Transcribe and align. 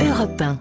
Europe 0.00 0.40
1. 0.40 0.58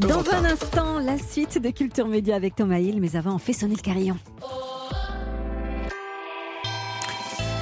Dans 0.00 0.28
un 0.30 0.44
instant, 0.44 0.98
la 0.98 1.16
suite 1.16 1.62
de 1.62 1.70
Culture 1.70 2.08
Média 2.08 2.34
avec 2.34 2.56
Thomas 2.56 2.78
Hill, 2.78 3.00
mais 3.00 3.14
avant, 3.14 3.36
on 3.36 3.38
fait 3.38 3.52
sonner 3.52 3.76
le 3.76 3.82
carillon. 3.82 4.16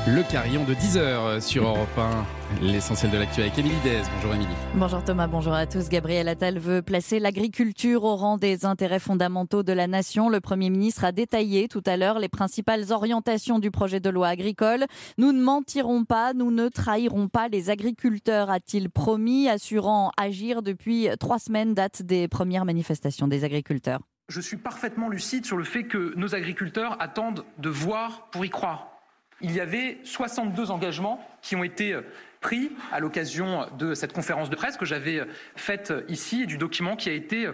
Le 0.08 0.22
carillon 0.22 0.62
de 0.62 0.72
10h 0.72 1.40
sur 1.40 1.66
Europe 1.66 1.98
1. 1.98 2.62
L'essentiel 2.62 3.10
de 3.10 3.18
l'actu 3.18 3.40
avec 3.40 3.58
Émilie 3.58 3.74
Dez. 3.82 4.02
Bonjour 4.14 4.34
Émilie. 4.34 4.54
Bonjour 4.76 5.02
Thomas, 5.02 5.26
bonjour 5.26 5.52
à 5.52 5.66
tous. 5.66 5.88
Gabriel 5.88 6.28
Attal 6.28 6.60
veut 6.60 6.80
placer 6.80 7.18
l'agriculture 7.18 8.04
au 8.04 8.14
rang 8.14 8.36
des 8.36 8.64
intérêts 8.64 9.00
fondamentaux 9.00 9.64
de 9.64 9.72
la 9.72 9.88
nation. 9.88 10.28
Le 10.28 10.40
Premier 10.40 10.70
ministre 10.70 11.04
a 11.04 11.10
détaillé 11.10 11.66
tout 11.66 11.82
à 11.86 11.96
l'heure 11.96 12.20
les 12.20 12.28
principales 12.28 12.92
orientations 12.92 13.58
du 13.58 13.72
projet 13.72 13.98
de 13.98 14.08
loi 14.08 14.28
agricole. 14.28 14.84
Nous 15.18 15.32
ne 15.32 15.42
mentirons 15.42 16.04
pas, 16.04 16.34
nous 16.34 16.52
ne 16.52 16.68
trahirons 16.68 17.26
pas 17.26 17.48
les 17.48 17.68
agriculteurs, 17.68 18.48
a-t-il 18.48 18.90
promis, 18.90 19.48
assurant 19.48 20.12
agir 20.16 20.62
depuis 20.62 21.08
trois 21.18 21.40
semaines, 21.40 21.74
date 21.74 22.02
des 22.02 22.28
premières 22.28 22.64
manifestations 22.64 23.26
des 23.26 23.42
agriculteurs. 23.42 24.02
Je 24.28 24.40
suis 24.40 24.56
parfaitement 24.56 25.08
lucide 25.08 25.46
sur 25.46 25.56
le 25.56 25.64
fait 25.64 25.82
que 25.82 26.14
nos 26.16 26.36
agriculteurs 26.36 26.96
attendent 27.00 27.44
de 27.58 27.68
voir 27.68 28.28
pour 28.30 28.44
y 28.44 28.50
croire 28.50 28.95
il 29.40 29.52
y 29.52 29.60
avait 29.60 29.98
62 30.04 30.70
engagements 30.70 31.26
qui 31.42 31.56
ont 31.56 31.64
été 31.64 31.92
euh, 31.92 32.02
pris 32.40 32.72
à 32.92 33.00
l'occasion 33.00 33.66
de 33.78 33.94
cette 33.94 34.12
conférence 34.12 34.50
de 34.50 34.56
presse 34.56 34.76
que 34.76 34.84
j'avais 34.84 35.20
euh, 35.20 35.26
faite 35.56 35.90
euh, 35.90 36.04
ici 36.08 36.42
et 36.42 36.46
du 36.46 36.58
document 36.58 36.96
qui 36.96 37.08
a 37.08 37.12
été 37.12 37.48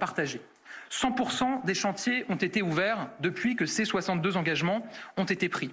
partagé. 0.00 0.40
100% 0.90 1.64
des 1.64 1.74
chantiers 1.74 2.24
ont 2.28 2.36
été 2.36 2.62
ouverts 2.62 3.08
depuis 3.20 3.56
que 3.56 3.66
ces 3.66 3.84
62 3.84 4.36
engagements 4.36 4.86
ont 5.16 5.24
été 5.24 5.48
pris. 5.48 5.72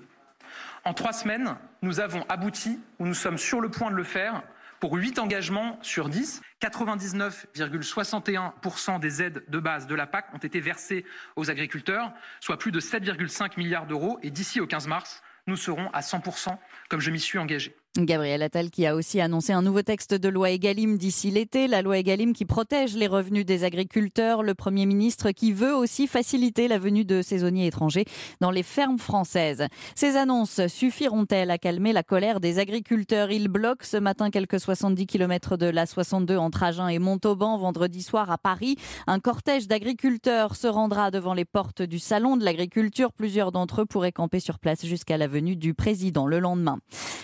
En 0.85 0.93
trois 0.93 1.11
semaines, 1.11 1.55
nous 1.81 1.99
avons 1.99 2.23
abouti, 2.29 2.79
ou 2.99 3.05
nous 3.05 3.13
sommes 3.13 3.37
sur 3.37 3.59
le 3.59 3.69
point 3.69 3.91
de 3.91 3.95
le 3.95 4.03
faire, 4.03 4.43
pour 4.79 4.93
8 4.93 5.19
engagements 5.19 5.77
sur 5.81 6.07
10. 6.07 6.41
99,61% 6.61 8.99
des 8.99 9.21
aides 9.21 9.43
de 9.49 9.59
base 9.59 9.87
de 9.87 9.95
la 9.95 10.07
PAC 10.07 10.33
ont 10.33 10.37
été 10.37 10.61
versées 10.61 11.03
aux 11.35 11.51
agriculteurs, 11.51 12.13
soit 12.39 12.57
plus 12.57 12.71
de 12.71 12.79
7,5 12.79 13.57
milliards 13.57 13.87
d'euros. 13.87 14.19
Et 14.23 14.31
d'ici 14.31 14.61
au 14.61 14.67
15 14.67 14.87
mars, 14.87 15.21
nous 15.49 15.57
serons 15.57 15.89
à 15.91 15.99
100% 15.99 16.57
comme 16.87 17.01
je 17.01 17.11
m'y 17.11 17.19
suis 17.19 17.37
engagé. 17.37 17.75
Gabriel 17.97 18.43
Attal 18.43 18.69
qui 18.69 18.85
a 18.85 18.95
aussi 18.95 19.19
annoncé 19.19 19.51
un 19.51 19.63
nouveau 19.63 19.81
texte 19.81 20.13
de 20.13 20.29
loi 20.29 20.51
Egalim 20.51 20.95
d'ici 20.97 21.31
l'été, 21.31 21.67
la 21.67 21.81
loi 21.81 21.97
Egalim 21.97 22.33
qui 22.33 22.45
protège 22.45 22.95
les 22.95 23.07
revenus 23.07 23.47
des 23.47 23.63
agriculteurs, 23.63 24.43
le 24.43 24.53
Premier 24.53 24.85
ministre 24.85 25.31
qui 25.31 25.53
veut 25.53 25.73
aussi 25.73 26.05
faciliter 26.05 26.67
la 26.67 26.77
venue 26.77 27.03
de 27.03 27.23
saisonniers 27.23 27.65
étrangers 27.65 28.05
dans 28.41 28.51
les 28.51 28.61
fermes 28.61 28.99
françaises. 28.99 29.65
Ces 29.95 30.17
annonces 30.17 30.67
suffiront-elles 30.67 31.49
à 31.49 31.57
calmer 31.57 31.91
la 31.91 32.03
colère 32.03 32.39
des 32.39 32.59
agriculteurs? 32.59 33.31
Ils 33.31 33.47
bloquent 33.47 33.85
ce 33.85 33.97
matin 33.97 34.29
quelques 34.29 34.59
70 34.59 35.07
km 35.07 35.57
de 35.57 35.65
la 35.65 35.87
62 35.87 36.37
entre 36.37 36.61
Agen 36.61 36.89
et 36.89 36.99
Montauban 36.99 37.57
vendredi 37.57 38.03
soir 38.03 38.29
à 38.29 38.37
Paris. 38.37 38.75
Un 39.07 39.19
cortège 39.19 39.67
d'agriculteurs 39.67 40.55
se 40.55 40.67
rendra 40.67 41.09
devant 41.09 41.33
les 41.33 41.45
portes 41.45 41.81
du 41.81 41.97
salon 41.97 42.37
de 42.37 42.45
l'agriculture. 42.45 43.13
Plusieurs 43.13 43.51
d'entre 43.51 43.81
eux 43.81 43.85
pourraient 43.85 44.11
camper 44.11 44.39
sur 44.39 44.59
place 44.59 44.85
jusqu'à 44.85 45.17
la 45.17 45.27
venue 45.27 45.55
du 45.55 45.73
président 45.73 46.27
le 46.27 46.37
lendemain. 46.37 46.77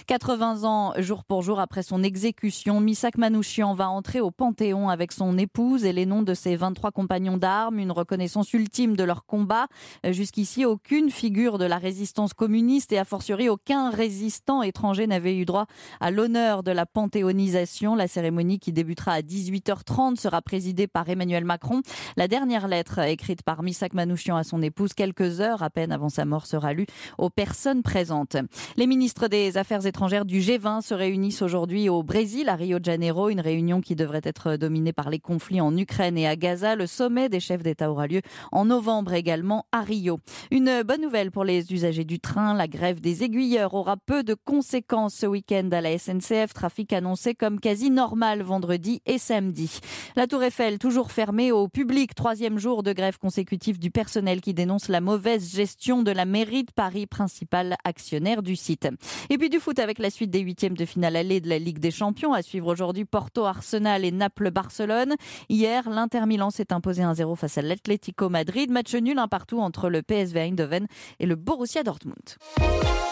80 0.08 0.56
jour 0.98 1.24
pour 1.24 1.42
jour 1.42 1.60
après 1.60 1.84
son 1.84 2.02
exécution, 2.04 2.80
Misak 2.80 3.18
Manouchian 3.18 3.74
va 3.74 3.90
entrer 3.90 4.22
au 4.22 4.32
Panthéon 4.32 4.90
avec 4.90 5.12
son 5.12 5.38
épouse 5.38 5.86
et 5.86 5.94
les 5.94 6.06
noms 6.06 6.22
de 6.22 6.34
ses 6.34 6.56
23 6.56 6.92
compagnons 6.92 7.38
d'armes, 7.38 7.80
une 7.80 7.92
reconnaissance 7.92 8.54
ultime 8.54 8.96
de 8.96 9.04
leur 9.04 9.26
combat. 9.26 9.68
Jusqu'ici, 10.04 10.66
aucune 10.66 11.10
figure 11.10 11.58
de 11.58 11.66
la 11.66 11.78
résistance 11.78 12.34
communiste 12.34 12.92
et 12.94 12.98
a 12.98 13.06
fortiori 13.06 13.50
aucun 13.50 13.90
résistant 13.90 14.64
étranger 14.64 15.08
n'avait 15.08 15.36
eu 15.36 15.46
droit 15.46 15.66
à 16.00 16.12
l'honneur 16.12 16.64
de 16.64 16.72
la 16.72 16.86
panthéonisation. 16.86 17.96
La 17.96 18.08
cérémonie 18.08 18.60
qui 18.60 18.72
débutera 18.72 19.14
à 19.14 19.22
18h30 19.22 20.18
sera 20.18 20.42
présidée 20.42 20.88
par 20.88 21.10
Emmanuel 21.10 21.46
Macron. 21.46 21.82
La 22.18 22.28
dernière 22.28 22.68
lettre 22.68 23.00
écrite 23.00 23.44
par 23.44 23.62
Misak 23.62 23.94
Manouchian 23.94 24.36
à 24.36 24.44
son 24.44 24.62
épouse 24.62 24.94
quelques 24.94 25.42
heures 25.42 25.64
à 25.64 25.70
peine 25.70 25.92
avant 25.92 26.10
sa 26.10 26.26
mort 26.26 26.46
sera 26.46 26.74
lue 26.74 26.88
aux 27.18 27.30
personnes 27.30 27.84
présentes. 27.84 28.38
Les 28.78 28.88
ministres 28.88 29.28
des 29.28 29.58
Affaires 29.58 29.86
étrangères 29.86 30.26
du 30.26 30.42
G20 30.46 30.84
se 30.84 30.94
réunissent 30.94 31.42
aujourd'hui 31.42 31.90
au 31.90 32.04
Brésil, 32.04 32.50
à 32.50 32.56
Rio 32.56 32.78
de 32.78 32.86
Janeiro, 32.86 33.30
une 33.30 33.40
réunion 33.40 33.82
qui 33.82 33.96
devrait 33.96 34.22
être 34.24 34.58
dominée 34.58 34.94
par 34.94 35.10
les 35.10 35.18
conflits 35.18 35.60
en 35.60 35.76
Ukraine 35.76 36.20
et 36.20 36.28
à 36.28 36.36
Gaza. 36.36 36.76
Le 36.76 36.86
sommet 36.86 37.30
des 37.30 37.40
chefs 37.40 37.64
d'État 37.64 37.90
aura 37.90 38.06
lieu 38.06 38.22
en 38.52 38.66
novembre 38.66 39.14
également 39.14 39.66
à 39.72 39.82
Rio. 39.82 40.20
Une 40.52 40.84
bonne 40.84 41.02
nouvelle 41.02 41.32
pour 41.32 41.46
les 41.46 41.74
usagers 41.74 42.04
du 42.04 42.20
train, 42.20 42.54
la 42.54 42.68
grève 42.68 43.02
des 43.02 43.24
aiguilleurs 43.24 43.74
aura 43.74 43.98
peu 43.98 44.22
de 44.22 44.36
conséquences 44.36 45.16
ce 45.16 45.26
week-end 45.26 45.68
à 45.72 45.82
la 45.82 45.98
SNCF, 45.98 46.54
trafic 46.54 46.94
annoncé 46.94 47.34
comme 47.34 47.60
quasi 47.60 47.90
normal 47.90 48.44
vendredi 48.44 49.02
et 49.08 49.18
samedi. 49.18 49.80
La 50.16 50.28
Tour 50.28 50.44
Eiffel 50.44 50.78
toujours 50.78 51.12
fermée 51.12 51.52
au 51.52 51.68
public, 51.68 52.14
troisième 52.14 52.60
jour 52.60 52.84
de 52.84 52.94
grève 52.94 53.18
consécutive 53.18 53.80
du 53.80 53.90
personnel 53.90 54.42
qui 54.42 54.54
dénonce 54.54 54.90
la 54.90 55.02
mauvaise 55.02 55.56
gestion 55.56 56.04
de 56.04 56.12
la 56.12 56.26
mairie 56.26 56.66
de 56.66 56.72
Paris, 56.72 57.08
principal 57.08 57.78
actionnaire 57.84 58.44
du 58.44 58.56
site. 58.56 58.88
Et 59.32 59.40
puis 59.40 59.50
du 59.50 59.60
foot 59.60 59.80
avec 59.80 59.98
la 59.98 60.12
suite 60.12 60.35
des 60.36 60.42
huitièmes 60.42 60.76
de 60.76 60.84
finale 60.84 61.16
allée 61.16 61.40
de 61.40 61.48
la 61.48 61.60
Ligue 61.60 61.80
des 61.80 61.92
Champions. 61.92 62.34
À 62.34 62.42
suivre 62.42 62.68
aujourd'hui 62.68 63.06
Porto, 63.06 63.46
Arsenal 63.46 64.04
et 64.04 64.12
Naples-Barcelone. 64.12 65.16
Hier, 65.48 65.90
l'Inter 65.90 66.26
Milan 66.26 66.50
s'est 66.50 66.74
imposé 66.74 67.04
1-0 67.04 67.38
face 67.38 67.58
à 67.58 67.62
l'Atlético 67.62 68.28
Madrid. 68.28 68.70
Match 68.70 68.94
nul 68.96 69.18
un 69.18 69.30
partout 69.30 69.62
entre 69.62 69.90
le 69.90 70.02
PSV 70.02 70.42
Eindhoven 70.42 70.88
et 71.22 71.26
le 71.26 71.36
Borussia 71.36 71.84
Dortmund. 71.84 72.18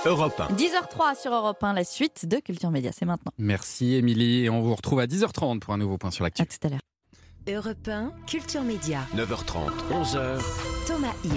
Europe 0.06 0.38
1. 0.38 0.54
10h03 0.54 1.22
sur 1.22 1.34
Europe 1.34 1.64
1, 1.64 1.72
la 1.72 1.86
suite 1.86 2.26
de 2.26 2.40
Culture 2.40 2.72
Média, 2.72 2.92
c'est 2.92 3.06
maintenant. 3.06 3.32
Merci 3.38 3.94
Émilie 3.94 4.44
et 4.44 4.50
on 4.50 4.60
vous 4.60 4.76
retrouve 4.76 5.00
à 5.00 5.06
10h30 5.06 5.60
pour 5.60 5.74
un 5.74 5.78
nouveau 5.78 5.98
point 5.98 6.12
sur 6.12 6.26
l'actu. 6.26 6.42
À 6.42 6.46
tout 6.46 6.58
à 6.64 6.72
l'heure. 6.72 6.82
Europe 7.48 7.88
1, 7.88 8.12
Culture 8.28 8.64
Média. 8.64 9.00
9h30, 9.16 9.70
11h. 9.94 10.42
Thomas 10.88 11.14
Hill. 11.24 11.32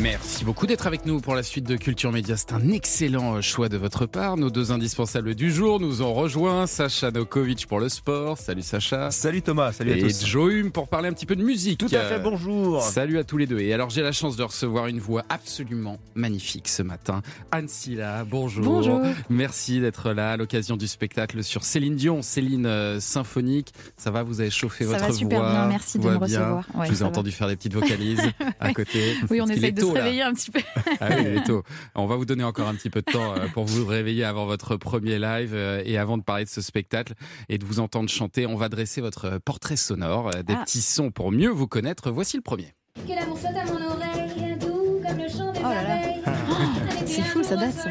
Merci 0.00 0.44
beaucoup 0.44 0.66
d'être 0.66 0.86
avec 0.86 1.06
nous 1.06 1.20
pour 1.20 1.34
la 1.34 1.42
suite 1.42 1.64
de 1.66 1.76
Culture 1.76 2.10
Média. 2.12 2.36
C'est 2.36 2.52
un 2.52 2.68
excellent 2.70 3.36
euh, 3.36 3.40
choix 3.40 3.68
de 3.68 3.76
votre 3.78 4.06
part. 4.06 4.36
Nos 4.36 4.50
deux 4.50 4.72
indispensables 4.72 5.34
du 5.34 5.50
jour 5.52 5.80
nous 5.80 6.02
ont 6.02 6.12
rejoints. 6.12 6.66
Sacha 6.66 7.10
Nokovic 7.10 7.66
pour 7.66 7.78
le 7.80 7.88
sport. 7.88 8.36
Salut 8.36 8.62
Sacha. 8.62 9.10
Salut 9.12 9.40
Thomas, 9.40 9.72
salut 9.72 9.92
à 9.92 9.96
et 9.96 10.00
tous. 10.00 10.22
Et 10.22 10.26
Joe 10.26 10.70
pour 10.72 10.88
parler 10.88 11.08
un 11.08 11.12
petit 11.12 11.26
peu 11.26 11.36
de 11.36 11.44
musique. 11.44 11.78
Tout 11.78 11.86
à 11.92 12.00
fait, 12.00 12.18
bonjour. 12.18 12.82
Salut 12.82 13.18
à 13.18 13.24
tous 13.24 13.38
les 13.38 13.46
deux. 13.46 13.60
Et 13.60 13.72
alors 13.72 13.88
j'ai 13.88 14.02
la 14.02 14.12
chance 14.12 14.36
de 14.36 14.42
recevoir 14.42 14.88
une 14.88 14.98
voix 14.98 15.24
absolument 15.28 15.98
magnifique 16.14 16.68
ce 16.68 16.82
matin. 16.82 17.22
Anne 17.52 17.68
Silla, 17.68 18.24
bonjour. 18.24 18.64
Bonjour. 18.64 19.00
Merci 19.30 19.80
d'être 19.80 20.12
là 20.12 20.32
à 20.32 20.36
l'occasion 20.36 20.76
du 20.76 20.88
spectacle 20.88 21.42
sur 21.44 21.64
Céline 21.64 21.96
Dion, 21.96 22.20
Céline 22.20 22.66
euh, 22.66 23.00
symphonique. 23.00 23.72
Ça 23.96 24.10
va, 24.10 24.22
vous 24.24 24.40
avez 24.40 24.50
chauffé 24.50 24.84
ça 24.84 24.90
votre 24.90 25.06
va 25.06 25.12
super 25.12 25.38
voix. 25.40 25.50
bien, 25.50 25.66
merci 25.68 25.98
de 25.98 26.08
me 26.10 26.16
recevoir. 26.16 26.64
Ouais, 26.74 26.86
Je 26.88 26.92
vous 26.92 27.02
ai 27.02 27.06
entendu 27.06 27.30
va. 27.30 27.36
faire 27.36 27.48
des 27.48 27.56
petites 27.56 27.74
vocalises 27.74 28.20
à 28.60 28.72
côté. 28.74 29.14
Oui, 29.30 29.40
on 29.40 29.46
essaye 29.46 29.72
de 29.72 29.83
tôt, 29.84 29.90
se 29.94 29.94
réveiller 30.00 30.20
là. 30.20 30.28
un 30.28 30.32
petit 30.34 30.50
peu. 30.50 30.60
Ah 31.00 31.08
oui, 31.10 31.16
il 31.20 31.26
est 31.38 31.44
tôt. 31.44 31.62
On 31.94 32.06
va 32.06 32.16
vous 32.16 32.24
donner 32.24 32.44
encore 32.44 32.68
un 32.68 32.74
petit 32.74 32.90
peu 32.90 33.00
de 33.00 33.10
temps 33.12 33.34
euh, 33.34 33.46
pour 33.52 33.64
vous 33.64 33.86
réveiller 33.86 34.24
avant 34.24 34.46
votre 34.46 34.76
premier 34.76 35.18
live 35.18 35.52
euh, 35.54 35.82
et 35.84 35.98
avant 35.98 36.18
de 36.18 36.22
parler 36.22 36.44
de 36.44 36.48
ce 36.50 36.60
spectacle 36.60 37.14
et 37.48 37.58
de 37.58 37.64
vous 37.64 37.80
entendre 37.80 38.08
chanter. 38.08 38.46
On 38.46 38.56
va 38.56 38.68
dresser 38.68 39.00
votre 39.00 39.38
portrait 39.38 39.76
sonore, 39.76 40.30
euh, 40.34 40.42
des 40.42 40.54
Ah. 40.54 40.62
petits 40.64 40.82
sons 40.82 41.10
pour 41.10 41.32
mieux 41.32 41.50
vous 41.50 41.66
connaître. 41.68 42.10
Voici 42.10 42.36
le 42.36 42.42
premier. 42.42 42.74
Que 43.06 43.12
l'amour 43.14 43.38
soit 43.38 43.50
à 43.50 43.64
mon 43.64 43.84
oreille, 43.90 44.56
doux 44.58 45.00
comme 45.06 45.18
le 45.18 45.28
chant 45.28 45.52
des 45.52 45.60
Oh 45.60 45.68
là 45.68 45.82
là. 45.82 46.02
C'est 47.06 47.22
fou, 47.22 47.42
ça 47.42 47.56
date, 47.56 47.72
ça. 47.74 47.90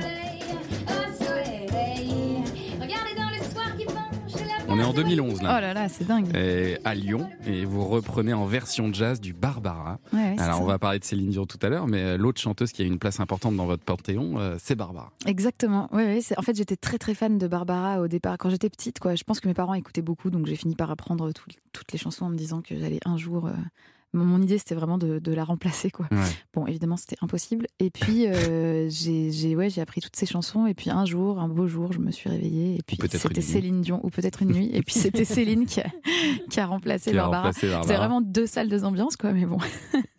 On 4.73 4.79
est 4.79 4.83
en 4.83 4.91
place 4.93 5.05
2011 5.05 5.39
Oh 5.41 5.43
là. 5.43 5.61
là 5.61 5.73
là, 5.73 5.87
c'est 5.89 6.05
dingue. 6.07 6.35
Et 6.35 6.77
à 6.83 6.95
Lyon 6.95 7.29
et 7.45 7.63
vous 7.65 7.85
reprenez 7.87 8.33
en 8.33 8.45
version 8.45 8.91
jazz 8.91 9.21
du 9.21 9.31
Barbara. 9.33 9.99
Ouais, 10.11 10.35
Alors 10.39 10.61
on 10.61 10.65
va 10.65 10.79
parler 10.79 10.97
de 10.99 11.03
Céline 11.03 11.29
Dion 11.29 11.45
tout 11.45 11.59
à 11.61 11.69
l'heure, 11.69 11.87
mais 11.87 12.01
euh, 12.01 12.17
l'autre 12.17 12.41
chanteuse 12.41 12.71
qui 12.71 12.81
a 12.81 12.85
une 12.85 12.97
place 12.97 13.19
importante 13.19 13.55
dans 13.55 13.65
votre 13.67 13.83
panthéon, 13.83 14.39
euh, 14.39 14.55
c'est 14.59 14.75
Barbara. 14.75 15.11
Exactement. 15.27 15.89
Oui, 15.91 16.03
oui, 16.05 16.25
en 16.37 16.41
fait, 16.41 16.55
j'étais 16.55 16.75
très 16.75 16.97
très 16.97 17.13
fan 17.13 17.37
de 17.37 17.47
Barbara 17.47 18.01
au 18.01 18.07
départ 18.07 18.37
quand 18.39 18.49
j'étais 18.49 18.69
petite. 18.69 18.99
Quoi. 18.99 19.15
Je 19.15 19.23
pense 19.23 19.39
que 19.39 19.47
mes 19.47 19.53
parents 19.53 19.75
écoutaient 19.75 20.01
beaucoup, 20.01 20.29
donc 20.31 20.47
j'ai 20.47 20.55
fini 20.55 20.75
par 20.75 20.89
apprendre 20.89 21.31
tout- 21.31 21.45
toutes 21.71 21.91
les 21.91 21.99
chansons 21.99 22.25
en 22.25 22.29
me 22.29 22.35
disant 22.37 22.61
que 22.61 22.77
j'allais 22.79 22.99
un 23.05 23.17
jour. 23.17 23.45
euh, 23.47 23.51
Mon 24.13 24.41
idée, 24.41 24.57
c'était 24.57 24.75
vraiment 24.75 24.97
de, 24.97 25.19
de 25.19 25.33
la 25.33 25.43
remplacer. 25.43 25.89
Quoi. 25.89 26.07
Ouais. 26.11 26.17
Bon, 26.53 26.67
évidemment, 26.67 26.97
c'était 26.97 27.15
impossible. 27.21 27.67
Et 27.79 27.89
puis, 27.89 28.27
euh, 28.27 28.87
j'ai 28.91 29.31
j'ai- 29.31 29.55
ouais, 29.55 29.69
j'ai 29.69 29.81
appris 29.81 30.01
toutes 30.01 30.15
ces 30.15 30.25
chansons. 30.25 30.67
Et 30.67 30.73
puis, 30.73 30.89
un 30.91 31.05
jour, 31.05 31.39
un 31.39 31.47
beau 31.47 31.67
jour, 31.67 31.91
je 31.93 31.99
me 31.99 32.11
suis 32.11 32.29
réveillée. 32.29 32.75
Et 32.75 32.81
puis, 32.85 32.97
c'était. 33.09 33.41
Céline 33.41 33.81
Dion, 33.81 33.99
ou 34.03 34.09
peut-être 34.09 34.41
une 34.43 34.51
nuit. 34.53 34.69
Et 34.73 34.81
puis, 34.83 34.93
c'était 34.99 35.25
Céline 35.25 35.65
qui 35.65 35.81
a, 35.81 35.87
qui 36.49 36.59
a 36.59 36.65
remplacé 36.67 37.11
Qui 37.11 37.17
Barbara. 37.17 37.51
C'est 37.53 37.67
vraiment 37.67 38.21
deux 38.21 38.45
salles, 38.45 38.69
deux 38.69 38.83
ambiances, 38.85 39.15
quoi. 39.17 39.31
Mais 39.33 39.45
bon. 39.45 39.57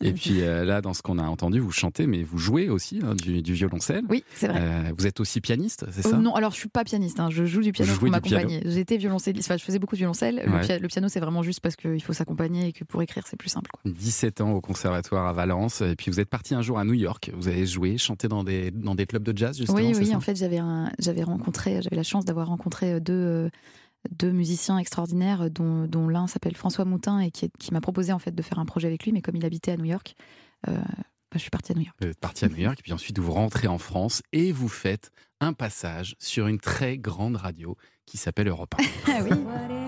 Et 0.00 0.12
puis 0.12 0.42
euh, 0.42 0.64
là, 0.64 0.80
dans 0.82 0.92
ce 0.92 1.00
qu'on 1.00 1.18
a 1.18 1.22
entendu, 1.22 1.60
vous 1.60 1.70
chantez, 1.72 2.06
mais 2.06 2.22
vous 2.22 2.36
jouez 2.36 2.68
aussi 2.68 3.00
hein, 3.02 3.14
du, 3.14 3.40
du 3.42 3.54
violoncelle. 3.54 4.04
Oui, 4.10 4.22
c'est 4.34 4.48
vrai. 4.48 4.60
Euh, 4.60 4.92
vous 4.98 5.06
êtes 5.06 5.18
aussi 5.20 5.40
pianiste, 5.40 5.86
c'est 5.92 6.02
ça? 6.02 6.16
Non, 6.18 6.34
alors 6.34 6.50
je 6.50 6.56
suis 6.56 6.68
pas 6.68 6.84
pianiste, 6.84 7.20
hein, 7.20 7.28
je 7.30 7.44
joue 7.46 7.62
du 7.62 7.72
piano 7.72 7.90
Vous 7.92 8.00
pour 8.00 8.10
m'accompagner. 8.10 8.60
J'étais 8.66 8.98
violoncelliste, 8.98 9.48
enfin 9.48 9.56
je 9.56 9.64
faisais 9.64 9.78
beaucoup 9.78 9.94
de 9.94 9.98
violoncelle. 10.00 10.42
Ouais. 10.46 10.78
le 10.78 10.88
piano 10.88 11.08
c'est 11.08 11.20
vraiment 11.20 11.42
juste 11.42 11.60
parce 11.60 11.76
qu'il 11.76 12.02
faut 12.02 12.12
s'accompagner 12.12 12.68
et 12.68 12.72
que 12.72 12.84
pour 12.84 13.00
écrire 13.02 13.24
c'est 13.26 13.36
plus 13.38 13.48
simple. 13.48 13.70
Quoi. 13.72 13.83
17 13.84 14.40
ans 14.40 14.52
au 14.52 14.60
conservatoire 14.60 15.26
à 15.26 15.32
Valence, 15.32 15.80
et 15.80 15.94
puis 15.96 16.10
vous 16.10 16.20
êtes 16.20 16.28
parti 16.28 16.54
un 16.54 16.62
jour 16.62 16.78
à 16.78 16.84
New 16.84 16.94
York. 16.94 17.30
Vous 17.34 17.48
avez 17.48 17.66
joué, 17.66 17.98
chanté 17.98 18.28
dans 18.28 18.44
des, 18.44 18.70
dans 18.70 18.94
des 18.94 19.06
clubs 19.06 19.22
de 19.22 19.36
jazz, 19.36 19.58
justement 19.58 19.78
Oui, 19.78 19.92
oui, 19.96 20.06
ça 20.06 20.16
en 20.16 20.20
fait 20.20 20.36
j'avais 20.36 21.22
rencontré, 21.22 21.82
j'avais 21.82 21.96
la 21.96 22.02
chance 22.02 22.24
d'avoir 22.24 22.48
rencontré 22.48 22.94
euh, 22.94 23.00
deux, 23.00 23.12
euh, 23.12 23.50
deux 24.10 24.30
musiciens 24.32 24.78
extraordinaires, 24.78 25.50
dont, 25.50 25.86
dont 25.86 26.08
l'un 26.08 26.26
s'appelle 26.26 26.56
François 26.56 26.84
Moutin 26.84 27.20
et 27.20 27.30
qui, 27.30 27.50
qui 27.58 27.72
m'a 27.72 27.80
proposé 27.80 28.12
en 28.12 28.18
fait 28.18 28.34
de 28.34 28.42
faire 28.42 28.58
un 28.58 28.66
projet 28.66 28.88
avec 28.88 29.04
lui, 29.04 29.12
mais 29.12 29.20
comme 29.20 29.36
il 29.36 29.44
habitait 29.44 29.72
à 29.72 29.76
New 29.76 29.84
York, 29.84 30.14
euh, 30.68 30.76
bah, 30.76 30.84
je 31.34 31.40
suis 31.40 31.50
partie 31.50 31.72
à 31.72 31.74
New 31.74 31.82
York. 31.82 31.96
Vous 32.00 32.08
êtes 32.08 32.20
parti 32.20 32.44
à 32.44 32.48
New 32.48 32.56
York, 32.56 32.78
et 32.78 32.82
puis 32.82 32.92
ensuite 32.92 33.18
vous 33.18 33.32
rentrez 33.32 33.68
en 33.68 33.78
France 33.78 34.22
et 34.32 34.52
vous 34.52 34.68
faites 34.68 35.10
un 35.40 35.52
passage 35.52 36.16
sur 36.18 36.46
une 36.46 36.58
très 36.58 36.96
grande 36.96 37.36
radio 37.36 37.76
qui 38.06 38.16
s'appelle 38.16 38.48
Europe 38.48 38.74
1. 38.78 38.84
Ah 39.12 39.20
oui. 39.22 39.83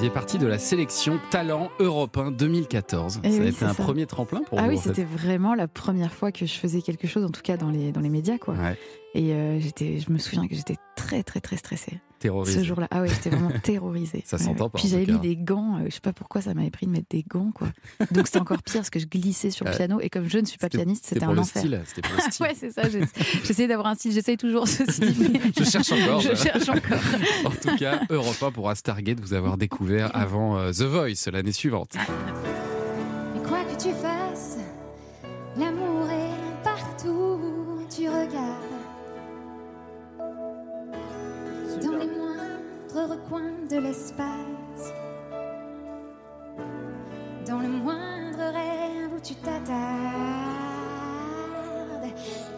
Faisiez 0.00 0.10
partie 0.14 0.38
de 0.38 0.46
la 0.46 0.58
sélection 0.58 1.20
Talent 1.30 1.70
Europe 1.78 2.16
1 2.16 2.30
2014. 2.30 3.20
Eh 3.22 3.30
ça 3.30 3.36
a 3.36 3.40
oui, 3.42 3.48
été 3.48 3.64
un 3.66 3.74
ça. 3.74 3.82
premier 3.82 4.06
tremplin 4.06 4.40
pour 4.40 4.58
Ah 4.58 4.62
vous. 4.62 4.68
oui, 4.70 4.76
en 4.78 4.80
fait. 4.80 4.88
c'était 4.88 5.04
vraiment 5.04 5.54
la 5.54 5.68
première 5.68 6.14
fois 6.14 6.32
que 6.32 6.46
je 6.46 6.54
faisais 6.54 6.80
quelque 6.80 7.06
chose, 7.06 7.22
en 7.22 7.28
tout 7.28 7.42
cas 7.42 7.58
dans 7.58 7.68
les, 7.68 7.92
dans 7.92 8.00
les 8.00 8.08
médias. 8.08 8.38
Quoi. 8.38 8.54
Ouais, 8.54 8.78
Et 9.14 9.34
euh, 9.34 9.60
j'étais, 9.60 9.98
je 10.00 10.10
me 10.10 10.16
souviens 10.16 10.48
que 10.48 10.54
j'étais 10.54 10.76
très, 10.96 11.22
très, 11.22 11.40
très 11.40 11.58
stressée 11.58 11.98
terrorisé. 12.20 12.60
ce 12.60 12.64
jour-là. 12.64 12.86
Ah 12.92 13.00
ouais, 13.02 13.08
j'étais 13.08 13.30
vraiment 13.30 13.50
terrorisée. 13.62 14.22
Ça 14.24 14.38
s'entend 14.38 14.64
ouais. 14.66 14.70
pas, 14.70 14.78
Puis 14.78 14.88
j'avais 14.88 15.06
mis 15.06 15.18
des 15.18 15.36
gants. 15.36 15.78
euh, 15.78 15.86
je 15.86 15.94
sais 15.94 16.00
pas 16.00 16.12
pourquoi 16.12 16.40
ça 16.40 16.54
m'avait 16.54 16.70
pris 16.70 16.86
de 16.86 16.92
mettre 16.92 17.08
des 17.10 17.24
gants. 17.28 17.50
quoi. 17.54 17.68
Donc 18.12 18.26
c'était 18.26 18.38
encore 18.40 18.62
pire 18.62 18.76
parce 18.76 18.90
que 18.90 19.00
je 19.00 19.06
glissais 19.06 19.50
sur 19.50 19.64
le 19.64 19.72
piano. 19.72 20.00
Et 20.00 20.08
comme 20.10 20.28
je 20.28 20.38
ne 20.38 20.44
suis 20.44 20.58
pas 20.58 20.68
pianiste, 20.68 21.06
c'était 21.06 21.24
un 21.24 21.32
le 21.32 21.40
enfer. 21.40 21.60
style. 21.62 21.82
C'était 21.86 22.02
pour 22.02 22.16
le 22.16 22.22
style. 22.30 22.46
Ouais, 22.46 22.54
c'est 22.56 22.70
ça. 22.70 22.82
J'essayais 23.44 23.68
d'avoir 23.68 23.88
un 23.88 23.94
style. 23.96 24.12
J'essaye 24.12 24.36
toujours 24.36 24.68
ce 24.68 24.84
style. 24.84 25.14
mais- 25.32 25.40
Je 25.58 25.64
cherche 25.64 25.90
encore. 25.92 26.20
Je 26.20 26.34
cherche 26.34 26.68
encore. 26.68 26.98
En 27.46 27.50
tout 27.50 27.76
cas, 27.76 28.00
Europe 28.10 28.42
1 28.42 28.50
pourra 28.52 28.74
se 28.74 28.82
targuer 28.82 29.14
de 29.14 29.20
vous 29.20 29.32
avoir 29.34 29.56
découvert 29.56 30.10
avant 30.14 30.58
euh, 30.58 30.70
The 30.72 30.82
Voice 30.82 31.30
l'année 31.32 31.52
suivante. 31.52 31.96
Mais 33.34 33.40
quoi 33.48 33.64
que 33.64 33.82
tu 33.82 33.90
fasses, 33.94 34.58
l'amour 35.58 36.08
est 36.10 36.64
partout 36.64 37.40
tu 37.94 38.08
regardes. 38.08 38.69
Recoins 42.92 43.66
de 43.70 43.76
l'espace. 43.78 44.92
Dans 47.46 47.60
le 47.60 47.68
moindre 47.68 48.52
rêve 48.52 49.12
où 49.16 49.20
tu 49.20 49.34
t'attardes. 49.34 49.70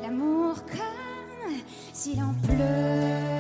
L'amour 0.03 0.55
comme 0.67 1.53
s'il 1.93 2.23
en 2.23 2.35
pleuvait. 2.43 3.32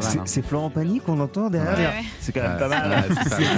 Pas 0.00 0.04
mal, 0.04 0.12
C'est 0.12 0.18
hein. 0.18 0.22
c'est 0.26 0.42
Florent 0.44 0.70
Pagny 0.70 1.00
qu'on 1.00 1.18
entend 1.20 1.50
derrière. 1.50 1.90
Ouais. 1.90 2.04
C'est 2.20 2.32
quand 2.32 2.42
même 2.42 2.58
pas 2.58 2.68
mal. 2.68 3.04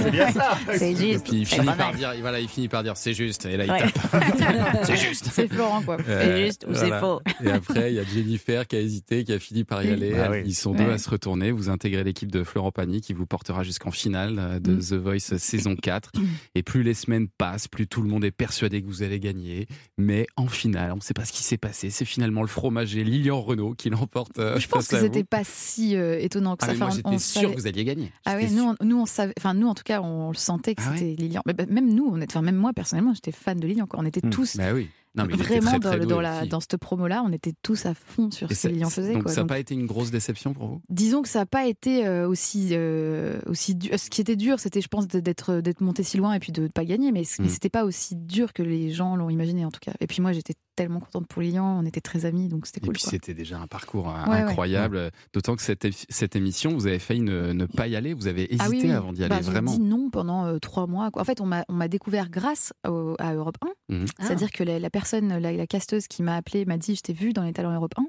c'est 0.03 0.11
bien 0.11 0.31
ça. 0.31 0.57
C'est 0.75 0.91
Et 0.91 0.95
juste. 1.13 1.25
puis 1.27 1.37
il 1.39 1.45
finit 1.45 1.65
par 1.77 1.93
dire, 1.93 2.13
voilà, 2.21 2.39
il 2.39 2.47
finit 2.47 2.67
par 2.67 2.83
dire 2.83 2.97
c'est 2.97 3.13
juste. 3.13 3.45
Et 3.45 3.57
là 3.57 3.65
il 3.65 3.71
Ouais. 3.71 3.79
tape. 3.91 4.23
C'est 4.83 4.97
juste. 4.97 5.29
C'est 5.31 5.47
Florent, 5.47 5.81
quoi. 5.81 5.97
Ouais, 5.97 6.03
C'est 6.07 6.45
juste 6.45 6.65
ou 6.69 6.73
c'est 6.73 6.99
faux. 6.99 7.21
Et 7.43 7.49
après, 7.51 7.91
il 7.91 7.95
y 7.95 7.99
a 7.99 8.03
Jennifer 8.03 8.65
qui 8.67 8.75
a 8.75 8.79
hésité, 8.79 9.23
qui 9.23 9.33
a 9.33 9.39
fini 9.39 9.63
par 9.63 9.83
y 9.83 9.91
aller. 9.91 10.13
Ah 10.17 10.29
oui. 10.31 10.41
Ils 10.45 10.55
sont 10.55 10.73
deux 10.73 10.85
Ouais. 10.85 10.93
à 10.93 10.97
se 10.97 11.09
retourner. 11.09 11.51
Vous 11.51 11.69
intégrez 11.69 12.03
l'équipe 12.03 12.31
de 12.31 12.43
Florent 12.43 12.71
Pagny 12.71 13.01
qui 13.01 13.13
vous 13.13 13.25
portera 13.25 13.63
jusqu'en 13.63 13.91
finale 13.91 14.37
euh, 14.39 14.59
de 14.59 14.73
Mm. 14.73 14.79
The 14.79 14.93
Voice 14.93 15.37
saison 15.37 15.75
4. 15.75 16.11
Et 16.55 16.63
plus 16.63 16.83
les 16.83 16.93
semaines 16.93 17.27
passent, 17.37 17.67
plus 17.67 17.87
tout 17.87 18.01
le 18.01 18.09
monde 18.09 18.23
est 18.23 18.31
persuadé 18.31 18.81
que 18.81 18.87
vous 18.87 19.03
allez 19.03 19.19
gagner. 19.19 19.67
Mais 19.97 20.25
en 20.35 20.47
finale, 20.47 20.91
on 20.93 20.97
ne 20.97 21.01
sait 21.01 21.13
pas 21.13 21.25
ce 21.25 21.31
qui 21.33 21.43
s'est 21.43 21.57
passé. 21.57 21.89
C'est 21.89 22.05
finalement 22.05 22.41
le 22.41 22.47
fromager 22.47 23.03
Lilian 23.03 23.41
Renault 23.41 23.73
qui 23.73 23.89
l'emporte. 23.89 24.39
euh, 24.39 24.57
Je 24.59 24.67
pense 24.67 24.87
que 24.87 24.99
c'était 24.99 25.23
pas 25.23 25.41
si 25.43 25.95
euh, 25.95 26.17
étonnant 26.29 26.55
que 26.55 26.63
Ah, 26.63 26.67
ça. 26.67 26.73
mais 26.73 26.79
moi 26.79 26.89
j'étais 26.91 27.07
on 27.09 27.17
sûr 27.19 27.41
savait- 27.41 27.53
que 27.55 27.59
vous 27.59 27.67
alliez 27.67 27.83
gagner. 27.83 28.11
Ah 28.25 28.35
oui, 28.37 28.49
nous, 28.51 28.63
on, 28.63 28.75
nous 28.85 29.01
on 29.01 29.05
savait, 29.05 29.33
enfin 29.37 29.53
nous 29.53 29.67
en 29.67 29.73
tout 29.75 29.83
cas, 29.83 30.01
on 30.01 30.29
le 30.29 30.35
sentait 30.37 30.75
que 30.75 30.81
Ah 30.85 30.91
c'était 30.95 31.15
Lilian. 31.15 31.41
Mais, 31.45 31.53
bah, 31.53 31.65
même 31.69 31.93
nous, 31.93 32.07
on 32.11 32.21
est, 32.21 32.29
enfin 32.29 32.41
même 32.41 32.55
moi 32.55 32.71
personnellement, 32.73 33.13
j'étais 33.13 33.31
fan 33.31 33.59
de 33.59 33.67
Lilian. 33.67 33.85
quoi. 33.87 33.99
On 33.99 34.05
était 34.05 34.25
Hmm. 34.25 34.29
tous 34.29 34.57
Bah 34.57 34.73
oui. 34.73 34.87
Non, 35.15 35.25
mais 35.25 35.33
vraiment 35.35 35.71
très, 35.79 35.97
dans, 35.99 36.15
très 36.17 36.21
la 36.21 36.45
dans 36.45 36.59
cette 36.59 36.77
promo-là, 36.77 37.23
on 37.25 37.31
était 37.33 37.53
tous 37.63 37.87
à 37.87 37.95
fond 37.95 38.29
sur 38.29 38.49
Et 38.51 38.53
ce 38.53 38.67
que 38.67 38.73
Lilian 38.73 38.91
faisait. 38.91 39.13
Donc 39.13 39.23
quoi. 39.23 39.31
ça 39.33 39.41
n'a 39.41 39.47
pas 39.47 39.57
été 39.57 39.73
une 39.73 39.87
grosse 39.87 40.11
déception 40.11 40.53
pour 40.53 40.67
vous? 40.67 40.81
disons 40.87 41.23
que 41.23 41.27
ça 41.27 41.39
n'a 41.39 41.45
pas 41.47 41.65
été 41.65 42.05
euh, 42.05 42.27
aussi 42.29 42.69
euh, 42.73 43.39
aussi 43.47 43.73
dur. 43.73 43.97
Ce 43.99 44.11
qui 44.11 44.21
était 44.21 44.35
dur, 44.35 44.59
c'était, 44.59 44.81
je 44.81 44.87
pense, 44.87 45.07
d'être 45.07 45.61
d'être 45.61 45.81
monté 45.81 46.03
si 46.03 46.17
loin 46.17 46.33
et 46.35 46.39
puis 46.39 46.51
de 46.51 46.61
ne 46.61 46.67
pas 46.67 46.85
gagner. 46.85 47.11
Mais, 47.11 47.23
mais 47.39 47.45
Mm. 47.45 47.49
c'était 47.49 47.69
pas 47.69 47.85
aussi 47.85 48.15
dur 48.15 48.53
que 48.53 48.61
les 48.61 48.91
gens 48.91 49.15
l'ont 49.15 49.31
imaginé 49.31 49.65
en 49.65 49.71
tout 49.71 49.79
cas. 49.81 49.93
Et 49.99 50.05
puis 50.05 50.21
moi, 50.21 50.31
j'étais 50.31 50.53
tellement 50.83 50.99
contente 50.99 51.27
pour 51.27 51.41
Lilian. 51.41 51.79
On 51.79 51.85
était 51.85 52.01
très 52.01 52.25
amis, 52.25 52.47
donc 52.47 52.65
c'était 52.65 52.79
Et 52.79 52.85
cool. 52.87 52.93
puis 52.93 53.03
quoi. 53.03 53.11
c'était 53.11 53.33
déjà 53.33 53.59
un 53.59 53.67
parcours 53.67 54.07
Ouais, 54.07 54.29
ouais. 54.31 54.37
incroyable. 54.41 55.11
D'autant 55.33 55.55
que 55.55 55.61
cette, 55.61 55.87
cette 56.09 56.35
émission, 56.35 56.73
vous 56.73 56.87
avez 56.87 56.99
failli 56.99 57.21
ne, 57.21 57.51
ne 57.53 57.65
pas 57.65 57.87
y 57.87 57.95
aller. 57.95 58.13
Vous 58.13 58.27
avez 58.27 58.43
hésité 58.43 58.57
Ah 58.65 58.69
oui, 58.69 58.79
oui. 58.83 58.91
avant 58.91 59.13
d'y 59.13 59.23
aller, 59.23 59.29
Bah, 59.35 59.41
j'ai 59.43 59.51
vraiment. 59.51 59.71
dit 59.71 59.79
non 59.79 60.09
pendant 60.09 60.45
euh, 60.45 60.57
trois 60.59 60.87
mois. 60.87 61.11
quoi. 61.11 61.21
En 61.21 61.25
fait, 61.25 61.41
on 61.41 61.45
m'a 61.45 61.63
on 61.69 61.73
m'a 61.73 61.87
découvert 61.87 62.29
grâce 62.29 62.73
au- 62.87 63.15
à 63.19 63.33
Europe 63.33 63.57
1. 63.89 63.95
Mhm. 63.95 64.05
C'est-à-dire 64.19 64.51
que 64.51 64.63
la, 64.63 64.79
la 64.79 64.89
personne, 64.89 65.37
la, 65.37 65.51
la 65.51 65.67
casteuse 65.67 66.07
qui 66.07 66.23
m'a 66.23 66.35
appelé 66.35 66.65
m'a 66.65 66.77
dit 66.77 66.95
Je 66.95 67.01
t'ai 67.01 67.13
vu 67.13 67.33
dans 67.33 67.43
les 67.43 67.53
talents 67.53 67.73
Europe 67.73 67.93
1. 67.97 68.05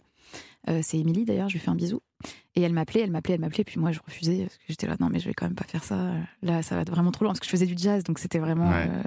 Euh, 0.69 0.81
c'est 0.83 0.99
Émilie 0.99 1.25
d'ailleurs, 1.25 1.49
je 1.49 1.55
lui 1.55 1.61
fais 1.61 1.71
un 1.71 1.75
bisou. 1.75 2.01
Et 2.55 2.61
elle 2.63 2.73
m'appelait, 2.75 3.01
elle 3.01 3.11
m'appelait, 3.11 3.35
elle 3.35 3.41
m'appelait. 3.41 3.65
Puis 3.65 3.81
moi, 3.81 3.93
je 3.93 4.01
refusais 4.07 4.43
parce 4.43 4.57
que 4.59 4.63
j'étais 4.69 4.87
là, 4.87 4.97
non, 5.01 5.09
mais 5.11 5.19
je 5.19 5.27
vais 5.27 5.35
quand 5.35 5.47
même 5.47 5.55
pas 5.55 5.65
faire 5.65 5.83
ça. 5.83 6.13
Là, 6.43 6.63
ça 6.63 6.77
va 6.77 6.83
être 6.83 6.91
vraiment 6.91 7.11
trop 7.11 7.25
loin 7.25 7.33
parce 7.33 7.41
que 7.41 7.47
je 7.47 7.51
faisais 7.51 7.67
du 7.67 7.75
jazz, 7.77 8.05
donc 8.05 8.19
c'était 8.19 8.39
vraiment 8.39 8.69
Ouais. 8.71 8.87
euh, 8.89 9.03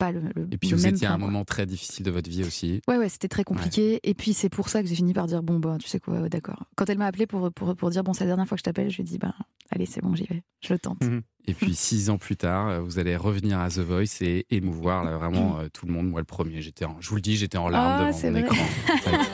pas 0.00 0.10
le, 0.12 0.20
le- 0.34 0.48
Et 0.50 0.56
puis 0.56 0.70
le 0.70 0.76
vous 0.76 0.82
même 0.82 0.94
étiez 0.94 1.06
à 1.06 1.12
un 1.12 1.18
quoi. 1.18 1.26
moment 1.26 1.44
très 1.44 1.66
difficile 1.66 2.04
de 2.04 2.10
votre 2.10 2.28
vie 2.28 2.42
aussi. 2.42 2.80
Ouais, 2.88 2.96
ouais, 2.96 3.08
c'était 3.08 3.28
très 3.28 3.44
compliqué. 3.44 4.00
Et 4.02 4.14
puis 4.14 4.32
c'est 4.32 4.48
pour 4.48 4.68
ça 4.68 4.82
que 4.82 4.88
j'ai 4.88 4.94
fini 4.96 5.12
par 5.12 5.26
dire 5.26 5.42
bon, 5.42 5.58
bah, 5.60 5.76
tu 5.80 5.86
sais 5.88 6.00
quoi, 6.00 6.28
d'accord. 6.28 6.64
Quand 6.76 6.88
elle 6.90 6.98
m'a 6.98 7.06
appelé 7.06 7.26
pour, 7.26 7.52
pour, 7.52 7.76
pour 7.76 7.90
dire 7.90 8.02
bon, 8.02 8.12
c'est 8.14 8.24
la 8.24 8.28
dernière 8.30 8.48
fois 8.48 8.56
que 8.56 8.60
je 8.60 8.64
t'appelle, 8.64 8.90
je 8.90 8.96
lui 8.96 9.02
ai 9.02 9.04
dit 9.06 9.18
bah, 9.18 9.34
allez, 9.70 9.86
c'est 9.86 10.00
bon, 10.02 10.14
j'y 10.16 10.24
vais, 10.24 10.42
je 10.62 10.72
le 10.72 10.78
tente. 10.78 11.00
Mhm. 11.04 11.22
Et 11.46 11.54
puis 11.54 11.74
six 11.76 12.10
ans 12.10 12.18
plus 12.18 12.36
tard, 12.36 12.68
euh, 12.68 12.80
vous 12.80 12.98
allez 12.98 13.14
revenir 13.16 13.60
à 13.60 13.68
The 13.68 13.78
Voice 13.78 14.22
et 14.22 14.46
émouvoir 14.50 15.04
là, 15.04 15.16
vraiment 15.16 15.58
euh, 15.60 15.68
tout 15.72 15.86
le 15.86 15.92
monde. 15.92 16.08
Moi, 16.08 16.20
le 16.20 16.26
premier, 16.26 16.62
j'étais, 16.62 16.86
en- 16.86 16.96
je 17.00 17.08
vous 17.08 17.16
le 17.16 17.20
dis, 17.22 17.36
j'étais 17.36 17.58
en 17.58 17.68
larmes 17.68 17.96
Ah, 18.00 18.06
devant 18.06 18.18
mon 18.22 18.30
vrai. 18.30 18.40
écran. 18.40 18.56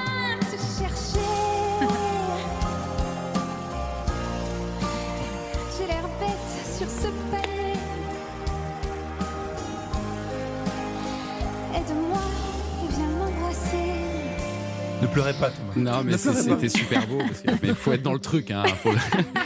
pleurez 15.12 15.32
pas, 15.34 15.50
Thomas. 15.50 15.72
Non, 15.76 16.04
mais 16.04 16.16
c'était 16.18 16.68
super 16.68 17.06
beau. 17.06 17.18
Parce 17.18 17.40
que, 17.42 17.50
mais 17.62 17.68
il 17.68 17.74
faut 17.74 17.92
être 17.92 18.02
dans 18.02 18.12
le 18.12 18.18
truc. 18.18 18.50
Hein, 18.50 18.64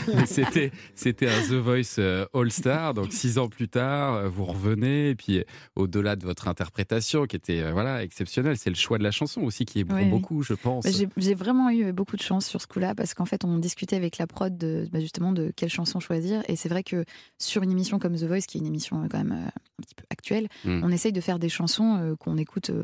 le- 0.07 0.25
c'était, 0.25 0.71
c'était 0.95 1.27
un 1.27 1.41
The 1.49 1.53
Voice 1.53 1.95
euh, 1.99 2.25
All 2.33 2.51
Star. 2.51 2.93
Donc 2.93 3.11
six 3.11 3.37
ans 3.37 3.47
plus 3.49 3.67
tard, 3.69 4.13
euh, 4.15 4.29
vous 4.29 4.45
revenez. 4.45 5.09
Et 5.09 5.15
puis, 5.15 5.39
euh, 5.39 5.43
au-delà 5.75 6.15
de 6.15 6.23
votre 6.25 6.47
interprétation, 6.47 7.25
qui 7.25 7.35
était 7.35 7.71
voilà 7.71 8.03
exceptionnelle, 8.03 8.57
c'est 8.57 8.69
le 8.69 8.75
choix 8.75 8.97
de 8.97 9.03
la 9.03 9.11
chanson 9.11 9.41
aussi 9.41 9.65
qui 9.65 9.79
est 9.81 9.85
oui. 9.91 10.05
beaucoup, 10.05 10.43
je 10.43 10.53
pense. 10.53 10.85
Bah, 10.85 10.91
J'ai 11.17 11.35
vraiment 11.35 11.69
eu 11.69 11.91
beaucoup 11.93 12.15
de 12.17 12.21
chance 12.21 12.45
sur 12.45 12.61
ce 12.61 12.67
coup-là 12.67 12.95
parce 12.95 13.13
qu'en 13.13 13.25
fait, 13.25 13.43
on 13.45 13.57
discutait 13.57 13.95
avec 13.95 14.17
la 14.17 14.27
prod 14.27 14.57
de, 14.57 14.87
bah, 14.91 14.99
justement 14.99 15.31
de 15.31 15.51
quelle 15.55 15.69
chanson 15.69 15.99
choisir. 15.99 16.41
Et 16.47 16.55
c'est 16.55 16.69
vrai 16.69 16.83
que 16.83 17.03
sur 17.37 17.63
une 17.63 17.71
émission 17.71 17.99
comme 17.99 18.15
The 18.15 18.23
Voice, 18.23 18.41
qui 18.47 18.57
est 18.57 18.61
une 18.61 18.67
émission 18.67 19.05
quand 19.09 19.17
même 19.17 19.31
euh, 19.31 19.47
un 19.47 19.81
petit 19.83 19.95
peu 19.95 20.03
actuelle, 20.09 20.47
Mm. 20.65 20.81
on 20.83 20.89
essaye 20.91 21.11
de 21.11 21.21
faire 21.21 21.39
des 21.39 21.49
chansons 21.49 21.97
euh, 22.01 22.15
qu'on 22.15 22.37
écoute 22.37 22.69
euh, 22.71 22.83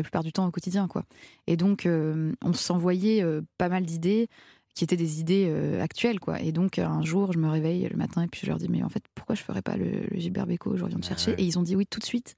la 0.00 0.02
plupart 0.02 0.22
du 0.24 0.32
temps 0.32 0.46
au 0.46 0.50
quotidien. 0.50 0.88
quoi. 0.88 1.04
Et 1.46 1.56
donc, 1.56 1.86
euh, 1.86 2.32
on 2.42 2.52
s'envoyait 2.52 3.22
euh, 3.22 3.42
pas 3.58 3.68
mal 3.68 3.84
d'idées 3.84 4.28
qui 4.74 4.84
étaient 4.84 4.96
des 4.96 5.20
idées 5.20 5.46
euh, 5.48 5.82
actuelles. 5.82 6.20
quoi. 6.20 6.40
Et 6.40 6.52
donc, 6.52 6.78
un 6.78 7.02
jour, 7.02 7.32
je 7.32 7.38
me 7.38 7.48
réveille 7.48 7.88
le 7.90 7.96
matin 7.96 8.22
et 8.22 8.26
puis 8.28 8.40
je 8.42 8.46
leur 8.48 8.58
dis 8.58 8.68
Mais 8.68 8.82
en 8.82 8.88
fait, 8.88 9.02
pourquoi 9.14 9.34
je 9.34 9.42
ferais 9.42 9.62
pas 9.62 9.76
le, 9.76 9.90
le 10.10 10.18
Gilbert 10.20 10.46
Bécaud 10.46 10.76
Je 10.76 10.84
reviens 10.84 10.98
te 11.00 11.06
chercher? 11.06 11.32
Et 11.38 11.44
ils 11.44 11.58
ont 11.58 11.62
dit 11.62 11.76
oui 11.76 11.86
tout 11.86 12.00
de 12.00 12.04
suite. 12.04 12.36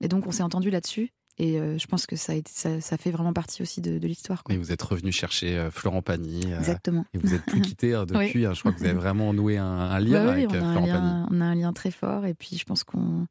Et 0.00 0.08
donc, 0.08 0.26
on 0.26 0.32
s'est 0.32 0.42
entendu 0.42 0.70
là-dessus. 0.70 1.10
Et 1.38 1.58
euh, 1.58 1.78
je 1.78 1.86
pense 1.86 2.06
que 2.06 2.14
ça, 2.14 2.32
a 2.32 2.34
été, 2.34 2.52
ça, 2.54 2.80
ça 2.82 2.98
fait 2.98 3.10
vraiment 3.10 3.32
partie 3.32 3.62
aussi 3.62 3.80
de, 3.80 3.98
de 3.98 4.06
l'histoire. 4.06 4.44
Et 4.50 4.58
vous 4.58 4.70
êtes 4.70 4.82
revenu 4.82 5.10
chercher 5.12 5.56
euh, 5.56 5.70
Florent 5.70 6.02
Pagny. 6.02 6.52
euh, 6.52 6.58
Exactement. 6.58 7.06
et 7.14 7.18
vous 7.18 7.32
êtes 7.34 7.44
plus 7.46 7.60
quitté 7.62 7.94
hein, 7.94 8.04
depuis. 8.04 8.44
hein. 8.44 8.52
je 8.52 8.60
crois 8.60 8.72
que 8.72 8.78
vous 8.78 8.84
avez 8.84 8.92
vraiment 8.92 9.32
noué 9.32 9.56
un, 9.56 9.64
un 9.64 9.98
lien 9.98 10.24
Bah 10.26 10.32
oui, 10.34 10.44
avec 10.44 10.50
on, 10.50 10.54
a 10.54 10.66
un 10.66 10.72
Florent 10.72 10.86
Pagny. 10.88 11.26
on 11.30 11.40
a 11.40 11.44
un 11.46 11.54
lien 11.54 11.72
très 11.72 11.90
fort. 11.90 12.26
Et 12.26 12.34
puis, 12.34 12.58
je 12.58 12.64
pense 12.64 12.84
qu'on 12.84 13.26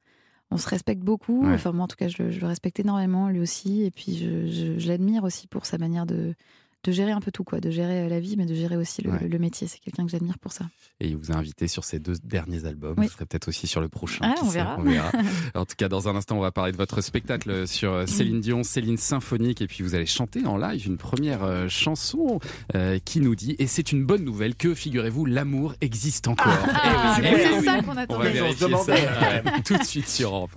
on 0.51 0.57
se 0.57 0.67
respecte 0.69 1.01
beaucoup. 1.01 1.45
Ouais. 1.47 1.53
Enfin, 1.53 1.71
moi, 1.71 1.85
en 1.85 1.87
tout 1.87 1.95
cas, 1.95 2.07
je, 2.07 2.23
le- 2.23 2.31
je 2.31 2.39
le 2.39 2.47
respecte 2.47 2.79
énormément, 2.79 3.29
lui 3.29 3.39
aussi. 3.39 3.83
Et 3.83 3.91
puis, 3.91 4.15
je, 4.17 4.47
je- 4.47 4.77
je 4.79 4.87
l'admire 4.87 5.23
aussi 5.23 5.47
pour 5.47 5.65
sa 5.65 5.77
manière 5.77 6.05
de, 6.05 6.35
de 6.83 6.91
gérer 6.91 7.11
un 7.11 7.19
peu 7.19 7.31
tout, 7.31 7.43
quoi. 7.43 7.59
De 7.59 7.69
gérer 7.69 8.01
euh, 8.01 8.09
la 8.09 8.19
vie, 8.19 8.35
mais 8.37 8.45
de 8.45 8.55
gérer 8.55 8.75
aussi 8.77 9.01
le, 9.03 9.11
Ouais. 9.11 9.27
le 9.27 9.39
métier. 9.39 9.67
C'est 9.67 9.79
quelqu'un 9.79 10.03
que 10.05 10.11
j'admire 10.11 10.39
pour 10.39 10.51
ça. 10.51 10.65
Et 10.99 11.07
il 11.07 11.15
vous 11.17 11.31
a 11.31 11.35
invité 11.35 11.67
sur 11.67 11.83
ses 11.83 11.99
deux 11.99 12.15
derniers 12.23 12.65
albums. 12.65 12.95
Oui. 12.97 13.05
Vous 13.07 13.11
serez 13.13 13.25
peut-être 13.25 13.47
aussi 13.49 13.67
sur 13.67 13.81
le 13.81 13.87
prochain. 13.89 14.19
Ah, 14.23 14.35
on 14.41 14.47
sait, 14.47 14.53
verra. 14.59 14.75
on 14.79 14.83
verra. 14.83 15.11
en 15.55 15.65
tout 15.65 15.75
cas, 15.77 15.89
dans 15.89 16.07
un 16.09 16.15
instant, 16.15 16.37
on 16.37 16.41
va 16.41 16.51
parler 16.51 16.71
de 16.71 16.77
votre 16.77 17.01
spectacle 17.01 17.67
sur 17.67 17.93
euh, 17.93 18.05
Céline 18.07 18.41
Dion, 18.41 18.63
Céline 18.63 18.97
Symphonique. 18.97 19.61
Et 19.61 19.67
puis, 19.67 19.83
vous 19.83 19.93
allez 19.95 20.05
chanter 20.05 20.45
en 20.45 20.57
live 20.57 20.87
une 20.87 20.97
première 20.97 21.43
euh, 21.43 21.67
chanson 21.69 22.39
euh, 22.75 22.97
qui 23.03 23.19
nous 23.19 23.35
dit, 23.35 23.55
et 23.59 23.67
c'est 23.67 23.91
une 23.91 24.03
bonne 24.05 24.23
nouvelle, 24.23 24.55
que, 24.55 24.73
figurez-vous, 24.73 25.25
l'amour 25.25 25.75
existe 25.81 26.27
encore. 26.27 26.47
Ah, 26.73 27.17
Eh 27.19 27.21
oui, 27.21 27.31
mais 27.31 27.33
eh 27.37 27.43
c'est 27.47 27.59
oui. 27.59 27.65
ça 27.65 27.81
qu'on 27.83 27.91
On 27.91 27.93
va 27.93 28.01
attendait. 28.01 28.29
vérifier 28.31 28.65
On 28.73 28.83
ça 28.83 28.95
demandait. 28.95 29.07
ouais, 29.53 29.61
tout 29.63 29.77
de 29.77 29.83
suite 29.83 30.07
sur 30.07 30.33
1. 30.35 30.47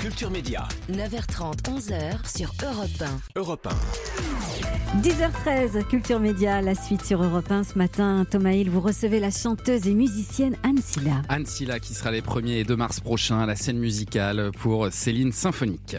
Culture 0.00 0.30
Média, 0.30 0.66
9h30, 0.90 1.60
11h 1.64 2.38
sur 2.38 2.54
Europe 2.64 2.88
1. 3.36 3.38
Europe 3.38 3.68
10h13, 5.02 5.84
Culture 5.88 6.18
Média, 6.18 6.62
la 6.62 6.74
suite 6.74 7.04
sur 7.04 7.22
Europe 7.22 7.50
1 7.50 7.64
ce 7.64 7.76
matin. 7.76 8.24
Thomas 8.24 8.52
Hill, 8.52 8.70
vous 8.70 8.80
recevez 8.80 9.20
la 9.20 9.30
chanteuse 9.30 9.86
et 9.86 9.92
musicienne 9.92 10.56
Anne 10.62 10.80
Silla. 10.82 11.20
Anne 11.28 11.44
Silla 11.44 11.78
qui 11.80 11.92
sera 11.92 12.10
les 12.12 12.22
1er 12.22 12.60
et 12.60 12.64
2 12.64 12.76
mars 12.76 13.00
prochains 13.00 13.40
à 13.40 13.46
la 13.46 13.56
scène 13.56 13.78
musicale 13.78 14.52
pour 14.58 14.90
Céline 14.90 15.32
Symphonique. 15.32 15.98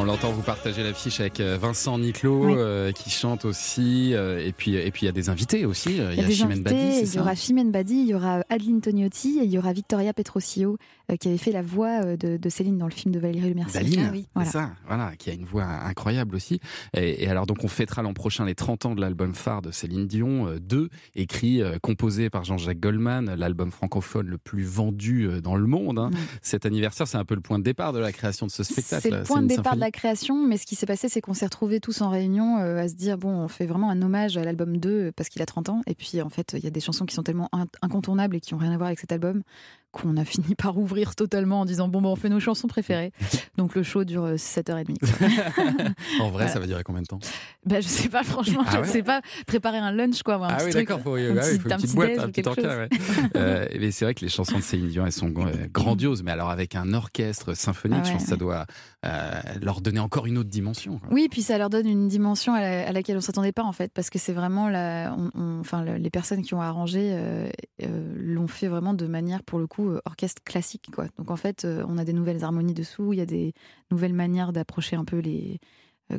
On 0.00 0.04
l'entend 0.04 0.32
vous 0.32 0.40
partager 0.40 0.82
l'affiche 0.82 1.20
avec 1.20 1.40
euh, 1.40 1.58
Vincent 1.60 1.98
Niclot 1.98 2.46
Oui. 2.46 2.54
euh, 2.56 2.90
qui 2.90 3.10
chante 3.10 3.44
aussi 3.44 4.14
euh, 4.14 4.42
et 4.42 4.50
puis 4.52 4.74
et 4.74 4.90
puis 4.90 5.02
il 5.02 5.04
y 5.04 5.08
a 5.10 5.12
des 5.12 5.28
invités 5.28 5.66
aussi. 5.66 5.90
Il 5.96 6.14
y 6.18 6.20
a 6.24 6.30
Chimène 6.30 6.62
Badi, 6.62 7.00
il 7.02 7.14
y 7.14 7.18
aura 7.18 7.34
Chimène 7.34 7.70
Badi, 7.70 7.94
il 8.00 8.06
y 8.06 8.14
aura 8.14 8.42
Adeline 8.48 8.80
Togniotti 8.80 9.40
et 9.40 9.44
il 9.44 9.50
y 9.50 9.58
aura 9.58 9.74
Victoria 9.74 10.14
Petrosio 10.14 10.78
euh, 11.12 11.16
qui 11.16 11.28
avait 11.28 11.36
fait 11.36 11.52
la 11.52 11.60
voix 11.60 12.16
de, 12.16 12.38
de 12.38 12.48
Céline 12.48 12.78
dans 12.78 12.86
le 12.86 12.92
film 12.92 13.12
de 13.14 13.20
Valérie 13.20 13.50
Lemercier. 13.50 13.78
Daline, 13.80 14.04
Ah 14.08 14.10
oui. 14.12 14.22
c'est 14.22 14.30
Voilà. 14.34 14.50
ça, 14.50 14.70
voilà, 14.86 15.12
qui 15.18 15.28
a 15.28 15.34
une 15.34 15.44
voix 15.44 15.64
incroyable 15.64 16.34
aussi. 16.34 16.60
Et, 16.94 17.24
et 17.24 17.28
alors 17.28 17.44
donc 17.44 17.62
on 17.62 17.68
fêtera 17.68 18.00
l'an 18.02 18.14
prochain 18.14 18.46
les 18.46 18.54
30 18.54 18.86
ans 18.86 18.94
de 18.94 19.02
l'album 19.02 19.34
phare 19.34 19.60
de 19.60 19.70
Céline 19.70 20.06
Dion, 20.06 20.46
euh, 20.48 20.58
2, 20.60 20.88
écrit, 21.14 21.60
composé 21.82 22.30
par 22.30 22.44
Jean-Jacques 22.44 22.80
Goldman, 22.80 23.34
l'album 23.34 23.70
francophone 23.70 24.28
le 24.28 24.38
plus 24.38 24.64
vendu 24.64 25.28
dans 25.42 25.56
le 25.56 25.66
monde. 25.66 25.98
hein. 25.98 26.08
Ouais. 26.10 26.18
Cet 26.40 26.64
anniversaire, 26.64 27.06
c'est 27.06 27.18
un 27.18 27.24
peu 27.26 27.34
le 27.34 27.42
point 27.42 27.58
de 27.58 27.64
départ 27.64 27.92
de 27.92 27.98
la 27.98 28.12
création 28.12 28.46
de 28.46 28.50
ce 28.50 28.62
spectacle. 28.62 29.02
C'est 29.02 29.10
le 29.10 29.24
point 29.24 29.42
de 29.42 29.46
départ 29.48 29.74
de 29.74 29.80
la 29.80 29.89
Création, 29.90 30.46
mais 30.46 30.56
ce 30.56 30.66
qui 30.66 30.74
s'est 30.76 30.86
passé, 30.86 31.08
c'est 31.08 31.20
qu'on 31.20 31.34
s'est 31.34 31.46
retrouvés 31.46 31.80
tous 31.80 32.00
en 32.00 32.10
réunion 32.10 32.58
euh, 32.58 32.78
à 32.82 32.88
se 32.88 32.94
dire 32.94 33.18
bon, 33.18 33.30
on 33.30 33.48
fait 33.48 33.66
vraiment 33.66 33.90
un 33.90 34.00
hommage 34.02 34.36
à 34.36 34.44
l'album 34.44 34.76
2 34.78 34.88
euh, 34.90 35.12
parce 35.14 35.28
qu'il 35.28 35.42
a 35.42 35.46
30 35.46 35.68
ans. 35.68 35.80
Et 35.86 35.94
puis 35.94 36.20
en 36.22 36.28
fait, 36.30 36.54
il 36.56 36.64
y 36.64 36.66
a 36.66 36.70
des 36.70 36.80
chansons 36.80 37.06
qui 37.06 37.14
sont 37.14 37.22
tellement 37.22 37.48
in- 37.52 37.66
incontournables 37.82 38.36
et 38.36 38.40
qui 38.40 38.54
n'ont 38.54 38.60
rien 38.60 38.72
à 38.72 38.76
voir 38.76 38.86
avec 38.88 39.00
cet 39.00 39.12
album 39.12 39.42
qu'on 39.92 40.16
a 40.16 40.24
fini 40.24 40.54
par 40.54 40.78
ouvrir 40.78 41.14
totalement 41.16 41.60
en 41.60 41.64
disant 41.64 41.88
bon, 41.88 42.00
bah, 42.00 42.08
on 42.08 42.16
fait 42.16 42.28
nos 42.28 42.40
chansons 42.40 42.68
préférées. 42.68 43.12
Donc 43.58 43.74
le 43.74 43.82
show 43.82 44.04
dure 44.04 44.24
euh, 44.24 44.36
7h30. 44.36 44.96
En 46.20 46.24
vrai, 46.30 46.44
Voilà. 46.44 46.48
ça 46.48 46.60
va 46.60 46.66
durer 46.66 46.82
combien 46.84 47.02
de 47.02 47.06
temps? 47.06 47.18
Bah, 47.66 47.80
je 47.80 47.88
sais 47.88 48.08
pas, 48.08 48.22
franchement, 48.22 48.62
Ah 48.66 48.70
je 48.76 48.78
ouais? 48.80 48.86
sais 48.86 49.02
pas. 49.02 49.20
Préparer 49.46 49.78
un 49.78 49.92
lunch, 49.92 50.22
quoi. 50.22 50.36
un 50.36 50.42
Ah 50.48 50.56
petit 50.56 50.66
oui, 50.66 50.72
d'accord, 50.74 51.00
faut, 51.00 51.14
Un 51.16 51.30
oui, 51.34 51.34
petit- 51.34 51.58
faut 51.58 51.66
une 51.66 51.72
un 51.72 51.76
petite 51.76 51.86
petit 51.88 51.96
boîte, 51.96 52.18
un 52.18 52.30
petit 52.30 52.48
encas. 52.48 52.76
ouais. 52.78 52.88
Euh, 53.36 53.66
mais 53.78 53.90
c'est 53.90 54.04
vrai 54.04 54.14
que 54.14 54.20
les 54.20 54.28
chansons 54.30 54.56
de 54.58 54.62
Céline 54.62 54.88
Dion, 54.88 55.06
elles 55.06 55.12
sont 55.12 55.32
euh, 55.36 55.66
grandioses, 55.72 56.22
mais 56.22 56.30
alors 56.30 56.50
avec 56.50 56.74
un 56.74 56.92
orchestre 56.94 57.54
symphonique, 57.54 57.98
Ah 58.02 58.06
je 58.06 58.12
pense 58.12 58.22
que 58.24 58.28
ça 58.28 58.36
doit 58.36 58.66
euh, 59.06 59.40
leur 59.62 59.80
donner 59.80 59.98
encore 60.00 60.26
une 60.26 60.36
autre 60.36 60.50
dimension. 60.50 60.98
quoi. 60.98 61.08
Oui, 61.10 61.28
puis 61.30 61.40
ça 61.42 61.56
leur 61.56 61.70
donne 61.70 61.86
une 61.88 62.08
dimension 62.08 62.52
à, 62.52 62.60
la- 62.60 62.88
à 62.88 62.92
laquelle 62.92 63.16
on 63.16 63.20
s'attendait 63.22 63.52
pas 63.52 63.62
en 63.64 63.72
fait, 63.72 63.90
parce 63.94 64.10
que 64.10 64.18
c'est 64.18 64.32
vraiment 64.34 64.68
la, 64.68 65.14
on- 65.16 65.30
on- 65.34 65.60
enfin 65.60 65.82
le- 65.84 65.96
les 65.96 66.10
personnes 66.10 66.42
qui 66.42 66.52
ont 66.54 66.60
arrangé 66.60 67.12
euh, 67.14 67.48
euh, 67.82 68.14
l'ont 68.18 68.46
fait 68.48 68.68
vraiment 68.68 68.92
de 68.92 69.06
manière 69.06 69.42
pour 69.42 69.58
le 69.58 69.66
coup 69.66 69.88
euh, 69.88 70.00
orchestre 70.04 70.42
classique 70.44 70.88
quoi. 70.94 71.06
Donc 71.18 71.30
en 71.30 71.36
fait, 71.36 71.66
on 71.88 71.96
a 71.96 72.04
des 72.04 72.12
nouvelles 72.12 72.44
harmonies 72.44 72.74
dessous, 72.74 73.12
il 73.14 73.18
y 73.18 73.22
a 73.22 73.26
des 73.26 73.54
nouvelles 73.90 74.12
manières 74.14 74.52
d'approcher 74.52 74.96
un 74.96 75.04
peu 75.06 75.18
les, 75.18 75.60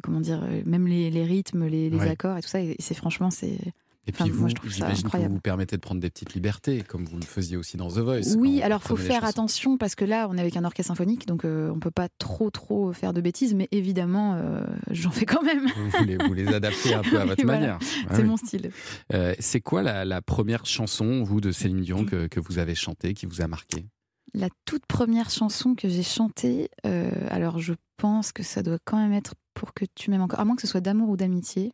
comment 0.02 0.20
dire, 0.22 0.42
même 0.66 0.88
les, 0.88 1.12
les 1.12 1.24
rythmes, 1.24 1.66
les, 1.68 1.90
les 1.90 1.98
Ouais. 1.98 2.10
accords 2.10 2.38
et 2.38 2.42
tout 2.42 2.48
ça. 2.48 2.62
Et 2.62 2.76
c'est 2.80 2.96
franchement 2.96 3.30
c'est 3.30 3.60
Et 4.08 4.12
puis 4.12 4.30
vous, 4.32 4.40
moi, 4.42 4.50
je 4.50 4.56
trouve 4.56 4.70
ça 4.72 4.78
j'imagine 4.78 5.10
que 5.10 5.18
vous 5.18 5.34
vous 5.36 5.40
permettez 5.40 5.76
de 5.76 5.82
prendre 5.82 6.02
des 6.02 6.10
petites 6.10 6.34
libertés, 6.34 6.82
comme 6.82 7.06
vous 7.06 7.18
le 7.18 7.24
faisiez 7.26 7.56
aussi 7.56 7.78
dans 7.78 7.88
The 7.90 8.00
Voice. 8.00 8.36
Oui, 8.36 8.62
alors 8.64 8.82
faut 8.82 8.96
faire 8.96 9.24
attention 9.24 9.78
parce 9.78 9.94
que 9.94 10.06
là, 10.06 10.28
on 10.30 10.38
est 10.38 10.42
avec 10.42 10.58
un 10.58 10.64
orchestre 10.66 10.88
symphonique, 10.88 11.28
donc 11.28 11.46
euh, 11.46 11.70
on 11.70 11.80
peut 11.80 11.92
pas 11.92 12.08
trop 12.18 12.50
trop 12.50 12.94
faire 12.94 13.14
de 13.14 13.22
bêtises, 13.22 13.54
mais 13.54 13.68
évidemment, 13.72 14.34
euh, 14.36 14.64
j'en 14.92 15.12
fais 15.12 15.26
quand 15.26 15.44
même. 15.44 15.68
Vous 15.68 16.04
les, 16.04 16.18
vous 16.18 16.34
les 16.34 16.48
adaptez 16.48 16.96
un 16.96 17.04
peu 17.04 17.20
à 17.20 17.26
votre 17.28 17.44
Voilà. 17.44 17.60
manière. 17.60 17.80
Ah 18.10 18.16
c'est 18.16 18.24
oui. 18.24 18.28
mon 18.28 18.38
style. 18.38 18.72
Euh, 19.14 19.36
c'est 19.40 19.62
quoi 19.62 19.84
la, 19.84 20.04
la 20.04 20.22
première 20.24 20.66
chanson, 20.66 21.24
vous, 21.24 21.40
de 21.40 21.52
Céline 21.52 21.82
Dion, 21.82 22.04
que, 22.06 22.26
que 22.26 22.40
vous 22.40 22.58
avez 22.58 22.74
chantée, 22.76 23.14
qui 23.14 23.28
vous 23.28 23.42
a 23.42 23.48
marqué? 23.48 23.86
La 24.34 24.48
toute 24.66 24.86
première 24.88 25.30
chanson 25.30 25.76
que 25.76 25.90
j'ai 25.90 26.04
chantée, 26.04 26.70
euh, 26.88 27.12
alors 27.30 27.60
je 27.60 27.74
pense 27.98 28.32
que 28.32 28.42
ça 28.44 28.64
doit 28.64 28.80
quand 28.84 28.98
même 28.98 29.14
être 29.14 29.36
pour 29.54 29.74
que 29.76 29.86
tu 29.94 30.10
m'aimes 30.10 30.22
encore, 30.22 30.40
à 30.40 30.46
moins 30.46 30.56
que 30.56 30.62
ce 30.64 30.68
soit 30.68 30.82
d'amour 30.82 31.10
ou 31.10 31.18
d'amitié. 31.18 31.72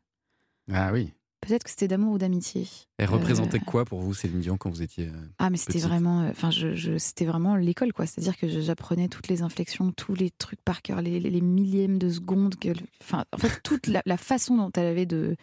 Ah 0.74 0.90
oui. 0.92 1.14
Peut-être 1.42 1.64
que 1.64 1.70
c'était 1.70 1.88
d'amour 1.88 2.14
ou 2.14 2.18
d'amitié. 2.18 2.68
Elle 2.98 3.10
représentait 3.10 3.58
Euh, 3.58 3.66
quoi 3.66 3.86
pour 3.86 4.02
vous, 4.02 4.14
Céline 4.14 4.40
Dion, 4.42 4.58
quand 4.58 4.70
vous 4.70 4.82
étiez. 4.82 5.08
euh, 5.08 5.12
Ah, 5.40 5.50
mais 5.50 5.58
c'était 5.58 5.80
vraiment, 5.80 6.22
euh, 6.24 6.30
enfin, 6.32 6.50
je, 6.52 6.74
je- 6.76 6.98
c'était 6.98 7.26
vraiment 7.26 7.56
l'école, 7.56 7.94
quoi. 7.94 8.06
C'est-à-dire 8.08 8.36
que 8.38 8.48
j'apprenais 8.48 9.08
toutes 9.08 9.28
les 9.28 9.44
inflexions, 9.44 9.92
tous 9.92 10.16
les 10.16 10.32
trucs 10.32 10.62
par 10.66 10.82
cœur, 10.82 11.02
les, 11.02 11.20
les- 11.20 11.30
les 11.30 11.42
millièmes 11.42 12.00
de 12.00 12.10
seconde, 12.10 12.56
enfin, 13.02 13.24
en 13.34 13.38
fait, 13.38 13.62
toute 13.64 13.88
la, 13.88 14.02
la 14.06 14.18
façon 14.18 14.58
dont 14.58 14.72
elle 14.76 14.88
avait 14.88 15.06
de 15.06 15.36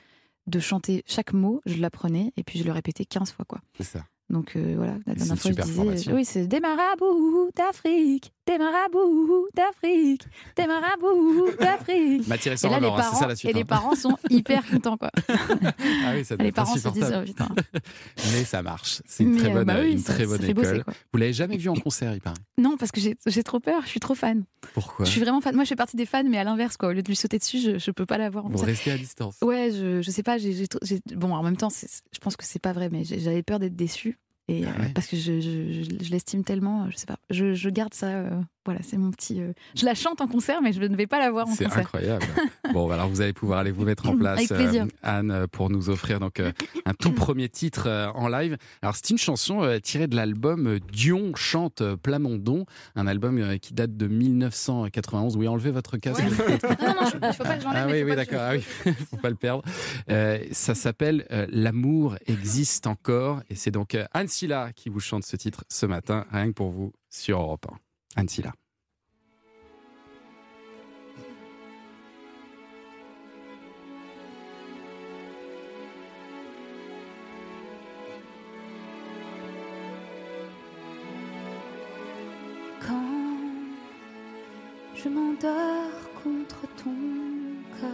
de 0.46 0.58
chanter 0.60 1.02
chaque 1.06 1.32
mot, 1.32 1.62
je 1.64 1.76
l'apprenais 1.80 2.30
et 2.36 2.42
puis 2.44 2.58
je 2.58 2.64
le 2.64 2.72
répétais 2.72 3.06
15 3.06 3.32
fois, 3.32 3.46
quoi. 3.48 3.62
C'est 3.78 3.84
ça. 3.84 4.04
Donc 4.28 4.56
euh, 4.56 4.74
voilà, 4.76 4.98
la 5.06 5.14
dernière 5.14 5.38
fois 5.38 5.52
je 5.52 5.62
disais, 5.62 6.12
oui, 6.12 6.24
c'est 6.26 6.46
des 6.46 6.60
marabouts 6.60 7.50
d'Afrique, 7.56 8.32
des 8.46 8.58
marabouts 8.58 9.46
d'Afrique, 9.54 10.22
des 10.56 10.66
marabouts 10.66 11.48
d'Afrique. 11.58 12.26
Matière 12.28 12.54
Et 12.62 12.68
là, 12.68 12.80
les 12.80 12.86
parents, 12.88 13.16
ça 13.18 13.26
la 13.26 13.36
suite. 13.36 13.50
et 13.50 13.54
les 13.54 13.60
hein. 13.62 13.64
parants 13.64 13.94
sont 13.94 14.16
hyper 14.30 14.66
contents, 14.66 14.96
quoi. 14.96 15.10
Ah 15.28 16.12
oui, 16.14 16.24
ça 16.24 16.36
doit 16.36 16.42
les 16.44 16.48
être 16.50 16.54
parents 16.54 16.76
se 16.76 16.88
disent, 16.88 17.14
oh, 17.16 17.24
putain. 17.24 17.48
Mais 18.32 18.44
ça 18.44 18.62
marche. 18.62 19.02
C'est 19.06 19.24
une 19.24 19.32
Mais, 19.32 19.38
très 19.40 19.50
euh, 19.50 19.54
bonne, 19.54 19.64
bah 19.64 19.76
oui, 19.80 19.92
une 19.92 19.98
ça- 19.98 20.12
très 20.14 20.24
ça 20.24 20.28
bonne 20.30 20.40
fait 20.40 20.50
école. 20.50 20.64
bosser. 20.64 20.82
Vous 21.12 21.18
l'avez 21.18 21.32
jamais 21.32 21.56
vu 21.56 21.68
en 21.68 21.74
concert, 21.74 22.14
il 22.14 22.20
paraît? 22.20 22.36
Non, 22.58 22.76
parce 22.76 22.92
que 22.92 23.00
j'ai 23.00 23.42
trop 23.42 23.60
peur, 23.60 23.82
je 23.84 23.88
suis 23.88 24.00
trop 24.00 24.14
fan. 24.14 24.44
Pourquoi? 24.74 25.04
Je 25.04 25.10
suis 25.10 25.20
vraiment 25.20 25.40
fan. 25.40 25.54
Moi, 25.54 25.64
je 25.64 25.70
fais 25.70 25.76
partie 25.76 25.96
des 25.96 26.06
fans, 26.06 26.24
mais 26.24 26.38
à 26.38 26.44
l'inverse, 26.44 26.76
quoi. 26.76 26.90
Au 26.90 26.92
lieu 26.92 27.02
de 27.02 27.08
lui 27.08 27.16
sauter 27.16 27.38
dessus, 27.38 27.58
je, 27.60 27.78
je 27.78 27.90
peux 27.90 28.06
pas 28.06 28.18
l'avoir 28.18 28.48
Vous 28.48 28.58
restez 28.58 28.90
à 28.90 28.98
distance. 28.98 29.36
Ouais, 29.42 29.70
je, 29.72 30.02
je 30.02 30.10
sais 30.10 30.22
pas. 30.22 30.36
bon, 31.16 31.34
en 31.34 31.42
même 31.42 31.56
temps, 31.56 31.70
je 31.70 32.18
pense 32.18 32.36
que 32.36 32.44
c'est 32.44 32.58
pas 32.58 32.72
vrai, 32.72 32.88
mais 32.90 33.04
j'avais 33.04 33.42
peur 33.42 33.58
d'être 33.58 33.76
déçue. 33.76 34.18
Et, 34.48 34.64
Ah 34.66 34.74
euh, 34.76 34.78
ouais 34.82 34.92
parce 34.94 35.06
que 35.06 35.16
je, 35.16 35.40
je, 35.40 35.82
je- 35.84 36.04
je 36.04 36.10
l'estime 36.10 36.44
tellement, 36.44 36.90
je 36.90 36.96
sais 36.96 37.06
pas. 37.06 37.18
Je, 37.30 37.54
je 37.54 37.68
garde 37.70 37.94
ça. 37.94 38.24
Voilà, 38.64 38.80
c'est 38.83 38.97
mon 38.97 39.11
petit. 39.11 39.40
euh, 39.40 39.52
je 39.75 39.85
la 39.85 39.94
chante 39.94 40.21
en 40.21 40.26
concert, 40.26 40.62
mais 40.62 40.73
je 40.73 40.80
ne 40.80 40.97
vais 40.97 41.06
pas 41.06 41.18
la 41.18 41.30
voir 41.30 41.47
en 41.49 41.52
C'est 41.54 41.64
concert. 41.64 41.80
incroyable. 41.80 42.25
bon, 42.73 42.90
alors 42.90 43.09
vous 43.09 43.21
allez 43.21 43.33
pouvoir 43.33 43.59
aller 43.61 43.71
vous 43.71 43.85
mettre 43.85 44.09
en 44.09 44.16
place, 44.16 44.38
Avec 44.38 44.49
plaisir. 44.49 44.85
euh, 44.85 44.88
Anne, 45.02 45.30
euh, 45.30 45.47
pour 45.47 45.71
nous 45.71 45.90
offrir 45.90 46.21
donc 46.21 46.40
euh, 46.40 46.52
un 46.87 46.94
tout 46.94 47.12
premier 47.12 47.49
titre 47.49 47.88
euh, 47.88 48.09
en 48.14 48.28
live. 48.28 48.56
Alors 48.83 48.94
c'est 48.97 49.11
une 49.11 49.18
chanson 49.18 49.62
euh, 49.62 49.78
tirée 49.78 50.06
de 50.06 50.16
l'album 50.16 50.78
Dion 50.92 51.33
chante 51.35 51.83
Plamondon, 51.97 52.64
un 52.97 53.06
album 53.06 53.38
euh, 53.38 53.59
qui 53.59 53.75
date 53.75 53.97
de 53.97 54.06
1991. 54.06 55.37
Oui, 55.37 55.49
enlevez 55.49 55.71
votre 55.71 55.97
casque. 55.97 56.23
Non, 56.23 56.28
non, 56.30 56.38
non, 56.40 57.28
il 57.28 57.33
faut 57.35 57.44
pas 57.44 57.56
que 57.56 57.62
j'enlève. 57.62 57.83
Ah 57.85 57.87
mais 57.87 58.02
oui, 58.02 58.11
oui, 58.11 58.16
d'accord. 58.16 58.40
Ah 58.40 58.52
oui, 58.54 58.61
faut 59.11 59.16
pas 59.16 59.30
le 59.30 59.37
perdre. 59.37 59.62
Euh, 60.11 60.38
ça 60.52 60.75
s'appelle 60.75 61.26
euh, 61.33 61.47
L'amour 61.50 62.16
existe 62.26 62.87
encore. 62.87 63.40
Et 63.50 63.54
c'est 63.54 63.71
donc 63.71 63.94
euh, 63.94 64.04
Anne 64.12 64.28
Silla 64.28 64.73
qui 64.75 64.88
vous 64.88 65.00
chante 65.00 65.25
ce 65.25 65.37
titre 65.37 65.64
ce 65.68 65.87
matin, 65.87 66.25
rien 66.33 66.47
que 66.49 66.52
pour 66.54 66.71
vous, 66.71 66.92
sur 67.11 67.40
Europe 67.40 67.66
1. 67.71 67.76
Anne 68.16 68.28
Silla. 68.28 68.52
Quand 82.87 82.94
je 84.94 85.09
m'endors 85.09 86.12
contre 86.23 86.66
ton 86.76 86.94
corps, 87.80 87.90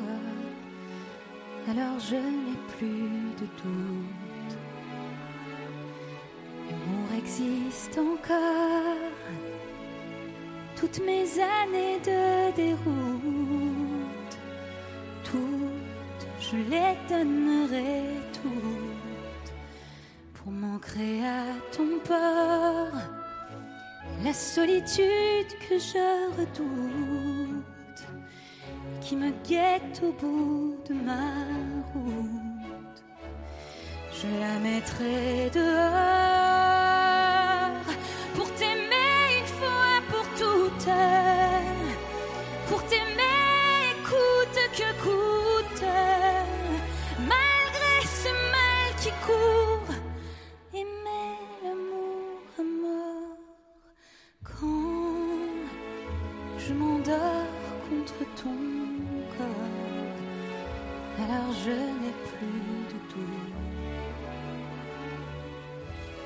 alors 1.69 1.99
je 1.99 2.17
n'ai 2.17 2.59
plus 2.77 3.09
de 3.39 3.47
doute. 3.62 4.59
L'amour 6.69 7.09
existe 7.17 7.99
encore. 7.99 9.50
Toutes 10.80 11.04
mes 11.04 11.26
années 11.38 11.99
de 11.99 12.56
déroute, 12.56 12.80
toutes, 15.25 16.26
je 16.40 16.56
les 16.56 16.96
donnerai 17.06 18.04
toutes. 18.32 19.52
Pour 20.32 20.50
m'ancrer 20.50 21.22
à 21.22 21.44
ton 21.70 21.99
port 22.02 22.99
la 24.25 24.32
solitude 24.32 25.52
que 25.68 25.78
je 25.78 26.38
redoute, 26.38 28.06
qui 29.02 29.16
me 29.16 29.32
guette 29.46 30.00
au 30.02 30.12
bout 30.12 30.78
de 30.88 30.94
ma 30.94 31.44
route. 31.92 33.04
Je 34.14 34.26
la 34.40 34.58
mettrai 34.60 35.50
dehors 35.52 36.39
alors 61.23 61.52
je 61.64 61.70
n'ai 61.70 62.14
plus 62.28 62.62
de 62.88 62.99
doute. 63.12 63.40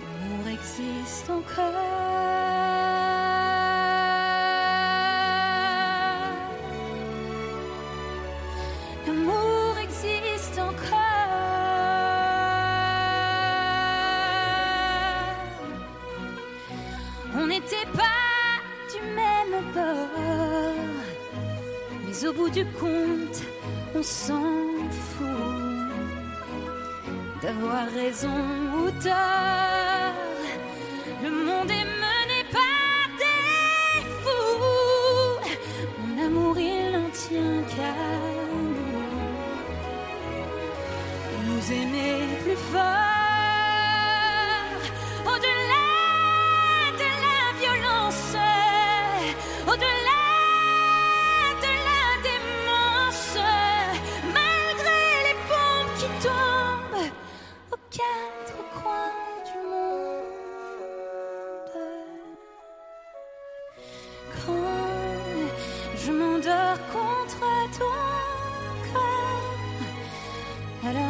L'amour 0.00 0.48
existe 0.48 1.30
encore. 1.30 1.72
L'amour 9.06 9.78
existe 9.82 10.58
encore. 10.58 11.23
Du 22.54 22.64
compte, 22.66 23.42
on 23.96 24.02
s'en 24.02 24.88
fout 25.10 25.26
d'avoir 27.42 27.88
raison 27.90 28.28
ou 28.78 28.90
tort. 29.02 30.13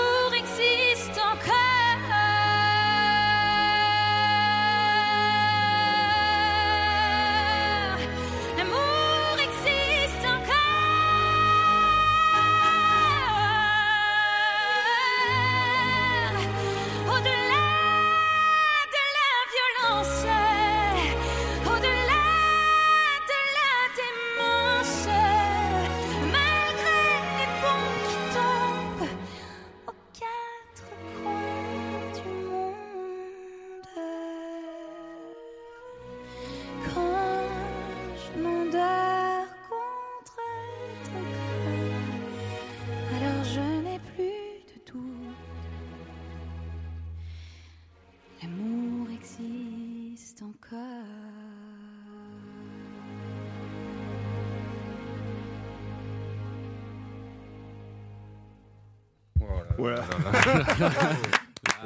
Voilà. 59.82 60.04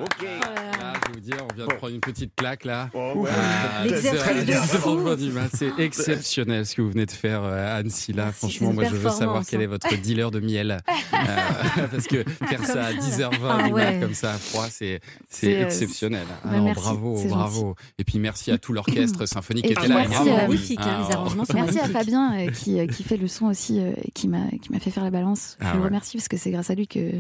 Ok. 0.01 0.23
Là, 0.23 0.93
je 0.93 1.07
vais 1.07 1.13
vous 1.13 1.19
dire, 1.21 1.37
on 1.49 1.53
vient 1.55 1.67
de 1.67 1.73
prendre 1.73 1.93
une 1.93 2.01
petite 2.01 2.34
claque 2.45 2.65
là. 2.65 2.89
Oh, 2.93 3.13
ouais. 3.15 3.29
Ah, 3.33 3.83
L'exercice 3.85 4.35
de 4.35 4.43
10 4.43 4.53
fou. 4.77 4.89
heures 5.07 5.17
du 5.17 5.31
mat, 5.31 5.49
C'est 5.53 5.71
exceptionnel 5.79 6.65
ce 6.65 6.75
que 6.75 6.81
vous 6.83 6.91
venez 6.91 7.05
de 7.07 7.11
faire, 7.11 7.41
euh, 7.43 7.79
Anne 7.79 7.89
Silla. 7.89 8.25
Merci, 8.25 8.39
Franchement, 8.39 8.73
moi, 8.73 8.83
je 8.85 8.95
veux 8.95 9.09
savoir 9.09 9.43
quel 9.49 9.61
est 9.61 9.65
votre 9.67 9.95
dealer 9.97 10.29
de 10.31 10.39
miel. 10.39 10.77
Euh, 11.15 11.87
parce 11.91 12.07
que 12.07 12.23
faire 12.23 12.57
Comme 12.57 12.65
ça 12.65 12.85
à 12.85 12.91
ça, 12.91 12.97
10h20 12.97 13.39
Ah 13.49 13.63
du 13.63 13.73
mat 13.73 13.91
ouais. 13.93 13.99
comme 14.01 14.13
ça 14.13 14.33
à 14.33 14.37
froid, 14.37 14.67
c'est 14.69 14.99
euh, 15.43 15.63
exceptionnel. 15.63 16.25
bah, 16.43 16.49
Alors, 16.51 16.65
merci, 16.65 16.81
bravo, 16.81 17.23
bravo. 17.29 17.75
Et 17.97 18.03
puis 18.03 18.19
merci 18.19 18.51
à 18.51 18.57
tout 18.57 18.73
l'orchestre 18.73 19.25
symphonique 19.25 19.65
Et 19.65 19.69
qui 19.69 19.73
était 19.73 19.87
là. 19.87 19.95
merci, 20.07 20.11
bravo. 20.29 20.35
magnifique, 20.35 20.79
hein, 20.81 20.97
Ah, 20.99 21.05
les 21.07 21.15
arrangements 21.15 21.45
sont 21.45 21.53
Merci 21.53 21.79
à 21.79 21.87
magnifiques. 21.87 21.97
Fabien 21.97 22.47
qui, 22.51 22.85
qui 22.87 23.03
fait 23.03 23.17
le 23.17 23.27
son 23.27 23.45
aussi 23.47 23.79
et 23.79 24.11
qui 24.13 24.27
m'a 24.27 24.49
qui 24.61 24.71
m'a 24.71 24.79
fait 24.79 24.91
faire 24.91 25.03
la 25.03 25.11
balance. 25.11 25.57
Je 25.61 25.65
Ah 25.65 25.73
le 25.73 25.79
ouais. 25.79 25.85
remercie 25.85 26.17
parce 26.17 26.27
que 26.27 26.37
c'est 26.37 26.51
grâce 26.51 26.69
à 26.69 26.75
lui 26.75 26.87
que 26.87 27.11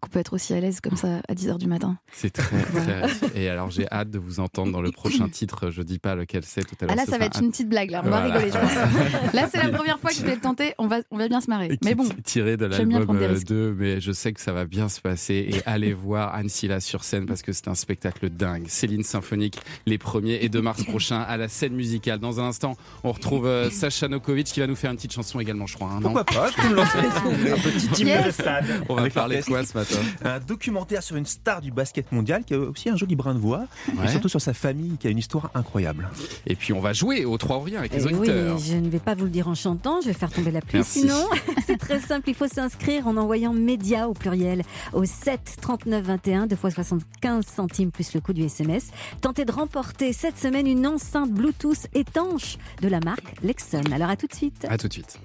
qu'on 0.00 0.10
peut 0.10 0.18
être 0.18 0.34
aussi 0.34 0.52
à 0.52 0.60
l'aise 0.60 0.80
comme 0.82 0.96
ça 0.96 1.20
à 1.28 1.34
10h 1.34 1.56
du 1.58 1.66
matin. 1.66 1.96
C'est 2.12 2.30
très, 2.30 2.60
très. 2.62 3.06
Et 3.40 3.48
alors, 3.48 3.70
j'ai 3.70 3.86
hâte 3.90 4.10
de 4.10 4.18
vous 4.18 4.38
entendre 4.40 4.73
dans 4.74 4.82
le 4.82 4.90
prochain 4.90 5.28
titre. 5.28 5.70
Je 5.70 5.82
dis 5.82 5.98
pas 6.00 6.14
lequel 6.16 6.42
c'est 6.44 6.64
tout 6.64 6.74
à 6.80 6.86
l'heure. 6.86 6.94
Ah 6.94 6.96
là 6.96 7.04
ça 7.08 7.16
va 7.16 7.26
être 7.26 7.40
une 7.40 7.50
petite 7.50 7.68
blague 7.68 7.90
là, 7.90 8.02
on 8.04 8.10
va 8.10 8.20
rigoler 8.22 8.50
je 8.50 8.58
pense. 8.58 9.32
Là 9.34 9.48
c'est 9.50 9.62
la 9.62 9.68
première 9.70 9.98
fois 10.00 10.10
que 10.10 10.16
je 10.16 10.22
vais 10.24 10.34
le 10.34 10.40
tenter, 10.40 10.74
on 10.78 10.86
va 10.88 10.98
on 11.12 11.16
va 11.16 11.28
bien 11.28 11.40
se 11.40 11.48
marrer. 11.48 11.78
Mais 11.84 11.94
bon, 11.94 12.08
tiré 12.24 12.56
de 12.56 12.66
l'album 12.66 13.04
prendre 13.04 13.20
des 13.20 13.26
euh, 13.26 13.32
risques. 13.32 13.46
2, 13.46 13.74
mais 13.78 14.00
je 14.00 14.10
sais 14.12 14.32
que 14.32 14.40
ça 14.40 14.52
va 14.52 14.64
bien 14.64 14.88
se 14.88 15.00
passer. 15.00 15.34
Et 15.48 15.62
allez 15.66 15.92
voir 15.92 16.34
Anne 16.34 16.48
Silla 16.48 16.80
sur 16.80 17.04
scène 17.04 17.26
parce 17.26 17.42
que 17.42 17.52
c'est 17.52 17.68
un 17.68 17.74
spectacle 17.76 18.28
dingue. 18.30 18.64
Céline 18.68 19.04
Symphonique, 19.04 19.58
les 19.86 19.98
premiers 19.98 20.38
et 20.42 20.48
2 20.48 20.60
mars 20.60 20.82
prochain 20.84 21.20
à 21.20 21.36
la 21.36 21.48
scène 21.48 21.74
musicale. 21.74 22.18
Dans 22.18 22.40
un 22.40 22.44
instant, 22.48 22.76
on 23.04 23.12
retrouve 23.12 23.46
euh, 23.46 23.70
Sacha 23.70 24.08
Nokovic 24.08 24.46
qui 24.48 24.58
va 24.60 24.66
nous 24.66 24.76
faire 24.76 24.90
une 24.90 24.96
petite 24.96 25.12
chanson 25.12 25.38
également, 25.40 25.66
je 25.66 25.74
crois. 25.76 25.88
hein, 25.88 26.00
non 26.00 26.12
Pourquoi 26.12 26.24
pas 26.24 26.50
Tu 26.50 26.60
peux 26.60 26.68
me 26.70 26.74
lancer 26.74 26.98
un 26.98 27.56
petit 27.58 28.02
hymne 28.02 28.08
Yes. 28.08 28.26
de 28.26 28.30
stade. 28.32 28.64
on 28.88 28.94
va 28.96 29.08
parler 29.10 29.38
de 29.40 29.44
quoi 29.44 29.64
ce 29.64 29.76
matin? 29.76 29.96
Un 30.24 30.40
documentaire 30.40 31.02
sur 31.02 31.16
une 31.16 31.26
star 31.26 31.60
du 31.60 31.70
basket 31.70 32.10
mondial 32.12 32.44
qui 32.44 32.54
a 32.54 32.58
aussi 32.58 32.88
un 32.90 32.96
joli 32.96 33.14
brin 33.16 33.34
de 33.34 33.38
voix, 33.38 33.66
Ouais. 33.96 34.06
et 34.06 34.08
surtout 34.08 34.28
sur 34.28 34.40
sa 34.40 34.54
famille 34.64 34.96
qui 34.96 35.06
a 35.06 35.10
une 35.10 35.18
histoire 35.18 35.50
incroyable. 35.54 36.08
Et 36.46 36.56
puis 36.56 36.72
on 36.72 36.80
va 36.80 36.94
jouer 36.94 37.26
au 37.26 37.36
3 37.36 37.62
rien 37.64 37.80
avec 37.80 37.92
les 37.92 38.06
Eh 38.08 38.14
oui, 38.14 38.28
je 38.28 38.76
ne 38.76 38.88
vais 38.88 38.98
pas 38.98 39.14
vous 39.14 39.24
le 39.24 39.30
dire 39.30 39.46
en 39.46 39.54
chantant, 39.54 40.00
je 40.00 40.06
vais 40.06 40.14
faire 40.14 40.32
tomber 40.32 40.50
la 40.50 40.62
pluie. 40.62 40.78
Merci. 40.78 41.00
Sinon, 41.00 41.28
c'est 41.66 41.76
très 41.76 42.00
simple, 42.00 42.30
il 42.30 42.34
faut 42.34 42.48
s'inscrire 42.48 43.06
en 43.06 43.18
envoyant 43.18 43.52
média 43.52 44.08
au 44.08 44.14
pluriel 44.14 44.62
au 44.94 45.04
7 45.04 45.56
39 45.60 46.02
21, 46.02 46.46
2 46.46 46.56
fois 46.56 46.70
75 46.70 47.44
centimes 47.44 47.90
plus 47.90 48.14
le 48.14 48.20
coût 48.20 48.32
du 48.32 48.42
SMS. 48.44 48.88
Tentez 49.20 49.44
de 49.44 49.52
remporter 49.52 50.14
cette 50.14 50.38
semaine 50.38 50.66
une 50.66 50.86
enceinte 50.86 51.30
Bluetooth 51.30 51.86
étanche 51.94 52.56
de 52.80 52.88
la 52.88 53.00
marque 53.00 53.34
Lexon. 53.42 53.82
Alors 53.92 54.08
à 54.08 54.16
tout 54.16 54.26
de 54.26 54.34
suite. 54.34 54.66
À 54.70 54.78
tout 54.78 54.88
de 54.88 54.94
suite. 54.94 55.18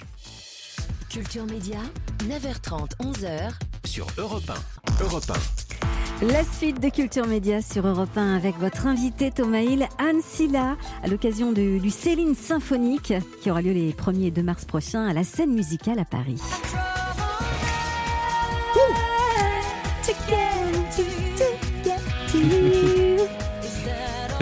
Culture 1.10 1.46
Média, 1.46 1.78
9h30, 2.28 2.89
11h. 3.02 3.52
Sur 3.86 4.08
Europe 4.18 4.50
1. 4.50 5.04
Europe 5.04 5.24
1. 6.22 6.26
La 6.28 6.44
suite 6.44 6.82
de 6.82 6.89
Culture 6.89 7.26
Média 7.28 7.62
sur 7.62 7.88
Europe 7.88 8.15
1 8.18 8.36
avec 8.36 8.58
votre 8.60 8.86
invité 8.88 9.32
Thomas 9.32 9.62
Hill, 9.62 9.88
Anne 9.98 10.22
Silla, 10.24 10.76
à 11.04 11.08
l'occasion 11.08 11.52
de- 11.52 11.80
du 11.80 11.89
Céline 11.89 12.36
Symphonique 12.36 13.13
qui 13.42 13.50
aura 13.50 13.62
lieu 13.62 13.72
les 13.72 13.94
1er 13.94 14.28
et 14.28 14.32
2 14.32 14.44
mars 14.44 14.65
prochains 14.65 15.08
à 15.08 15.13
la 15.13 15.24
scène 15.24 15.54
musicale 15.54 16.00
à 16.00 16.06
Paris. 16.06 16.39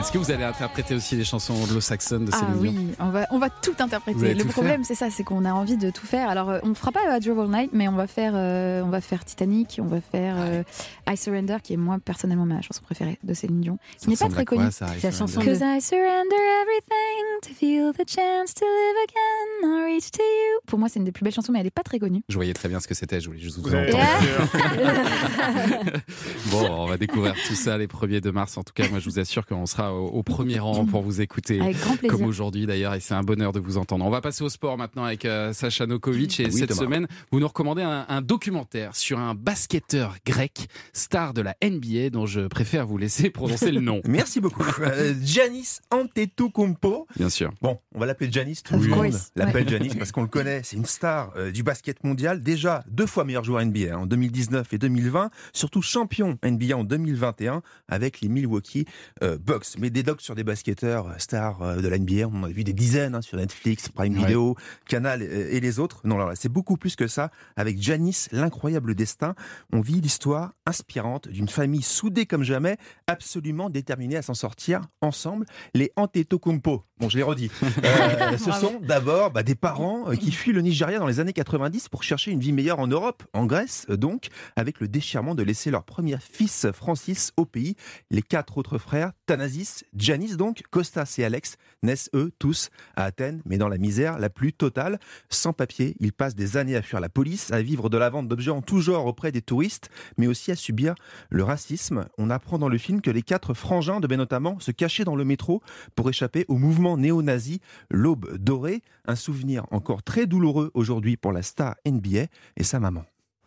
Est-ce 0.08 0.14
que 0.14 0.20
vous 0.20 0.32
allez 0.32 0.46
interpréter 0.46 0.96
aussi 0.96 1.18
les 1.18 1.26
chansons 1.26 1.54
anglo-saxonnes 1.54 2.24
de 2.24 2.32
Ah 2.34 2.40
Céline 2.40 2.62
Dion 2.62 2.72
oui, 2.72 2.96
on 2.98 3.10
va, 3.10 3.28
on 3.30 3.40
va 3.40 3.50
tout 3.50 3.76
interpréter. 3.78 4.36
Le 4.36 4.42
tout 4.42 4.48
problème, 4.48 4.86
c'est 4.86 4.96
ça, 4.96 5.10
c'est 5.10 5.26
qu'on 5.26 5.44
a 5.44 5.52
envie 5.52 5.76
de 5.76 5.90
tout 5.90 6.06
faire. 6.06 6.30
Alors, 6.30 6.50
euh, 6.50 6.60
on 6.64 6.70
ne 6.70 6.76
fera 6.76 6.94
pas 6.94 7.02
A 7.02 7.16
All 7.16 7.50
Night, 7.50 7.72
mais 7.74 7.90
on 7.90 7.96
va 7.98 8.08
faire, 8.08 8.32
euh, 8.34 8.82
on 8.84 8.88
va 8.88 9.02
faire 9.02 9.26
Titanic, 9.26 9.82
on 9.84 9.88
va 9.88 10.00
faire 10.00 10.36
euh, 10.38 10.64
I 11.10 11.18
Surrender, 11.18 11.58
qui 11.62 11.74
est 11.74 11.78
moi 11.78 11.98
personnellement 12.00 12.46
ma 12.46 12.62
chanson 12.62 12.82
préférée 12.84 13.20
de 13.22 13.34
Céline 13.34 13.60
Dion, 13.60 13.80
qui 14.00 14.10
n'est 14.10 14.16
pas 14.16 14.30
très 14.30 14.46
connue. 14.46 14.70
C'est 14.72 15.04
la 15.04 15.12
chanson 15.12 15.42
Surrender 15.42 15.60
de- 15.60 15.78
I 15.78 15.82
surrender 15.82 16.38
everything 16.62 17.42
to 17.42 17.50
feel 17.54 17.92
the 17.92 18.10
chance 18.10 18.54
to 18.54 18.64
live 18.64 18.96
again. 19.10 19.68
I 19.68 19.94
reach 19.94 20.10
to 20.12 20.24
you. 20.24 20.62
Pour 20.68 20.80
moi, 20.80 20.88
c'est 20.88 21.00
une 21.00 21.06
des 21.06 21.12
plus 21.12 21.26
belles 21.26 21.34
chansons, 21.34 21.52
mais 21.52 21.60
elle 21.60 21.66
n'est 21.66 21.70
pas 21.70 21.84
très 21.84 22.00
connue. 22.00 22.24
Je 22.30 22.36
voyais 22.36 22.54
très 22.54 22.70
bien 22.70 22.80
ce 22.80 22.88
que 22.88 22.94
c'était, 22.94 23.20
je 23.20 23.28
voulais 23.28 23.42
juste 23.42 23.58
vous, 23.58 23.76
avez 23.76 23.94
entendre. 23.94 24.08
Bon, 26.52 26.66
on 26.72 26.88
va 26.88 26.98
découvrir 26.98 27.34
tout 27.46 27.56
ça 27.56 27.78
les 27.78 27.88
1er 27.88 28.22
de 28.22 28.32
mars. 28.32 28.58
En 28.58 28.64
tout 28.64 28.72
cas, 28.74 28.88
moi, 28.88 29.00
je 29.00 29.10
vous 29.10 29.20
assure 29.20 29.46
qu'on 29.46 29.66
sera 29.66 29.97
au, 29.98 30.24
premier 30.24 30.60
rang 30.60 30.86
pour 30.86 31.02
vous 31.02 31.22
écouter. 31.22 31.60
Avec 31.62 31.80
grand 31.80 31.98
plaisir. 31.98 32.18
Comme 32.18 32.28
aujourd'hui 32.28 32.66
d'ailleurs, 32.66 32.94
et 32.94 33.00
c'est 33.00 33.14
un 33.14 33.24
bonheur 33.24 33.52
de 33.52 33.60
vous 33.60 33.78
entendre. 33.78 34.06
On 34.06 34.10
va 34.10 34.22
passer 34.22 34.44
au 34.44 34.50
sport 34.50 34.78
maintenant 34.78 35.04
avec 35.04 35.26
euh, 35.26 35.54
Sacha 35.54 35.86
Nokovic. 35.86 36.40
Et 36.40 36.46
Oui, 36.46 36.52
cette 36.52 36.70
Thomas. 36.70 36.82
semaine, 36.82 37.08
vous 37.32 37.40
nous 37.40 37.48
recommandez 37.48 37.84
un, 37.84 38.06
un 38.08 38.22
documentaire 38.22 38.96
sur 38.96 39.20
un 39.20 39.36
basketteur 39.36 40.16
grec, 40.26 40.68
star 40.94 41.34
de 41.34 41.42
la 41.42 41.56
NBA, 41.64 42.10
dont 42.12 42.26
je 42.26 42.42
préfère 42.42 42.86
vous 42.86 42.98
laisser 42.98 43.30
prononcer 43.30 43.72
le 43.72 43.82
nom. 43.82 44.02
Merci 44.08 44.40
beaucoup. 44.40 44.64
Euh, 44.82 45.14
Giannis 45.22 45.80
Antetokounmpo. 45.92 47.08
Bien 47.16 47.30
sûr. 47.30 47.52
Bon, 47.62 47.80
on 47.94 48.00
va 48.00 48.06
l'appeler 48.06 48.32
Giannis, 48.32 48.62
tout 48.64 48.76
Of 48.76 48.84
le 48.84 48.90
monde 48.90 49.14
l'appelle 49.36 49.68
Giannis 49.68 49.96
parce 49.96 50.12
qu'on 50.12 50.22
le 50.22 50.28
connaît, 50.28 50.62
c'est 50.64 50.76
une 50.76 50.86
star 50.86 51.32
euh, 51.36 51.52
du 51.52 51.64
basket 51.64 52.04
mondial, 52.04 52.42
déjà 52.42 52.84
deux 52.90 53.06
fois 53.06 53.24
meilleur 53.24 53.44
joueur 53.44 53.66
NBA 53.66 53.94
hein, 53.94 53.98
en 54.00 54.06
2019 54.06 54.74
et 54.74 54.78
2020, 54.78 55.30
surtout 55.54 55.82
champion 55.82 56.38
NBA 56.44 56.76
en 56.76 56.84
2021 56.84 57.62
avec 57.88 58.22
les 58.22 58.30
Milwaukee 58.30 58.86
euh, 59.24 59.38
Bucks. 59.38 59.77
Mais 59.80 59.90
des 59.90 60.04
docs 60.04 60.22
sur 60.22 60.36
des 60.36 60.44
basketteurs 60.44 61.08
euh, 61.08 61.14
stars 61.18 61.62
euh, 61.62 61.82
de 61.82 61.88
la 61.88 62.00
NBA, 62.00 62.28
on 62.28 62.42
en 62.42 62.44
a 62.44 62.50
vu 62.50 62.64
des 62.64 62.74
dizaines 62.74 63.16
hein, 63.16 63.22
sur 63.22 63.38
Netflix, 63.38 63.90
Prime 63.90 64.18
Ouais. 64.18 64.26
Video, 64.26 64.56
Canal 64.88 65.22
euh, 65.22 65.50
et 65.52 65.60
les 65.60 65.80
autres. 65.80 66.02
Non, 66.04 66.18
là, 66.18 66.26
là, 66.26 66.34
c'est 66.36 66.50
beaucoup 66.50 66.78
plus 66.78 66.96
que 66.96 67.08
ça. 67.08 67.30
Avec 67.56 67.80
Giannis, 67.80 68.28
l'incroyable 68.32 68.96
destin, 68.96 69.36
on 69.72 69.82
vit 69.82 70.02
l'histoire 70.02 70.54
inspirante 70.66 71.28
d'une 71.28 71.48
famille 71.48 71.84
soudée 71.84 72.26
comme 72.26 72.44
jamais, 72.44 72.78
absolument 73.06 73.70
déterminée 73.70 74.18
à 74.18 74.22
s'en 74.22 74.34
sortir 74.34 74.82
ensemble. 75.02 75.46
Les 75.74 75.92
Antetokounmpo. 75.96 76.87
Bon, 77.00 77.10
je 77.10 77.18
l'ai 77.18 77.24
redit. 77.24 77.52
Euh, 77.84 78.38
ce 78.38 78.52
sont 78.52 78.80
d'abord 78.82 79.32
bah, 79.32 79.44
des 79.44 79.56
parents 79.56 80.10
euh, 80.10 80.16
qui 80.16 80.32
fuient 80.32 80.52
le 80.52 80.62
Nigeria 80.62 81.00
dans 81.00 81.06
les 81.06 81.20
années 81.20 81.34
90 81.34 81.90
pour 81.90 82.04
chercher 82.04 82.32
une 82.32 82.40
vie 82.40 82.52
meilleure 82.52 82.80
en 82.80 82.88
Europe, 82.88 83.24
en 83.34 83.46
Grèce 83.46 83.86
euh, 83.90 83.98
donc, 83.98 84.28
avec 84.56 84.80
le 84.80 84.88
déchirement 84.88 85.36
de 85.36 85.44
laisser 85.44 85.70
leur 85.70 85.84
premier 85.84 86.18
fils 86.20 86.68
Francis 86.74 87.32
au 87.38 87.46
pays. 87.46 87.76
Les 88.10 88.22
quatre 88.22 88.58
autres 88.58 88.78
frères, 88.78 89.12
Thanasis, 89.26 89.86
Janis 89.96 90.36
donc, 90.38 90.64
Costas 90.72 91.16
et 91.20 91.24
Alex, 91.24 91.58
naissent 91.84 92.10
eux 92.14 92.32
tous 92.40 92.70
à 92.96 93.04
Athènes, 93.04 93.42
mais 93.46 93.58
dans 93.58 93.70
la 93.70 93.78
misère 93.78 94.18
la 94.18 94.30
plus 94.30 94.54
totale. 94.54 95.00
Sans 95.30 95.54
papier, 95.54 95.96
ils 96.00 96.14
passent 96.14 96.36
des 96.36 96.58
années 96.58 96.76
à 96.76 96.82
fuir 96.82 97.00
la 97.00 97.10
police, 97.10 97.52
à 97.52 97.62
vivre 97.62 97.90
de 97.90 97.98
la 97.98 98.10
vente 98.10 98.28
d'objets 98.28 98.52
en 98.52 98.62
tout 98.62 98.82
genre 98.82 99.06
auprès 99.06 99.32
des 99.32 99.42
touristes, 99.42 99.90
mais 100.18 100.28
aussi 100.28 100.52
à 100.52 100.56
subir 100.56 100.96
le 101.30 101.44
racisme. 101.44 102.06
On 102.18 102.30
apprend 102.30 102.58
dans 102.58 102.70
le 102.70 102.78
film 102.78 103.02
que 103.02 103.12
les 103.12 103.24
quatre 103.24 103.54
frangins 103.54 104.00
devaient 104.00 104.18
notamment 104.18 104.60
se 104.60 104.72
cacher 104.72 105.04
dans 105.04 105.16
le 105.16 105.26
métro 105.26 105.62
pour 105.96 106.10
échapper 106.10 106.46
au 106.48 106.58
mouvement 106.58 106.87
néo-nazi 106.96 107.60
L'Aube 107.90 108.38
dorée, 108.38 108.82
un 109.06 109.16
souvenir 109.16 109.66
encore 109.72 110.04
très 110.04 110.26
douloureux 110.28 110.72
aujourd'hui 110.74 111.18
pour 111.18 111.34
la 111.34 111.42
star 111.42 111.76
NBA 111.86 112.28
et 112.56 112.64
sa 112.64 112.80
maman. 112.80 113.04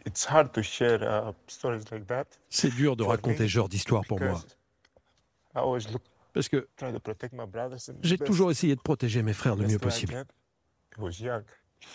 It's 0.07 0.27
hard 0.27 0.53
to 0.53 0.63
share 0.63 1.03
uh, 1.03 1.33
stories 1.47 1.85
like 1.91 2.07
that. 2.09 2.25
C'est 2.51 2.75
dur 2.75 2.97
de 2.97 3.05
raconter 3.05 3.45
ce 3.45 3.47
genre 3.47 3.69
d'histoire 3.69 4.03
pour 4.07 4.21
moi. 4.21 4.33
because 4.33 4.57
I 5.55 5.59
always 5.59 5.93
look, 5.93 6.03
Parce 6.33 6.49
que 6.49 6.69
j'ai 8.03 8.19
toujours 8.19 8.51
essayé 8.51 8.77
de 8.77 8.81
protéger 8.81 9.23
mes 9.23 9.33
frères 9.33 9.57
le 9.57 9.67
mieux 9.67 9.79
possible. 9.79 10.13
can. 10.13 10.25
He 10.97 11.01
was 11.01 11.21
young. 11.21 11.43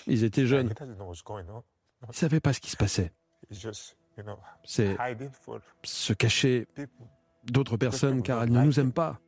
Ils 0.08 0.24
étaient 0.24 0.46
jeunes, 0.46 0.74
ils 0.82 2.08
ne 2.08 2.14
savaient 2.14 2.40
pas 2.40 2.54
ce 2.54 2.60
qui 2.60 2.70
se 2.70 2.78
passait. 2.78 3.12
He's 3.50 3.62
just, 3.62 3.96
you 4.18 4.24
know, 4.24 4.38
C'est 4.64 4.98
se 5.84 6.14
cacher 6.14 6.68
d'autres 7.44 7.78
personnes 7.78 8.24
car 8.24 8.44
elles 8.44 8.52
ne 8.52 8.64
nous 8.64 8.80
aiment 8.80 8.94
pas. 8.94 9.20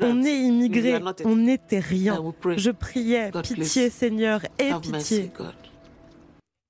On 0.00 0.22
est 0.24 0.38
immigrés, 0.40 1.00
on 1.24 1.36
n'était 1.36 1.80
rien. 1.80 2.22
Je 2.56 2.70
priais, 2.70 3.30
pitié 3.42 3.90
Seigneur, 3.90 4.42
aie 4.58 4.72
pitié. 4.80 5.30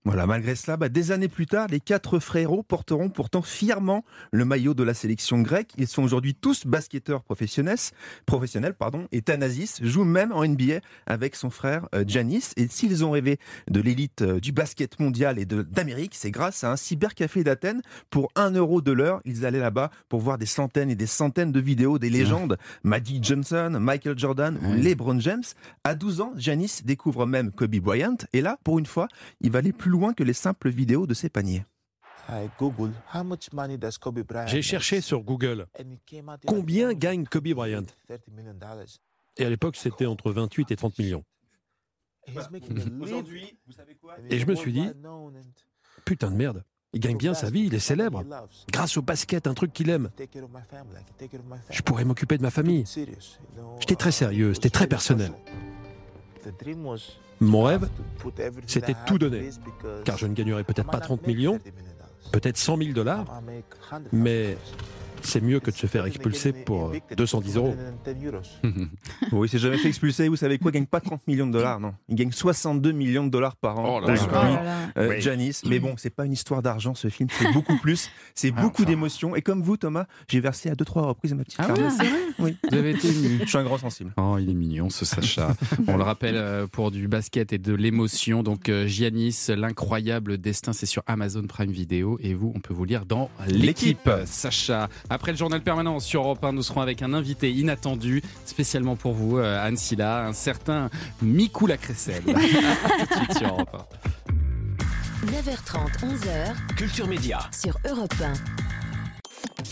Voilà, 0.07 0.27
malgré 0.27 0.55
cela, 0.55 0.77
bah, 0.77 0.91
des 0.91 1.13
années 1.13 1.29
plus 1.29 1.47
tard, 1.47 1.67
les 1.71 1.81
quatre 1.81 2.19
frérots 2.19 2.63
porteront 2.63 3.09
pourtant 3.09 3.41
fièrement 3.41 4.05
le 4.33 4.45
maillot 4.45 4.75
de 4.75 4.83
la 4.83 4.93
sélection 4.93 5.41
grecque. 5.41 5.73
Ils 5.79 5.89
sont 5.89 6.03
aujourd'hui 6.03 6.35
tous 6.35 6.67
basketteurs 6.67 7.23
professionnels, 7.23 7.79
professionnels 8.27 8.75
pardon, 8.75 9.09
et 9.13 9.23
Thanasis 9.23 9.83
joue 9.83 10.05
même 10.05 10.31
en 10.33 10.45
NBA 10.47 10.81
avec 11.07 11.35
son 11.35 11.49
frère 11.49 11.89
euh, 11.95 12.05
Giannis. 12.07 12.51
Et 12.59 12.69
s'ils 12.69 13.03
ont 13.03 13.13
rêvé 13.13 13.39
de 13.71 13.81
l'élite 13.81 14.21
euh, 14.21 14.41
du 14.41 14.53
basket 14.53 15.01
mondial 15.01 15.39
et 15.39 15.47
d'Amérique, 15.47 16.15
c'est 16.15 16.31
grâce 16.31 16.65
à 16.65 16.71
un 16.71 16.77
cybercafé 16.77 17.43
d'Athènes. 17.43 17.81
Pour 18.11 18.31
un 18.35 18.51
euro 18.51 18.83
de 18.83 18.93
l'heure, 18.93 19.23
ils 19.25 19.47
allaient 19.47 19.59
là-bas 19.59 19.91
pour 20.11 20.21
voir 20.21 20.37
des 20.37 20.45
centaines 20.45 20.91
et 20.91 20.97
des 20.97 21.07
centaines 21.07 21.51
de 21.51 21.61
vidéos 21.61 21.99
des 21.99 22.11
légendes, 22.11 22.59
Magic 22.83 23.25
Johnson, 23.25 23.79
Michael 23.81 24.19
Jordan 24.19 24.59
ou. 24.63 24.75
LeBron 24.75 25.19
James. 25.21 25.45
À 25.83 25.95
12 25.95 26.21
ans, 26.21 26.33
Giannis 26.37 26.81
découvre 26.85 27.25
même 27.25 27.53
Kobe 27.53 27.77
Bryant. 27.77 28.19
Et 28.35 28.43
là, 28.43 28.59
pour 28.65 28.79
une 28.79 28.85
fois, 28.85 29.09
il 29.41 29.51
va 29.51 29.61
aller 29.61 29.73
plus 29.73 29.94
loin 29.95 30.13
que 30.13 30.23
les 30.23 30.33
simples 30.35 30.71
vidéos 30.71 31.07
de 31.07 31.15
ses 31.15 31.31
paniers. 31.31 31.65
J'ai 34.47 34.63
cherché 34.63 35.01
sur 35.01 35.21
Google 35.23 35.67
combien 36.47 36.93
gagne 36.95 37.25
Kobe 37.25 37.49
Bryant? 37.49 37.85
30 38.09 38.29
million 38.29 38.55
dollars. 38.55 38.87
Et 39.37 39.45
à 39.45 39.51
l'époque, 39.51 39.77
c'était 39.77 40.07
entre 40.07 40.31
28 40.31 40.71
et 40.71 40.77
30 40.77 40.99
millions. 40.99 41.25
Et 44.31 44.39
je 44.39 44.47
me 44.47 44.55
suis 44.55 44.73
dit, 44.73 44.89
Putain 46.05 46.31
de 46.31 46.37
merde, 46.37 46.65
il 46.93 47.01
gagne 47.01 47.17
bien 47.17 47.35
sa 47.35 47.51
vie, 47.51 47.67
il 47.67 47.75
est 47.75 47.81
célèbre. 47.81 48.25
Grâce 48.71 48.97
au 48.97 49.03
basket, 49.03 49.47
un 49.47 49.55
truc 49.55 49.73
qu'il 49.73 49.91
aime. 49.91 50.11
Je 51.71 51.83
pourrais 51.83 52.05
m'occuper 52.05 52.39
de 52.39 52.43
ma 52.43 52.51
famille. 52.51 52.85
J'étais 53.81 53.97
très 53.97 54.13
sérieux, 54.13 54.51
it 54.51 54.55
c'était 54.55 54.71
très 54.71 54.87
personnel. 54.87 55.33
Mon 57.41 57.63
rêve, 57.65 57.89
c'était 58.67 58.95
tout 59.07 59.19
donner. 59.19 59.51
Car 60.05 60.17
je 60.19 60.27
ne 60.27 60.35
gagnerais 60.35 60.65
peut-être 60.65 60.91
pas 60.91 60.99
might 60.99 61.07
30 61.07 61.23
not 61.23 61.27
make 61.27 61.37
millions, 61.37 61.59
30 61.59 61.67
million 61.67 61.83
dollars. 61.83 62.31
peut-être 62.33 62.57
100 62.57 62.77
000 62.79 62.93
dollars, 62.93 63.25
I 63.29 63.45
make 63.45 63.65
100,000 63.91 64.09
mais. 64.13 64.57
C'est 65.27 65.41
mieux 65.41 65.61
que 65.61 65.71
de 65.71 65.77
se 65.77 65.87
faire 65.87 66.07
It's 66.07 66.17
expulser 66.17 66.53
pour 66.53 66.93
getting 66.93 67.03
evicted 67.03 67.19
210 67.19 67.57
euros. 67.57 67.75
210 68.05 68.27
euros. 68.27 68.43
Oui, 69.33 69.49
c'est 69.49 69.59
jamais 69.59 69.79
fait 69.79 69.89
expulser. 69.89 70.29
Vous 70.29 70.37
savez 70.37 70.59
quoi? 70.59 70.71
Il 70.71 70.75
gagne 70.75 70.87
pas 70.87 71.01
30 71.01 71.27
millions 71.27 71.47
de 71.47 71.53
dollars, 71.53 71.81
non. 71.81 71.95
Il 72.09 72.15
gagne 72.17 72.31
62 72.33 72.93
millions 72.93 73.25
de 73.25 73.31
dollars 73.31 73.57
par 73.57 73.79
an. 73.79 73.97
Oh 73.97 74.01
là 74.01 74.09
là. 74.09 74.13
Lui, 74.15 74.21
Oh 74.31 74.35
là 74.35 74.63
là. 74.63 74.77
euh, 74.99 75.09
Oui. 75.11 75.21
Giannis. 75.21 75.61
Mais 75.67 75.79
bon, 75.79 75.95
c'est 75.97 76.11
pas 76.11 76.25
une 76.27 76.33
histoire 76.33 76.63
d'argent, 76.63 76.95
ce 76.95 77.09
film. 77.09 77.29
C'est 77.39 77.53
beaucoup 77.53 77.77
plus. 77.79 78.11
C'est 78.35 78.53
Ah, 78.57 78.63
beaucoup 78.63 78.83
enfin. 78.83 78.91
d'émotions. 78.91 79.35
Et 79.37 79.43
comme 79.43 79.63
vous, 79.63 79.77
Thomas, 79.77 80.07
j'ai 80.29 80.41
versé 80.41 80.71
à 80.71 80.75
deux, 80.75 80.85
trois 80.85 81.03
reprises 81.07 81.35
ma 81.35 81.45
petite 81.45 81.59
Ah 81.61 81.73
ouais, 81.73 81.91
c'est 81.91 82.05
vrai? 82.05 82.19
Oui. 82.39 82.57
Vous 82.71 82.77
avez 82.77 82.91
été 82.91 83.09
ému. 83.09 83.41
Je 83.43 83.49
suis 83.49 83.59
un 83.59 83.65
grand 83.65 83.79
sensible. 83.79 84.13
Oh, 84.17 84.37
il 84.41 84.51
est 84.51 84.55
mignon 84.55 84.91
ce 84.91 85.05
Sacha. 85.05 85.55
On 85.89 85.97
le 85.97 86.03
rappelle 86.03 86.37
euh, 86.37 86.67
pour 86.67 86.91
du 86.91 87.09
basket 87.09 87.53
et 87.53 87.59
de 87.59 87.75
l'émotion. 87.75 88.43
Donc 88.43 88.69
euh, 88.69 88.87
Giannis, 88.87 89.47
l'incroyable 89.57 90.39
destin, 90.39 90.73
c'est 90.73 90.87
sur 90.87 91.03
Amazon 91.07 91.43
Prime 91.47 91.71
Video 91.71 92.19
et 92.21 92.35
vous, 92.35 92.53
on 92.55 92.61
peut 92.61 92.75
vous 92.75 92.85
lire 92.85 93.07
dans 93.07 93.31
l'équipe. 93.49 94.09
Sacha. 94.27 94.89
Après 95.15 95.31
le 95.31 95.39
journal 95.39 95.61
permanent 95.61 96.01
sur 96.01 96.23
Europe 96.23 96.45
1, 96.45 96.55
nous 96.55 96.65
serons 96.65 96.81
avec 96.81 97.01
un 97.01 97.15
invité 97.15 97.49
inattendu, 97.53 98.21
spécialement 98.47 98.97
pour 98.97 99.13
vous, 99.13 99.39
euh, 99.39 99.65
Anne 99.65 99.77
Silla, 99.77 100.27
un 100.27 100.33
certain 100.33 100.91
Mikou 101.23 101.69
Lacressel. 101.69 102.21
À 102.27 102.33
tout 102.33 102.35
de 102.35 103.25
suite 103.25 103.39
sur 103.39 103.47
Europe 103.47 103.95
9h30, 105.25 106.01
11h 106.01 106.75
Culture 106.77 107.07
Média. 107.07 107.39
sur 107.57 107.79
Europe 107.89 108.13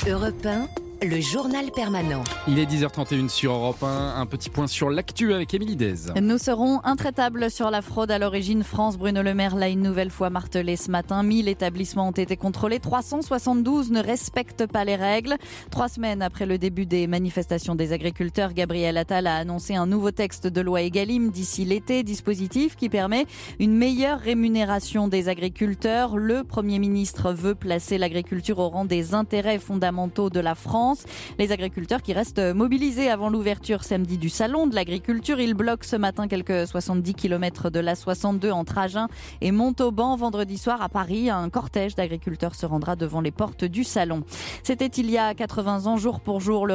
1. 0.07 0.09
Europe 0.09 0.47
1, 0.47 0.69
le 1.05 1.21
journal 1.21 1.71
permanent. 1.73 2.23
1. 2.47 2.51
Il 2.53 2.59
est 2.59 2.67
10h31 2.67 3.29
sur 3.29 3.53
Europe 3.53 3.83
1. 3.83 4.21
Un 4.21 4.27
petit 4.27 4.51
point 4.51 4.67
sur 4.67 4.88
l'actu 4.88 5.33
avec 5.35 5.53
Émilie 5.53 5.75
Dez. 5.75 6.12
Nous 6.21 6.38
serons 6.38 6.81
intraitables 6.85 7.51
sur 7.51 7.71
la 7.71 7.83
fraude 7.83 8.11
à 8.11 8.19
l'origine 8.19 8.62
France. 8.62 8.99
Bruno 8.99 9.23
Le 9.23 9.35
Maire 9.35 9.57
l'a 9.57 9.69
une 9.69 9.83
nouvelle 9.83 10.11
fois 10.11 10.31
martelé 10.31 10.77
ce 10.77 10.91
matin. 10.91 11.23
1000 11.23 11.49
établissements 11.49 12.09
ont 12.09 12.12
été 12.12 12.37
contrôlés. 12.37 12.79
372 12.79 13.91
ne 13.91 14.01
respectent 14.01 14.67
pas 14.67 14.85
les 14.85 14.95
règles. 14.95 15.37
Trois 15.71 15.88
semaines 15.88 16.23
après 16.23 16.47
le 16.47 16.57
début 16.57 16.87
des 16.87 17.07
manifestations 17.09 17.75
des 17.75 17.93
agriculteurs, 17.93 18.53
Gabriel 18.53 18.97
Attal 18.97 19.27
a 19.27 19.37
annoncé 19.37 19.75
un 19.75 19.87
nouveau 19.87 20.12
texte 20.12 20.47
de 20.47 20.61
loi 20.61 20.83
Egalim 20.83 21.31
d'ici 21.31 21.65
l'été, 21.65 22.05
dispositif 22.05 22.77
qui 22.77 22.88
permet 22.88 23.27
une 23.59 23.77
meilleure 23.77 24.21
rémunération 24.21 25.09
des 25.09 25.29
agriculteurs. 25.29 26.17
Le 26.17 26.45
Premier 26.45 26.79
ministre 26.79 27.33
veut 27.33 27.55
placer 27.55 27.99
l'agriculture 27.99 28.61
au 28.61 28.69
rang 28.69 28.85
des 28.85 29.15
intérêts 29.15 29.59
fondamentaux 29.59 30.31
de 30.31 30.41
la 30.41 30.55
France. 30.55 30.92
Les 31.39 31.53
agriculteurs 31.53 32.03
qui 32.03 32.13
restent 32.13 32.55
mobilisés 32.55 33.11
avant 33.11 33.29
l'ouverture 33.29 33.85
samedi 33.85 34.19
du 34.19 34.29
salon 34.29 34.67
de 34.67 34.75
l'agriculture, 34.75 35.41
ils 35.41 35.55
bloquent 35.55 35.87
ce 35.87 35.97
matin 35.97 36.29
quelques 36.29 36.67
70 36.67 37.15
km 37.15 37.71
de 37.71 37.81
la 37.81 37.95
62 37.95 38.51
entre 38.51 38.79
Agen 38.79 39.07
et 39.41 39.51
Montauban. 39.51 40.17
Vendredi 40.17 40.59
soir 40.59 40.83
à 40.83 40.89
Paris, 40.89 41.31
un 41.31 41.49
cortège 41.51 41.95
d'agriculteurs 41.95 42.55
se 42.55 42.67
rendra 42.67 42.97
devant 42.97 43.21
les 43.21 43.31
portes 43.31 43.65
du 43.65 43.85
salon. 43.85 44.23
C'était 44.63 44.87
il 44.87 45.11
y 45.11 45.19
a 45.19 45.35
80 45.35 45.87
ans, 45.87 45.97
jour 45.97 46.21
pour 46.21 46.41
jour, 46.41 46.67
le, 46.67 46.75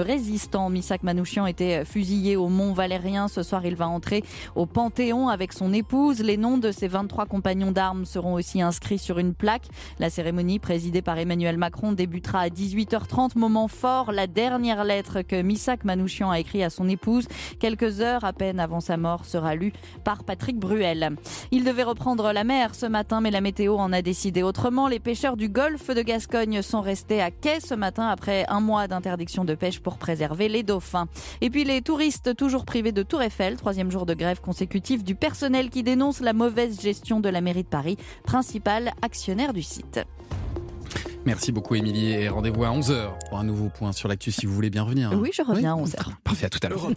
résistant 0.00 0.70
Missak 0.70 1.02
Manouchian 1.02 1.46
était 1.46 1.84
fusillé 1.84 2.36
au 2.36 2.48
Mont 2.48 2.72
Valérien. 2.72 3.28
Ce 3.28 3.42
soir, 3.42 3.64
il 3.64 3.76
va 3.76 3.88
entrer 3.88 4.22
au 4.54 4.66
Panthéon 4.66 5.28
avec 5.28 5.52
son 5.52 5.72
épouse. 5.72 6.20
Les 6.20 6.36
noms 6.36 6.58
de 6.58 6.70
ses 6.70 6.88
23 6.88 7.26
compagnons 7.26 7.72
d'armes 7.72 8.04
seront 8.04 8.34
aussi 8.34 8.62
inscrits 8.62 8.98
sur 8.98 9.18
une 9.18 9.34
plaque. 9.34 9.66
La 9.98 10.10
cérémonie, 10.10 10.58
présidée 10.58 11.02
par 11.02 11.18
Emmanuel 11.18 11.56
Macron, 11.56 11.92
débutera 11.92 12.40
à 12.40 12.48
18h30. 12.48 13.37
Moment 13.38 13.68
fort, 13.68 14.12
la 14.12 14.26
dernière 14.26 14.84
lettre 14.84 15.22
que 15.22 15.40
Missak 15.40 15.84
Manouchian 15.84 16.30
a 16.30 16.38
écrite 16.38 16.62
à 16.62 16.70
son 16.70 16.88
épouse, 16.88 17.26
quelques 17.58 18.00
heures 18.00 18.24
à 18.24 18.32
peine 18.32 18.60
avant 18.60 18.80
sa 18.80 18.96
mort, 18.96 19.24
sera 19.24 19.54
lue 19.54 19.72
par 20.04 20.24
Patrick 20.24 20.58
Bruel. 20.58 21.16
Il 21.50 21.64
devait 21.64 21.84
reprendre 21.84 22.32
la 22.32 22.44
mer 22.44 22.74
ce 22.74 22.86
matin, 22.86 23.20
mais 23.20 23.30
la 23.30 23.40
météo 23.40 23.76
en 23.76 23.92
a 23.92 24.02
décidé 24.02 24.42
autrement. 24.42 24.88
Les 24.88 24.98
pêcheurs 24.98 25.36
du 25.36 25.48
golfe 25.48 25.88
de 25.88 26.02
Gascogne 26.02 26.60
sont 26.62 26.80
restés 26.80 27.22
à 27.22 27.30
quai 27.30 27.60
ce 27.60 27.74
matin 27.74 28.08
après 28.08 28.44
un 28.48 28.60
mois 28.60 28.88
d'interdiction 28.88 29.44
de 29.44 29.54
pêche 29.54 29.80
pour 29.80 29.98
préserver 29.98 30.48
les 30.48 30.62
dauphins. 30.62 31.06
Et 31.40 31.50
puis 31.50 31.64
les 31.64 31.80
touristes 31.80 32.34
toujours 32.36 32.64
privés 32.64 32.92
de 32.92 33.02
Tour 33.02 33.22
Eiffel, 33.22 33.56
troisième 33.56 33.90
jour 33.90 34.04
de 34.04 34.14
grève 34.14 34.40
consécutif 34.40 35.04
du 35.04 35.14
personnel 35.14 35.70
qui 35.70 35.82
dénonce 35.82 36.20
la 36.20 36.32
mauvaise 36.32 36.80
gestion 36.80 37.20
de 37.20 37.28
la 37.28 37.40
mairie 37.40 37.62
de 37.62 37.68
Paris, 37.68 37.96
principal 38.24 38.92
actionnaire 39.02 39.52
du 39.52 39.62
site. 39.62 40.00
Merci 41.28 41.52
beaucoup, 41.52 41.74
Émilie. 41.74 42.10
Et 42.12 42.30
rendez-vous 42.30 42.64
à 42.64 42.70
11h 42.70 43.10
pour 43.28 43.38
un 43.38 43.44
nouveau 43.44 43.68
point 43.68 43.92
sur 43.92 44.08
l'actu 44.08 44.32
si 44.32 44.46
vous 44.46 44.54
voulez 44.54 44.70
bien 44.70 44.82
revenir. 44.84 45.12
Oui, 45.12 45.28
je 45.34 45.42
reviens 45.42 45.74
à 45.74 45.78
11h. 45.78 45.98
Parfait, 46.24 46.46
à 46.46 46.48
tout 46.48 46.58
à 46.62 46.70
l'heure. 46.70 46.88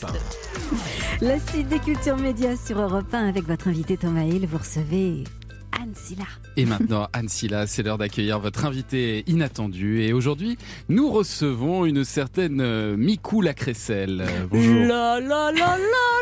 La 1.20 1.38
suite 1.38 1.68
des 1.68 1.80
cultures 1.80 2.16
médias 2.16 2.56
sur 2.56 2.80
Europe 2.80 3.14
1 3.14 3.28
avec 3.28 3.46
votre 3.46 3.68
invité 3.68 3.98
Thomas 3.98 4.24
Hill. 4.24 4.48
Vous 4.50 4.60
recevez 4.60 5.26
Anne 5.74 5.92
Silla. 5.96 6.24
Et 6.56 6.66
maintenant, 6.66 7.10
Anne 7.12 7.28
Silla, 7.28 7.68
c'est 7.68 7.84
l'heure 7.84 7.98
d'accueillir 7.98 8.40
votre 8.40 8.64
invité 8.64 9.26
inattendu. 9.28 10.02
Et 10.02 10.14
aujourd'hui, 10.14 10.58
nous 10.88 11.12
recevons 11.12 11.84
une 11.84 12.06
certaine 12.06 12.62
euh, 12.62 12.96
Mikou 12.96 13.42
Lacrécelle. 13.42 14.22
Euh, 14.22 14.48
Bonjour. 14.50 14.86
La 14.86 15.20
la 15.20 15.52
la 15.52 15.78
la 15.78 15.78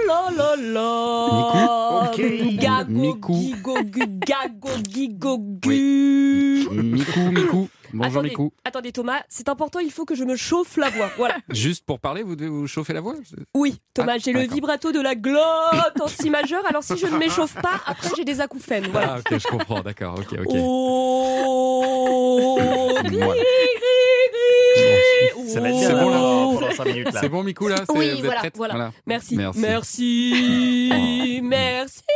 la 0.08 0.32
la 0.36 0.56
la. 0.56 2.12
Mikou. 2.12 2.58
Gago, 2.58 2.90
Mikou. 2.90 3.40
gigo, 3.40 3.76
gu, 3.84 4.02
gago, 4.26 4.70
gigo, 4.90 5.38
gu. 5.38 6.70
Mikou, 6.72 7.32
Mikou. 7.32 7.70
Bonjour 7.94 8.12
attendez, 8.14 8.30
Mikou. 8.30 8.52
attendez 8.66 8.92
Thomas, 8.92 9.22
c'est 9.30 9.50
important, 9.50 9.80
il 9.80 9.92
faut 9.92 10.06
que 10.06 10.16
je 10.16 10.24
me 10.24 10.36
chauffe 10.36 10.78
la 10.78 10.90
voix. 10.90 11.10
Voilà. 11.18 11.38
Juste 11.50 11.86
pour 11.86 12.00
parler, 12.00 12.24
vous 12.24 12.36
devez 12.36 12.50
vous 12.50 12.68
chauffer 12.68 12.94
la 12.94 13.02
voix 13.02 13.16
Oui, 13.54 13.80
Thomas, 13.94 14.14
Ah, 14.16 14.18
j'ai 14.20 14.32
le 14.34 14.42
vibrato 14.42 14.92
de 14.92 15.00
la 15.02 15.16
glotte 15.16 16.00
en 16.02 16.08
si 16.08 16.30
majeur, 16.30 16.64
alors 16.68 16.84
si 16.84 16.98
je 16.98 17.06
ne 17.08 17.18
m'échauffe 17.18 17.56
pas, 17.56 17.82
après 17.86 18.10
j'ai 18.18 18.26
des 18.26 18.42
acouphènes. 18.42 18.88
Voilà. 18.92 19.16
Ah, 19.16 19.20
ok, 19.20 19.40
je 19.40 19.48
comprends, 19.48 19.82
d'accord, 19.82 20.16
ok, 20.20 20.34
ok. 20.40 20.56
Oh, 21.42 22.58
gris, 23.04 23.18
Voilà. 23.18 23.34
gris, 23.34 23.76
gris. 24.76 24.99
C'est 25.48 25.60
bon. 25.94 26.60
C'est 27.20 27.30
bon, 27.30 27.44
Mikou, 27.44 27.68
là 27.68 27.76
Oui, 27.90 28.10
vous 28.12 28.18
êtes 28.18 28.24
voilà, 28.26 28.40
prête 28.40 28.58
voilà. 28.58 28.92
Merci. 29.06 29.36
Merci. 29.38 29.60
Merci. 29.60 31.40
Merci. 31.44 32.02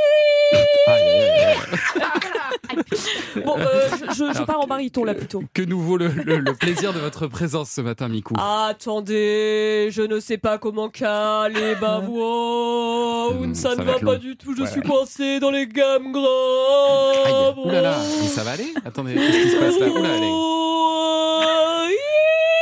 Bon, 3.46 3.56
euh, 3.58 3.90
je, 3.92 4.06
je- 4.14 4.16
je 4.16 4.24
Alors, 4.24 4.46
pars 4.46 4.60
en 4.62 4.68
baryton 4.68 5.04
là 5.04 5.14
plutôt. 5.14 5.44
Que 5.54 5.62
nous 5.62 5.80
vaut 5.82 5.98
le, 5.98 6.08
le- 6.08 6.38
le 6.38 6.54
plaisir 6.54 6.94
de 6.94 7.00
votre 7.00 7.28
présence 7.28 7.70
ce 7.70 7.82
matin, 7.82 8.08
Mikou 8.08 8.36
Attendez, 8.40 9.90
je 9.92 10.02
ne 10.02 10.20
sais 10.20 10.38
pas 10.38 10.58
comment 10.58 10.90
caler 10.90 11.76
voix. 12.00 13.32
Hmm, 13.34 13.54
ça, 13.54 13.72
ça 13.72 13.76
ne 13.76 13.84
va 13.84 13.94
pas 14.00 14.14
long. 14.14 14.18
du 14.20 14.36
tout, 14.38 14.56
je 14.56 14.64
Ouais. 14.64 14.68
suis 14.70 14.82
coincé 14.82 15.40
dans 15.40 15.52
les 15.52 15.68
gammes 15.68 16.12
graves. 16.12 17.60
oulala, 17.64 17.96
mais 18.22 18.28
ça 18.28 18.44
va 18.44 18.52
aller 18.52 18.74
Attendez, 18.86 19.14
qu'est-ce 19.16 19.44
qui 19.44 19.50
se 19.50 19.58
passe 19.58 19.80
là 19.80 19.88
allez. 20.06 20.32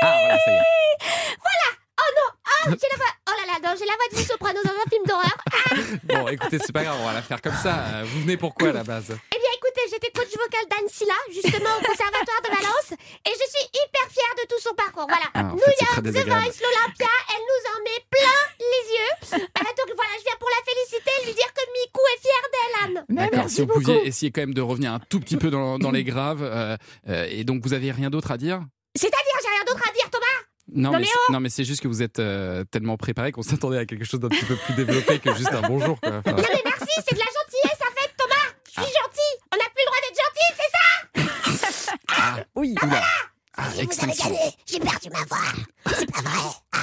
Ah, 0.04 0.18
voilà, 0.22 0.31
ça 0.38 0.52
y 0.52 0.56
est. 0.56 0.62
Oh 2.02 2.12
non 2.18 2.28
Oh, 2.68 2.78
j'ai 2.78 2.90
la 2.94 2.98
voix... 2.98 3.14
Oh 3.30 3.34
là 3.42 3.46
là, 3.54 3.58
non, 3.58 3.74
j'ai 3.78 3.86
la 3.86 3.94
voix 3.98 4.06
d'une 4.14 4.26
soprano 4.26 4.60
dans 4.64 4.70
un 4.78 4.88
film 4.90 5.02
d'horreur. 5.06 5.38
Bon, 6.04 6.28
écoutez, 6.30 6.60
c'est 6.60 6.72
pas 6.74 6.84
grave, 6.84 6.98
on 7.02 7.06
va 7.06 7.14
la 7.14 7.22
faire 7.22 7.42
comme 7.42 7.56
ça. 7.58 7.74
Euh, 7.90 8.04
Vous 8.06 8.22
venez 8.22 8.38
pourquoi 8.38 8.70
à 8.70 8.74
la 8.74 8.84
base? 8.84 9.10
Eh 9.10 9.38
bien, 9.42 9.52
écoutez, 9.58 9.82
j'étais 9.90 10.12
coach 10.14 10.30
vocal 10.30 10.66
d'Anne 10.70 10.90
Silla, 10.90 11.18
justement 11.34 11.74
au 11.78 11.82
Conservatoire 11.82 12.42
de 12.46 12.50
Valence, 12.54 12.92
et 12.94 13.34
je 13.34 13.46
suis 13.50 13.66
hyper 13.66 14.06
fière 14.14 14.34
de 14.38 14.46
tout 14.46 14.62
son 14.62 14.74
parcours. 14.76 15.08
Voilà. 15.10 15.26
Ah, 15.34 15.42
en 15.42 15.56
New 15.56 15.60
fait, 15.60 15.74
c'est 15.78 15.86
York, 15.86 15.94
très 15.94 16.02
The 16.02 16.06
désagréable. 16.06 16.44
Voice, 16.46 16.62
l'Olympia, 16.62 17.14
elle 17.34 17.46
nous 17.50 17.64
en 17.74 17.78
met 17.82 18.02
plein 18.14 18.42
les 18.62 18.86
yeux. 18.94 19.14
Euh, 19.42 19.72
donc 19.78 19.90
voilà, 19.98 20.14
je 20.20 20.24
viens 20.26 20.38
pour 20.40 20.50
la 20.54 20.62
féliciter 20.62 21.14
et 21.22 21.26
lui 21.26 21.34
dire 21.34 21.52
que 21.54 21.64
Mikou 21.66 22.04
est 22.14 22.22
fière 22.22 22.46
d'elle, 22.54 22.76
Anne. 22.82 22.98
D'accord, 23.10 23.50
si 23.50 23.62
vous 23.62 23.68
pouviez 23.74 24.06
essayer 24.08 24.32
quand 24.32 24.42
même 24.42 24.54
de 24.54 24.62
revenir 24.62 24.94
un 24.94 25.00
tout 25.00 25.20
petit 25.20 25.38
peu 25.38 25.50
dans, 25.50 25.80
dans 25.80 25.92
les 25.92 26.04
graves. 26.04 26.44
euh, 26.44 26.78
euh, 27.10 27.26
et 27.30 27.44
donc, 27.44 27.64
vous 27.64 27.74
avez 27.74 27.90
rien 27.92 28.10
d'autre 28.10 28.30
à 28.32 28.38
dire? 28.38 28.62
C'est-à-dire, 28.94 29.38
j'ai 29.42 29.50
rien 29.50 29.64
d'autre 29.66 29.82
à 29.88 29.92
dire, 29.94 30.10
Thomas 30.12 30.26
non, 30.74 30.92
Non, 30.92 31.00
mais, 31.00 31.08
oh 31.30 31.32
non, 31.34 31.40
mais 31.40 31.50
c'est 31.50 31.64
juste 31.64 31.82
que 31.82 31.88
vous 31.88 32.02
êtes 32.02 32.20
euh, 32.20 32.64
tellement 32.66 32.98
préparé 32.98 33.32
qu'on 33.32 33.42
s'attendait 33.42 33.78
à 33.78 33.86
quelque 33.86 34.06
chose 34.06 34.20
d'un 34.20 34.30
petit 34.30 34.46
peu 34.46 34.56
plus 34.56 34.74
développé 34.74 35.20
que 35.20 35.34
juste 35.36 35.54
un 35.54 35.62
bonjour. 35.68 36.00
Quoi. 36.02 36.18
Enfin, 36.18 36.32
Non 36.32 36.38
mais 36.38 36.62
merci, 36.66 36.88
c'est 37.08 37.14
de 37.16 37.20
la 37.20 37.26
gentillesse 37.26 37.82
en 37.82 37.94
fait, 38.00 38.12
Thomas. 38.18 38.48
Je 38.66 38.72
suis 38.72 38.82
gentil. 38.82 39.32
On 39.54 39.58
n'a 39.58 39.64
plus 39.64 39.84
le 39.84 39.88
droit 39.88 40.02
d'être 40.08 40.20
gentil, 40.26 40.50
c'est 40.58 40.72
ça? 40.78 41.94
Ah, 42.18 42.40
oui. 42.56 42.76
Ah, 42.82 43.02
Vous 43.62 43.68
avez 43.76 43.84
extinction. 43.84 44.30
gagné. 44.30 44.40
J'ai 44.66 44.80
perdu 44.80 45.10
ma 45.12 45.20
voix. 45.30 45.38
C'est 45.98 46.12
pas 46.12 46.22
vrai. 46.22 46.32
Ah, 46.74 46.80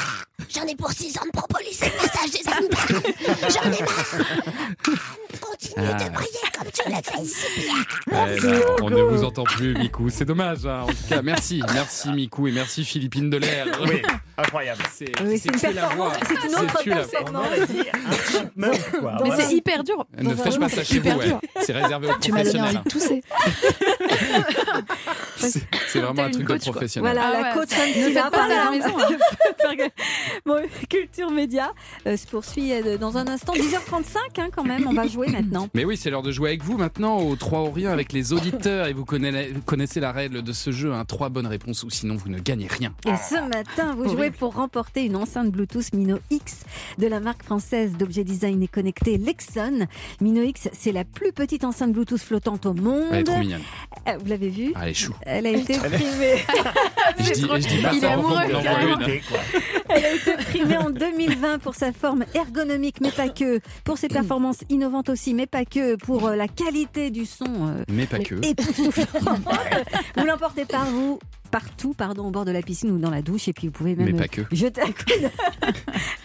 J'en 0.55 0.65
ai 0.67 0.75
pour 0.77 0.91
6 0.91 1.19
ans 1.19 1.25
de 1.27 1.31
propolis 1.31 1.79
et 1.83 1.91
de 1.91 1.97
massage 1.97 2.31
des 2.31 2.49
amygdales. 2.49 3.03
J'en 3.51 3.71
ai 3.73 3.83
marre. 3.83 4.15
Anne, 4.87 4.97
continue 5.41 5.89
Ah. 5.91 6.05
de 6.05 6.09
briller 6.11 6.49
comme 6.57 6.71
tu 6.73 6.83
le 6.89 6.95
fais 6.97 7.25
si 7.25 7.47
bien. 7.61 7.75
Ouais, 8.19 8.41
bah, 8.41 8.49
on 8.83 8.91
ne 8.91 9.03
vous 9.03 9.25
entend 9.25 9.45
plus, 9.45 9.75
Mikou. 9.75 10.09
C'est 10.11 10.25
dommage. 10.25 10.65
hein. 10.67 10.83
En 10.85 10.87
tout 10.87 10.95
cas, 11.09 11.23
merci. 11.23 11.63
Merci, 11.75 12.11
Mikou. 12.13 12.47
Et 12.49 12.53
merci, 12.53 12.85
Philippine 12.85 13.29
de 13.31 13.37
l'air. 13.37 13.67
Oui, 13.83 14.03
incroyable. 14.37 14.83
C'est 14.95 15.13
une 15.21 15.39
tuer 15.39 15.73
la 15.73 15.89
voix. 15.89 16.11
performance. 16.13 16.43
C'est 16.43 16.49
une 16.49 16.55
autre 16.65 16.79
tuer 16.81 16.91
la 16.91 17.03
voix. 17.03 17.11
performance. 17.11 17.59
Quoi, 19.01 19.13
Mais 19.21 19.29
voilà. 19.29 19.37
c'est 19.49 19.55
hyper 19.55 19.85
dur. 19.85 20.05
Ne 20.19 20.35
faites 20.35 20.59
pas 20.59 20.69
ça 20.69 20.85
chez 20.85 20.99
vous. 21.01 21.11
ouais. 21.19 21.27
dur. 21.27 21.41
C'est 21.61 21.73
réservé 21.73 22.09
aux 22.09 22.15
Tu 22.21 22.33
m'as 22.33 22.43
donné 22.45 22.61
envie 22.61 22.79
professionnels. 22.79 22.83
de 22.85 22.91
tousser. 22.91 23.23
C'est 25.37 25.63
c'est 25.89 25.99
vraiment 26.01 26.15
T'as 26.15 26.23
un 26.25 26.27
une 26.27 26.33
truc 26.33 26.47
de 26.47 26.53
coach, 26.53 26.68
quoi. 26.73 26.83
Voilà, 26.99 27.23
Ah 27.25 27.33
la 27.33 27.39
ouais, 27.39 28.31
par 28.31 28.49
la 28.49 28.77
exemple. 28.77 29.03
bon, 30.47 30.57
Culture 30.89 31.31
Média 31.31 31.73
euh, 32.07 32.17
se 32.17 32.27
poursuit 32.27 32.73
euh, 32.73 32.99
dans 32.99 33.17
un 33.17 33.27
instant. 33.27 33.53
10h35 33.55 34.17
hein, 34.39 34.49
quand 34.55 34.65
même, 34.65 34.87
on 34.87 34.93
va 34.93 35.07
jouer 35.07 35.29
maintenant. 35.29 35.69
Mais 35.75 35.85
oui, 35.85 35.97
c'est 35.97 36.11
l'heure 36.11 36.23
de 36.23 36.33
jouer 36.33 36.51
avec 36.51 36.63
vous 36.63 36.77
maintenant 36.77 37.19
au 37.19 37.37
3 37.37 37.63
ou 37.63 37.71
rien 37.71 37.91
avec 37.91 38.13
les 38.13 38.33
auditeurs. 38.33 38.87
Et 38.87 38.93
vous 38.93 39.05
connaissez, 39.05 40.01
la 40.01 40.13
règle 40.13 40.43
de 40.43 40.53
ce 40.53 40.71
jeu. 40.71 40.93
Hein, 40.93 41.05
trois 41.05 41.29
bonnes 41.29 41.47
réponses 41.47 41.83
ou 41.85 41.91
sinon 41.91 42.17
vous 42.17 42.29
ne 42.29 42.39
gagnez 42.39 42.67
rien. 42.67 42.95
Et 43.07 43.17
ce 43.17 43.41
matin, 43.49 43.95
vous 43.97 44.09
jouez 44.09 44.31
pour 44.31 44.55
remporter 44.55 45.05
une 45.05 45.17
enceinte 45.17 45.51
Bluetooth 45.51 45.93
Mino 45.93 46.19
X 46.31 46.61
de 46.99 47.07
la 47.07 47.21
marque 47.21 47.43
française 47.43 47.93
d'objets 47.93 48.25
design 48.25 48.63
et 48.63 48.69
connectés 48.69 49.19
Lexon. 49.19 49.87
Mino 50.21 50.43
X, 50.43 50.69
c'est 50.73 50.93
la 50.93 51.05
plus 51.05 51.33
petite 51.33 51.65
enceinte 51.65 51.93
Bluetooth 51.93 52.21
flottante 52.21 52.67
au 52.67 52.75
monde. 52.75 53.05
Elle 53.13 53.21
est 53.21 53.25
trop 53.25 53.39
mignonne. 53.39 53.63
Euh, 54.09 54.17
Vous 54.19 54.29
l'avez 54.29 54.49
vue 54.49 54.73
Ah, 54.75 54.81
elle 54.85 54.91
est 54.91 54.95
chou. 54.95 55.15
Elle 55.23 55.47
a 55.47 55.51
été 55.51 55.75
primée. 55.79 56.37
Je 57.19 57.33
dis, 57.33 57.41
je 57.41 57.69
dis 57.69 57.83
pas 57.83 57.93
Il 57.93 58.01
ça 58.01 58.07
est 58.09 58.13
amoureux. 58.13 58.37
Elle 59.91 60.05
a 60.05 60.13
été 60.15 60.33
primée 60.45 60.77
en 60.77 60.91
2020 60.91 61.59
pour 61.59 61.75
sa 61.75 61.93
forme 61.93 62.25
ergonomique, 62.35 63.01
mais 63.01 63.11
pas 63.11 63.29
que. 63.29 63.61
Pour 63.85 63.99
ses 63.99 64.09
performances 64.09 64.61
innovantes 64.69 65.09
aussi, 65.09 65.35
mais 65.35 65.47
pas 65.47 65.65
que. 65.65 65.97
Pour 65.97 66.27
euh, 66.29 66.37
la 66.37 66.49
qualité 66.49 67.11
du 67.11 67.27
son. 67.27 67.45
euh, 67.47 67.85
Mais 67.89 68.07
pas 68.07 68.19
que. 68.19 68.35
vous 70.17 70.27
l'emportez 70.27 70.65
par 70.65 70.85
vous. 70.87 71.19
Partout, 71.51 71.95
pardon, 71.95 72.27
au 72.27 72.31
bord 72.31 72.45
de 72.45 72.51
la 72.51 72.61
piscine 72.61 72.91
ou 72.91 72.99
dans 72.99 73.09
la 73.09 73.23
douche, 73.23 73.49
et 73.49 73.55
puis 73.55 73.69
vous 73.69 73.73
pouvez 73.73 73.97
même 73.97 74.11
Mais 74.13 74.19
pas 74.19 74.29
que. 74.29 74.43
jeter 74.53 74.83
un 74.83 74.89
coup 74.93 75.05
d'œil- 75.09 75.31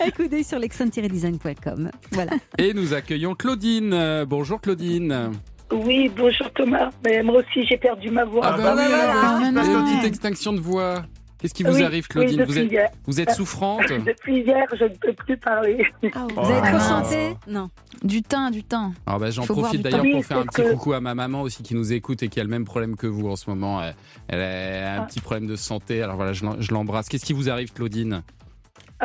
un 0.05 0.09
coup 0.11 0.27
d'œil 0.27 0.43
sur 0.43 0.59
lexon-design.com. 0.59 1.91
Voilà. 2.11 2.31
Et 2.57 2.73
nous 2.73 2.93
accueillons 2.93 3.33
Claudine. 3.33 3.93
Euh, 3.93 4.25
Bonjour 4.25 4.59
Claudine. 4.59 5.31
Oui, 5.73 6.11
bonjour 6.15 6.51
Thomas. 6.53 6.89
Mais 7.03 7.23
moi 7.23 7.37
aussi, 7.39 7.65
j'ai 7.67 7.77
perdu 7.77 8.09
ma 8.09 8.25
voix. 8.25 8.41
Ah 8.45 8.57
bah 8.57 8.73
oui, 8.77 8.81
alors, 8.83 9.15
Ah, 9.23 9.51
parce 9.53 9.67
que 9.67 9.73
non. 9.73 9.85
petite 9.85 10.03
extinction 10.05 10.53
de 10.53 10.59
voix. 10.59 11.03
Qu'est-ce 11.39 11.53
qui 11.53 11.63
vous 11.63 11.75
Oui, 11.75 11.83
arrive 11.83 12.05
oui, 12.05 12.09
Claudine 12.09 12.37
depuis 12.37 12.51
vous, 12.53 12.57
êtes, 12.59 12.71
hier. 12.71 12.89
vous 13.05 13.19
êtes 13.19 13.31
souffrante 13.31 13.81
Depuis 14.05 14.39
hier, 14.43 14.65
je 14.79 14.85
ne 14.85 14.89
peux 14.89 15.11
plus 15.11 15.35
parler. 15.35 15.85
Vous 16.01 16.51
avez 16.51 16.69
trop 16.71 16.79
chanté 16.79 17.35
Non. 17.47 17.69
Du 18.01 18.21
teint, 18.21 18.49
du 18.49 18.63
teint. 18.63 18.93
Alors 19.05 19.19
bah, 19.19 19.29
j'en 19.29 19.45
profite 19.45 19.81
d'ailleurs 19.81 20.03
pour 20.03 20.13
Oui, 20.15 20.23
faire 20.23 20.37
un 20.37 20.45
petit 20.45 20.61
que- 20.61 20.71
coucou 20.71 20.93
à 20.93 21.01
ma 21.01 21.15
maman 21.15 21.41
aussi 21.41 21.61
qui 21.61 21.75
nous 21.75 21.91
écoute 21.91 22.23
et 22.23 22.29
qui 22.29 22.39
a 22.39 22.43
le 22.43 22.49
même 22.49 22.63
problème 22.63 22.95
que 22.95 23.07
vous 23.07 23.27
en 23.27 23.35
ce 23.35 23.49
moment. 23.49 23.81
Elle, 24.29 24.39
a 24.41 24.93
un 24.95 25.01
Ah. 25.01 25.05
petit 25.05 25.19
problème 25.19 25.47
de 25.47 25.57
santé. 25.57 26.01
Alors 26.01 26.15
voilà, 26.15 26.31
je 26.31 26.71
l'embrasse. 26.71 27.09
Qu'est-ce 27.09 27.25
qui 27.25 27.33
vous 27.33 27.49
arrive 27.49 27.73
Claudine? 27.73 28.23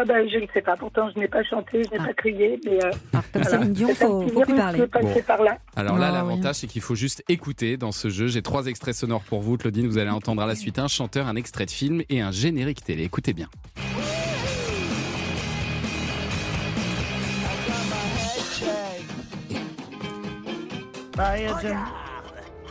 Ah 0.01 0.05
ben, 0.05 0.29
je 0.29 0.39
ne 0.39 0.47
sais 0.55 0.63
pas. 0.63 0.77
Pourtant, 0.77 1.11
je 1.13 1.19
n'ai 1.19 1.27
pas 1.27 1.43
chanté, 1.43 1.83
je 1.83 1.91
n'ai 1.91 1.99
pas 1.99 2.15
crié, 2.15 2.61
mais 2.65 2.85
euh, 2.85 2.91
Comme 3.11 3.43
voilà. 3.43 3.51
Céline 3.51 3.73
Dion, 3.73 3.89
faut, 3.97 4.29
faut 4.29 4.41
plus 4.43 4.55
parler. 4.55 4.79
Bon. 4.79 5.23
par 5.27 5.43
là. 5.43 5.59
Alors 5.75 5.99
là, 5.99 6.11
Ah, 6.11 6.13
l'avantage, 6.13 6.55
c'est 6.55 6.69
qu'il 6.69 6.83
faut 6.83 6.95
juste 6.95 7.25
écouter 7.29 7.77
dans 7.77 7.91
ce 7.91 8.09
jeu. 8.09 8.29
J'ai 8.29 8.43
trois 8.43 8.67
extraits 8.67 8.95
sonores 8.95 9.25
pour 9.25 9.41
vous, 9.41 9.57
Claudine. 9.57 9.89
Vous 9.89 9.99
allez 9.99 10.11
entendre 10.11 10.41
à 10.41 10.47
la 10.47 10.55
suite 10.55 10.79
un 10.79 10.87
chanteur, 10.87 11.27
un 11.27 11.35
extrait 11.35 11.67
de 11.67 11.73
film 11.73 12.03
et 12.09 12.21
un 12.21 12.31
générique 12.31 12.85
télé. 12.85 13.03
Écoutez 13.03 13.33
bien. 13.33 13.49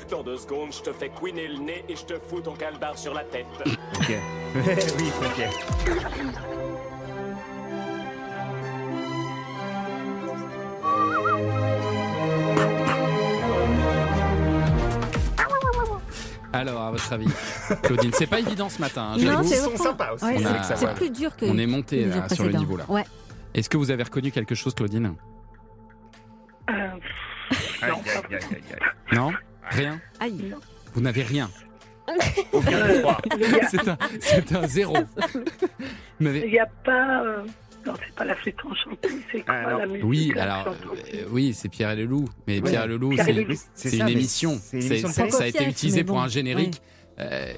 Dans 0.10 0.24
deux 0.24 0.38
secondes, 0.38 0.72
je 0.72 0.82
te 0.82 0.94
fais 0.94 1.10
couiner 1.10 1.50
le 1.50 1.58
nez 1.58 1.84
et 1.90 1.98
je 1.98 2.06
te 2.06 2.14
fous 2.18 2.40
ton 2.40 2.54
calbar 2.54 2.98
sur 2.98 3.14
la 3.14 3.26
tête. 3.26 3.46
Ok. 4.00 4.14
oui, 4.56 5.12
ok. 5.26 5.98
Alors, 16.54 16.82
à 16.82 16.92
votre 16.92 17.14
avis, 17.14 17.28
Claudine, 17.84 18.12
c'est 18.14 18.26
pas 18.26 18.40
évident 18.40 18.70
ce 18.70 18.80
matin. 18.82 19.14
hein, 19.14 19.18
Non, 19.20 19.44
c'est 19.44 19.58
sympas 19.78 20.14
aussi, 20.14 20.26
Ouais, 20.26 20.38
c'est- 20.76 20.94
plus 20.96 21.10
dur 21.12 21.36
que. 21.36 21.46
On 21.46 21.58
est 21.58 21.68
monté 21.68 22.06
là, 22.06 22.28
sur 22.30 22.46
le 22.46 22.54
niveau 22.54 22.78
là. 22.78 22.86
Ouais. 22.88 23.04
Est-ce 23.54 23.70
que 23.70 23.78
vous 23.78 23.92
avez 23.92 24.04
reconnu 24.04 24.32
quelque 24.32 24.56
chose, 24.56 24.74
Claudine 24.74 25.14
Euh, 26.70 26.74
Aïe, 27.82 27.92
aïe, 27.92 27.92
aïe, 28.30 28.36
aïe, 28.36 28.42
aïe. 28.52 28.80
Non 29.14 29.32
Rien 29.70 30.00
Aïe. 30.20 30.54
Vous 30.94 31.02
n'avez 31.02 31.24
rien 31.24 31.50
Aucun 32.54 32.88
des 32.88 33.02
trois. 33.02 33.18
a- 33.18 33.98
C'est 34.22 34.56
un, 34.56 34.68
zéro. 34.68 34.96
Il 36.22 36.30
n'y 36.32 36.60
a 36.60 36.66
pas. 36.84 37.22
euh, 37.24 37.44
Non, 37.88 37.94
c'est 38.06 38.14
pas 38.16 38.26
la 38.26 38.36
flûte 38.36 38.58
enchantée, 38.66 39.10
c'est 39.32 39.42
quoi 39.42 39.54
Ah, 39.56 39.78
la 39.80 39.86
musique 39.88 40.04
Oui, 40.06 40.32
la 40.36 40.44
alors, 40.44 40.68
euh, 40.68 41.24
oui, 41.32 41.54
c'est 41.54 41.70
Pierre 41.70 41.92
et 41.92 41.96
le 41.96 42.06
Loup. 42.06 42.28
Mais 42.48 42.60
Ouais. 42.62 42.70
Pierre 42.70 42.84
et 42.84 42.88
le 42.88 42.98
Loup, 42.98 43.16
c'est 43.74 43.98
une 43.98 44.10
émission. 44.10 44.60
Ça, 44.60 45.44
a 45.44 45.48
été 45.48 45.64
utilisé 45.66 46.04
pour 46.04 46.22
un 46.22 46.28
générique. 46.28 46.82
Euh, 47.20 47.52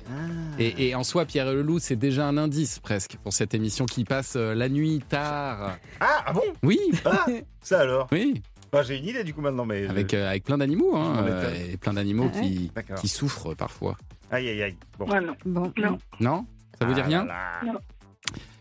et, 0.57 0.87
et 0.87 0.95
en 0.95 1.03
soi, 1.03 1.25
Pierre 1.25 1.49
et 1.49 1.53
le 1.53 1.61
Loup, 1.63 1.79
c'est 1.79 1.97
déjà 1.97 2.25
un 2.25 2.37
indice 2.37 2.79
presque 2.79 3.17
pour 3.23 3.33
cette 3.33 3.53
émission 3.53 3.85
qui 3.85 4.05
passe 4.05 4.35
euh, 4.37 4.53
la 4.55 4.69
nuit 4.69 5.01
tard. 5.09 5.75
Ah, 5.99 6.23
ah 6.27 6.31
bon? 6.31 6.43
Oui, 6.63 6.79
Ah, 7.03 7.25
ça 7.61 7.81
alors? 7.81 8.07
Oui, 8.13 8.41
Ah, 8.71 8.83
J'ai 8.83 8.97
une 8.99 9.05
idée 9.09 9.23
du 9.25 9.33
coup 9.33 9.41
maintenant, 9.41 9.65
mais. 9.65 9.85
avec, 9.87 10.13
euh, 10.13 10.29
avec 10.29 10.45
plein 10.45 10.57
d'animaux, 10.59 10.95
hein, 10.95 11.25
euh, 11.27 11.71
et 11.73 11.75
plein 11.75 11.91
d'animaux 11.91 12.31
Ah 12.33 12.39
qui, 12.39 12.71
qui 13.01 13.07
souffrent 13.09 13.53
parfois. 13.53 13.97
Aïe, 14.31 14.47
aïe, 14.47 14.61
aïe. 14.63 14.75
Bon. 14.97 15.09
Ouais, 15.09 15.19
non. 15.19 15.35
Bon. 15.45 15.73
Non. 15.75 15.97
Non? 16.21 16.45
Ça 16.79 16.85
vous 16.85 16.93
dit 16.93 17.01
rien? 17.01 17.25
là 17.25 17.33
là. 17.65 17.73
Non. 17.73 17.79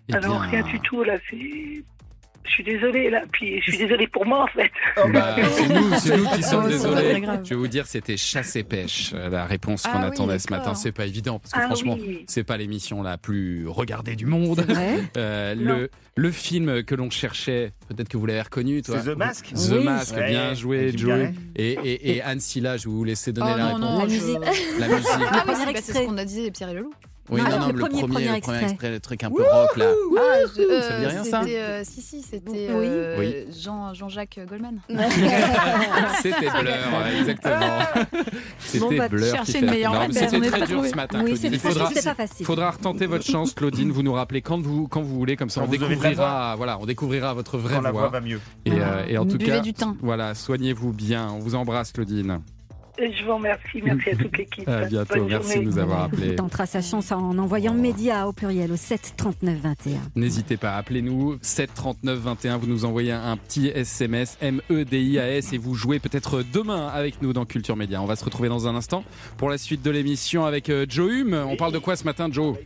Eh 0.08 0.14
Alors, 0.14 0.40
bien, 0.40 0.50
rien 0.50 0.62
du 0.62 0.80
tout, 0.80 1.02
là, 1.04 1.14
c'est. 1.30 1.84
Je 2.44 2.54
suis 2.54 2.64
désolée, 2.64 3.10
là. 3.10 3.24
Puis, 3.30 3.60
je 3.60 3.70
suis 3.72 3.78
désolée 3.84 4.06
pour 4.08 4.24
moi, 4.24 4.44
en 4.44 4.46
fait. 4.46 4.70
bah, 5.12 5.36
c'est 5.50 5.68
nous, 5.68 5.92
c'est 5.98 6.16
nous 6.16 6.26
qui 6.30 6.42
sommes 6.42 6.60
Oh, 6.60 6.62
pas 6.62 6.68
désolés. 6.70 7.22
Je 7.44 7.48
vais 7.50 7.54
vous 7.56 7.68
dire, 7.68 7.86
c'était 7.86 8.16
chasse 8.16 8.56
et 8.56 8.64
pêche, 8.64 9.10
euh, 9.14 9.28
la 9.28 9.44
réponse 9.44 9.82
qu'on 9.82 9.90
Ah 9.92 10.00
oui, 10.00 10.06
attendait 10.06 10.38
ce 10.38 10.50
matin. 10.50 10.74
C'est 10.74 10.90
pas 10.92 11.04
évident 11.04 11.40
parce 11.40 11.52
que 11.52 11.58
Ah 11.60 11.66
franchement, 11.66 11.98
oui. 12.00 12.24
c'est 12.26 12.44
pas 12.44 12.56
l'émission 12.56 13.02
la 13.02 13.18
plus 13.18 13.68
regardée 13.68 14.16
du 14.16 14.24
monde. 14.26 14.64
Euh, 15.16 15.54
le, 15.54 15.90
le 16.16 16.30
film 16.30 16.82
que 16.84 16.94
l'on 16.94 17.10
cherchait, 17.10 17.72
peut-être 17.88 18.08
que 18.08 18.16
vous 18.16 18.24
l'avez 18.26 18.40
reconnu, 18.42 18.80
toi. 18.82 18.98
C'est 19.00 19.12
The 19.12 19.16
Mask 19.16 19.52
The 19.52 19.72
Oui. 19.72 19.84
Mask, 19.84 20.16
Ouais, 20.16 20.28
bien 20.30 20.54
joué, 20.54 20.96
Joey. 20.96 21.32
Et, 21.56 21.72
et, 21.72 22.16
et 22.16 22.22
Anne 22.22 22.40
Silla, 22.40 22.76
je 22.76 22.84
vais 22.88 22.94
vous 22.94 23.04
laisser 23.04 23.32
donner 23.32 23.50
Oh 23.54 23.58
la 23.58 23.72
non, 23.74 23.74
réponse. 23.74 23.82
non, 23.82 23.98
La 23.98 24.06
musique. 24.06 24.38
La 24.78 24.88
musique. 24.88 25.08
Ah 25.30 25.44
oui, 25.46 25.54
c'est 25.82 25.92
ce 25.92 25.98
qu'on 26.06 26.16
a 26.18 26.24
dit, 26.24 26.50
Pierre 26.50 26.70
et 26.70 26.74
le 26.74 26.80
loup. 26.82 26.92
Oui, 27.30 27.42
Non, 27.42 27.48
non, 27.50 27.58
non, 27.58 27.66
le 27.68 27.72
le 27.74 27.78
premier, 27.78 28.00
premier, 28.00 28.00
premier 28.00 28.06
le 28.06 28.08
premier 28.24 28.36
extrait. 28.36 28.62
extrait, 28.64 28.90
le 28.90 29.00
truc 29.00 29.24
un 29.24 29.30
peu 29.30 29.42
rock 29.42 29.76
là. 29.76 29.86
Ah, 30.16 30.20
je- 30.56 30.60
euh, 30.62 30.80
Ça 30.82 30.94
vous 30.94 31.00
dit 31.00 31.06
rien, 31.06 31.24
ça 31.24 31.40
c'était, 31.42 31.58
euh, 31.60 31.82
Si, 31.84 32.00
si, 32.02 32.22
c'était 32.22 32.66
euh, 32.70 33.16
Oui. 33.18 33.34
Jean, 33.62 33.92
Jean-Jacques 33.94 34.40
Goldman. 34.48 34.78
C'était 36.22 36.50
Blur, 36.50 37.06
exactement. 37.20 37.78
C'était 38.58 38.78
Bon, 38.78 38.96
bah, 38.96 39.08
Blur 39.08 39.26
qui 39.26 39.30
chercher 39.36 39.52
fait 39.52 39.58
une 39.60 39.70
meilleure 39.70 40.06
C'était 40.10 40.40
très 40.50 40.66
dur 40.66 40.84
ce 40.84 40.94
matin, 40.96 41.22
Oui, 41.24 41.38
Il 41.42 41.58
faudra, 41.58 41.90
pas 41.90 42.14
facile. 42.14 42.46
faudra 42.46 42.70
retenter 42.70 43.06
votre 43.06 43.24
chance, 43.24 43.52
Claudine. 43.54 43.90
Vous 43.90 44.02
nous 44.02 44.12
rappelez 44.12 44.42
quand 44.42 44.60
vous, 44.60 44.88
quand 44.88 45.02
vous 45.02 45.18
voulez, 45.18 45.36
comme 45.36 45.50
ça 45.50 45.60
Quand 45.60 45.66
on 45.66 45.70
découvrira, 45.70 46.54
voilà, 46.56 46.78
on 46.80 46.86
découvrira 46.86 47.34
votre 47.34 47.58
vraie 47.58 47.76
Quand 47.76 47.82
la 47.82 47.90
voix 47.92 48.02
voix. 48.02 48.10
va 48.10 48.20
mieux. 48.20 48.40
Et, 48.64 48.72
euh, 48.72 49.04
et 49.08 49.18
en 49.18 49.26
tout 49.26 49.36
Buvez 49.38 49.50
cas, 49.52 49.60
du 49.60 49.72
thym. 49.72 49.96
voilà, 50.02 50.34
soignez-vous 50.34 50.92
bien. 50.92 51.28
On 51.32 51.38
vous 51.38 51.54
embrasse, 51.54 51.92
Claudine. 51.92 52.40
Je 52.98 53.24
vous 53.24 53.34
remercie. 53.36 53.80
Merci 53.82 54.10
à 54.10 54.16
toute 54.16 54.36
l'équipe. 54.36 54.68
À 54.68 54.84
bientôt. 54.84 55.14
Bonne 55.14 55.28
Merci 55.28 55.52
journée. 55.54 55.66
de 55.66 55.70
nous 55.70 55.78
avoir 55.78 56.04
appelés. 56.04 56.34
Tentera 56.36 56.66
sa 56.66 56.82
chance 56.82 57.12
en 57.12 57.38
envoyant 57.38 57.74
média 57.74 58.26
au 58.26 58.32
pluriel 58.32 58.72
au 58.72 58.76
7 58.76 59.14
39 59.16 59.56
21. 59.58 60.00
N'hésitez 60.16 60.56
pas, 60.56 60.76
appelez-nous 60.76 61.38
7 61.40 61.72
39 61.74 62.18
21. 62.18 62.56
Vous 62.58 62.66
nous 62.66 62.84
envoyez 62.84 63.12
un 63.12 63.36
petit 63.36 63.68
SMS 63.68 64.36
M-E-D-I-A-S 64.40 65.52
et 65.52 65.58
vous 65.58 65.74
jouez 65.74 65.98
peut-être 66.00 66.42
demain 66.52 66.88
avec 66.88 67.22
nous 67.22 67.32
dans 67.32 67.44
Culture 67.44 67.76
Média. 67.76 68.02
On 68.02 68.06
va 68.06 68.16
se 68.16 68.24
retrouver 68.24 68.48
dans 68.48 68.66
un 68.66 68.74
instant 68.74 69.04
pour 69.36 69.48
la 69.48 69.58
suite 69.58 69.82
de 69.82 69.90
l'émission 69.90 70.44
avec 70.44 70.68
euh, 70.68 70.84
Joe 70.88 71.10
Hume. 71.12 71.34
On 71.48 71.56
parle 71.56 71.72
de 71.72 71.78
quoi 71.78 71.96
ce 71.96 72.04
matin, 72.04 72.28
Joe? 72.30 72.56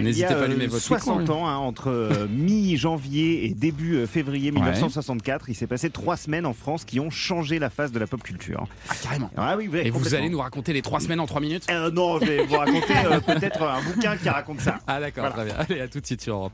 N'hésitez 0.00 0.26
a 0.26 0.34
pas 0.34 0.40
à 0.40 0.44
allumer 0.44 0.64
euh, 0.66 0.68
votre 0.68 0.82
60 0.82 1.20
micro, 1.20 1.34
ans, 1.34 1.48
hein, 1.48 1.56
entre 1.56 1.88
euh, 1.88 2.26
mi-janvier 2.30 3.46
et 3.46 3.54
début 3.54 3.96
euh, 3.96 4.06
février 4.06 4.50
1964, 4.50 5.48
il 5.48 5.54
s'est 5.54 5.66
passé 5.66 5.90
trois 5.90 6.16
semaines 6.16 6.46
en 6.46 6.52
France 6.52 6.84
qui 6.84 7.00
ont 7.00 7.10
changé 7.10 7.58
la 7.58 7.70
face 7.70 7.92
de 7.92 7.98
la 7.98 8.06
pop 8.06 8.22
culture. 8.22 8.66
Ah, 8.88 8.94
carrément. 9.02 9.30
Ah 9.36 9.56
oui, 9.56 9.70
Et 9.82 9.90
vous 9.90 10.14
allez 10.14 10.28
nous 10.28 10.38
raconter 10.40 10.72
les 10.72 10.82
trois 10.82 11.00
semaines 11.00 11.20
en 11.20 11.26
trois 11.26 11.40
minutes? 11.40 11.66
Euh, 11.70 11.90
non, 11.90 12.18
je 12.20 12.26
vais 12.26 12.44
vous 12.46 12.56
raconter 12.56 12.94
euh, 13.06 13.20
peut-être 13.26 13.62
un 13.62 13.82
bouquin 13.82 14.16
qui 14.16 14.28
raconte 14.28 14.60
ça. 14.60 14.78
Ah 14.86 15.00
d'accord, 15.00 15.30
Voilà. 15.32 15.34
très 15.36 15.44
bien. 15.44 15.54
Allez, 15.76 15.80
à 15.82 15.88
tout 15.88 16.00
de 16.00 16.06
suite 16.06 16.22
sur 16.22 16.34
Europe. 16.36 16.52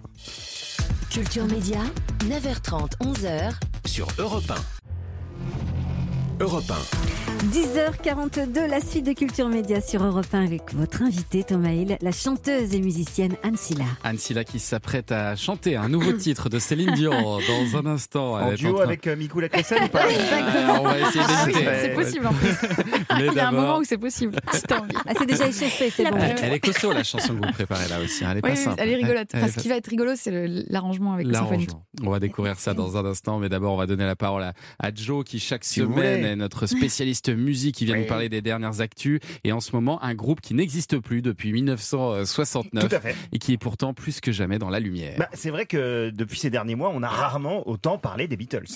Culture 1.10 1.46
Média, 1.46 1.78
9h30, 2.24 2.90
11h. 3.00 3.52
Sur 3.86 4.08
Europe 4.18 4.50
1. 4.50 4.54
Europe 6.40 6.72
10h42, 7.52 8.66
la 8.68 8.80
suite 8.80 9.06
de 9.06 9.12
Culture 9.12 9.48
Média 9.48 9.80
sur 9.80 10.02
Europe 10.04 10.26
1 10.32 10.44
avec 10.44 10.74
votre 10.74 11.02
invité 11.02 11.44
Thomas 11.44 11.70
Hill, 11.70 11.96
la 12.00 12.10
chanteuse 12.12 12.74
et 12.74 12.80
musicienne 12.80 13.36
Anne 13.42 13.56
Silla. 13.56 13.84
Anne 14.04 14.18
Silla 14.18 14.42
qui 14.42 14.58
s'apprête 14.58 15.12
à 15.12 15.36
chanter 15.36 15.76
un 15.76 15.88
nouveau 15.88 16.12
titre 16.18 16.48
de 16.48 16.58
Céline 16.58 16.92
Dion 16.94 17.12
dans 17.12 17.78
un 17.78 17.86
instant. 17.86 18.32
En 18.34 18.52
duo 18.54 18.74
train- 18.74 18.84
avec 18.84 19.06
euh, 19.06 19.16
Mikou 19.16 19.40
Lacressel 19.40 19.84
ou 19.84 19.88
pas 19.88 20.00
Ah, 20.32 20.80
on 20.80 20.84
va 20.84 20.98
essayer 20.98 21.24
Ah 21.26 21.42
oui, 21.46 21.52
d'hésiter. 21.52 21.70
c'est 21.82 21.94
possible 21.94 22.26
en 22.26 22.32
plus. 22.32 22.54
Il 23.18 23.32
y 23.34 23.38
a 23.40 23.48
un 23.48 23.52
moment 23.52 23.78
où 23.78 23.84
c'est 23.84 23.98
possible. 23.98 24.36
Envie. 24.72 24.92
Ah, 25.06 25.12
c'est 25.16 25.26
déjà 25.26 25.46
échauffé, 25.46 25.90
c'est 25.90 26.10
bon. 26.10 26.16
Elle, 26.18 26.36
elle 26.42 26.52
est 26.54 26.60
costaud 26.60 26.92
la 26.92 27.04
chanson 27.04 27.34
que 27.38 27.46
vous 27.46 27.52
préparez 27.52 27.88
là 27.88 28.00
aussi. 28.00 28.24
hein. 28.24 28.30
Elle 28.32 28.38
est 28.38 28.44
Oui, 28.44 28.50
pas 28.50 28.56
simple. 28.56 28.76
elle 28.78 28.88
est 28.90 28.96
rigolote. 28.96 29.28
Enfin, 29.34 29.48
ce 29.48 29.58
qui 29.60 29.68
va 29.68 29.76
être 29.76 29.86
rigolo, 29.88 30.12
c'est 30.16 30.46
l'arrangement 30.68 31.12
avec 31.12 31.26
le. 31.26 31.34
On 32.02 32.10
va 32.10 32.18
découvrir 32.18 32.58
ça 32.58 32.74
dans 32.74 32.96
un 32.96 33.04
instant, 33.06 33.38
mais 33.38 33.48
d'abord 33.48 33.72
on 33.74 33.76
va 33.76 33.86
donner 33.86 34.04
la 34.04 34.16
parole 34.16 34.42
à, 34.42 34.52
à 34.78 34.90
Joe 34.94 35.24
qui 35.24 35.38
chaque 35.38 35.64
Si 35.64 35.80
semaine. 35.80 36.25
Est 36.26 36.36
notre 36.36 36.66
spécialiste 36.66 37.28
musique 37.30 37.76
qui 37.76 37.84
vient 37.86 37.94
Oui. 37.94 38.00
nous 38.02 38.06
parler 38.06 38.28
des 38.28 38.42
dernières 38.42 38.80
actus 38.80 39.20
et 39.44 39.52
en 39.52 39.60
ce 39.60 39.72
moment 39.72 40.02
un 40.02 40.14
groupe 40.14 40.40
qui 40.40 40.54
n'existe 40.54 40.98
plus 40.98 41.22
depuis 41.22 41.52
1969 41.52 42.88
Tout 42.88 42.94
à 42.94 43.00
fait. 43.00 43.14
et 43.32 43.38
qui 43.38 43.52
est 43.52 43.58
pourtant 43.58 43.94
plus 43.94 44.20
que 44.20 44.32
jamais 44.32 44.58
dans 44.58 44.70
la 44.70 44.80
lumière. 44.80 45.14
Bah, 45.18 45.28
c'est 45.32 45.50
vrai 45.50 45.66
que 45.66 46.10
depuis 46.14 46.38
ces 46.38 46.50
derniers 46.50 46.74
mois, 46.74 46.90
on 46.94 47.02
a 47.02 47.08
rarement 47.08 47.66
autant 47.68 47.98
parlé 47.98 48.28
des 48.28 48.36
Beatles. 48.36 48.66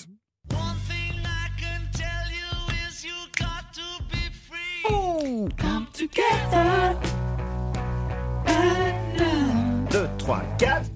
Come 5.57 5.87
together. 5.93 6.95
2, 9.89 10.09
3, 10.17 10.43
4. 10.57 10.90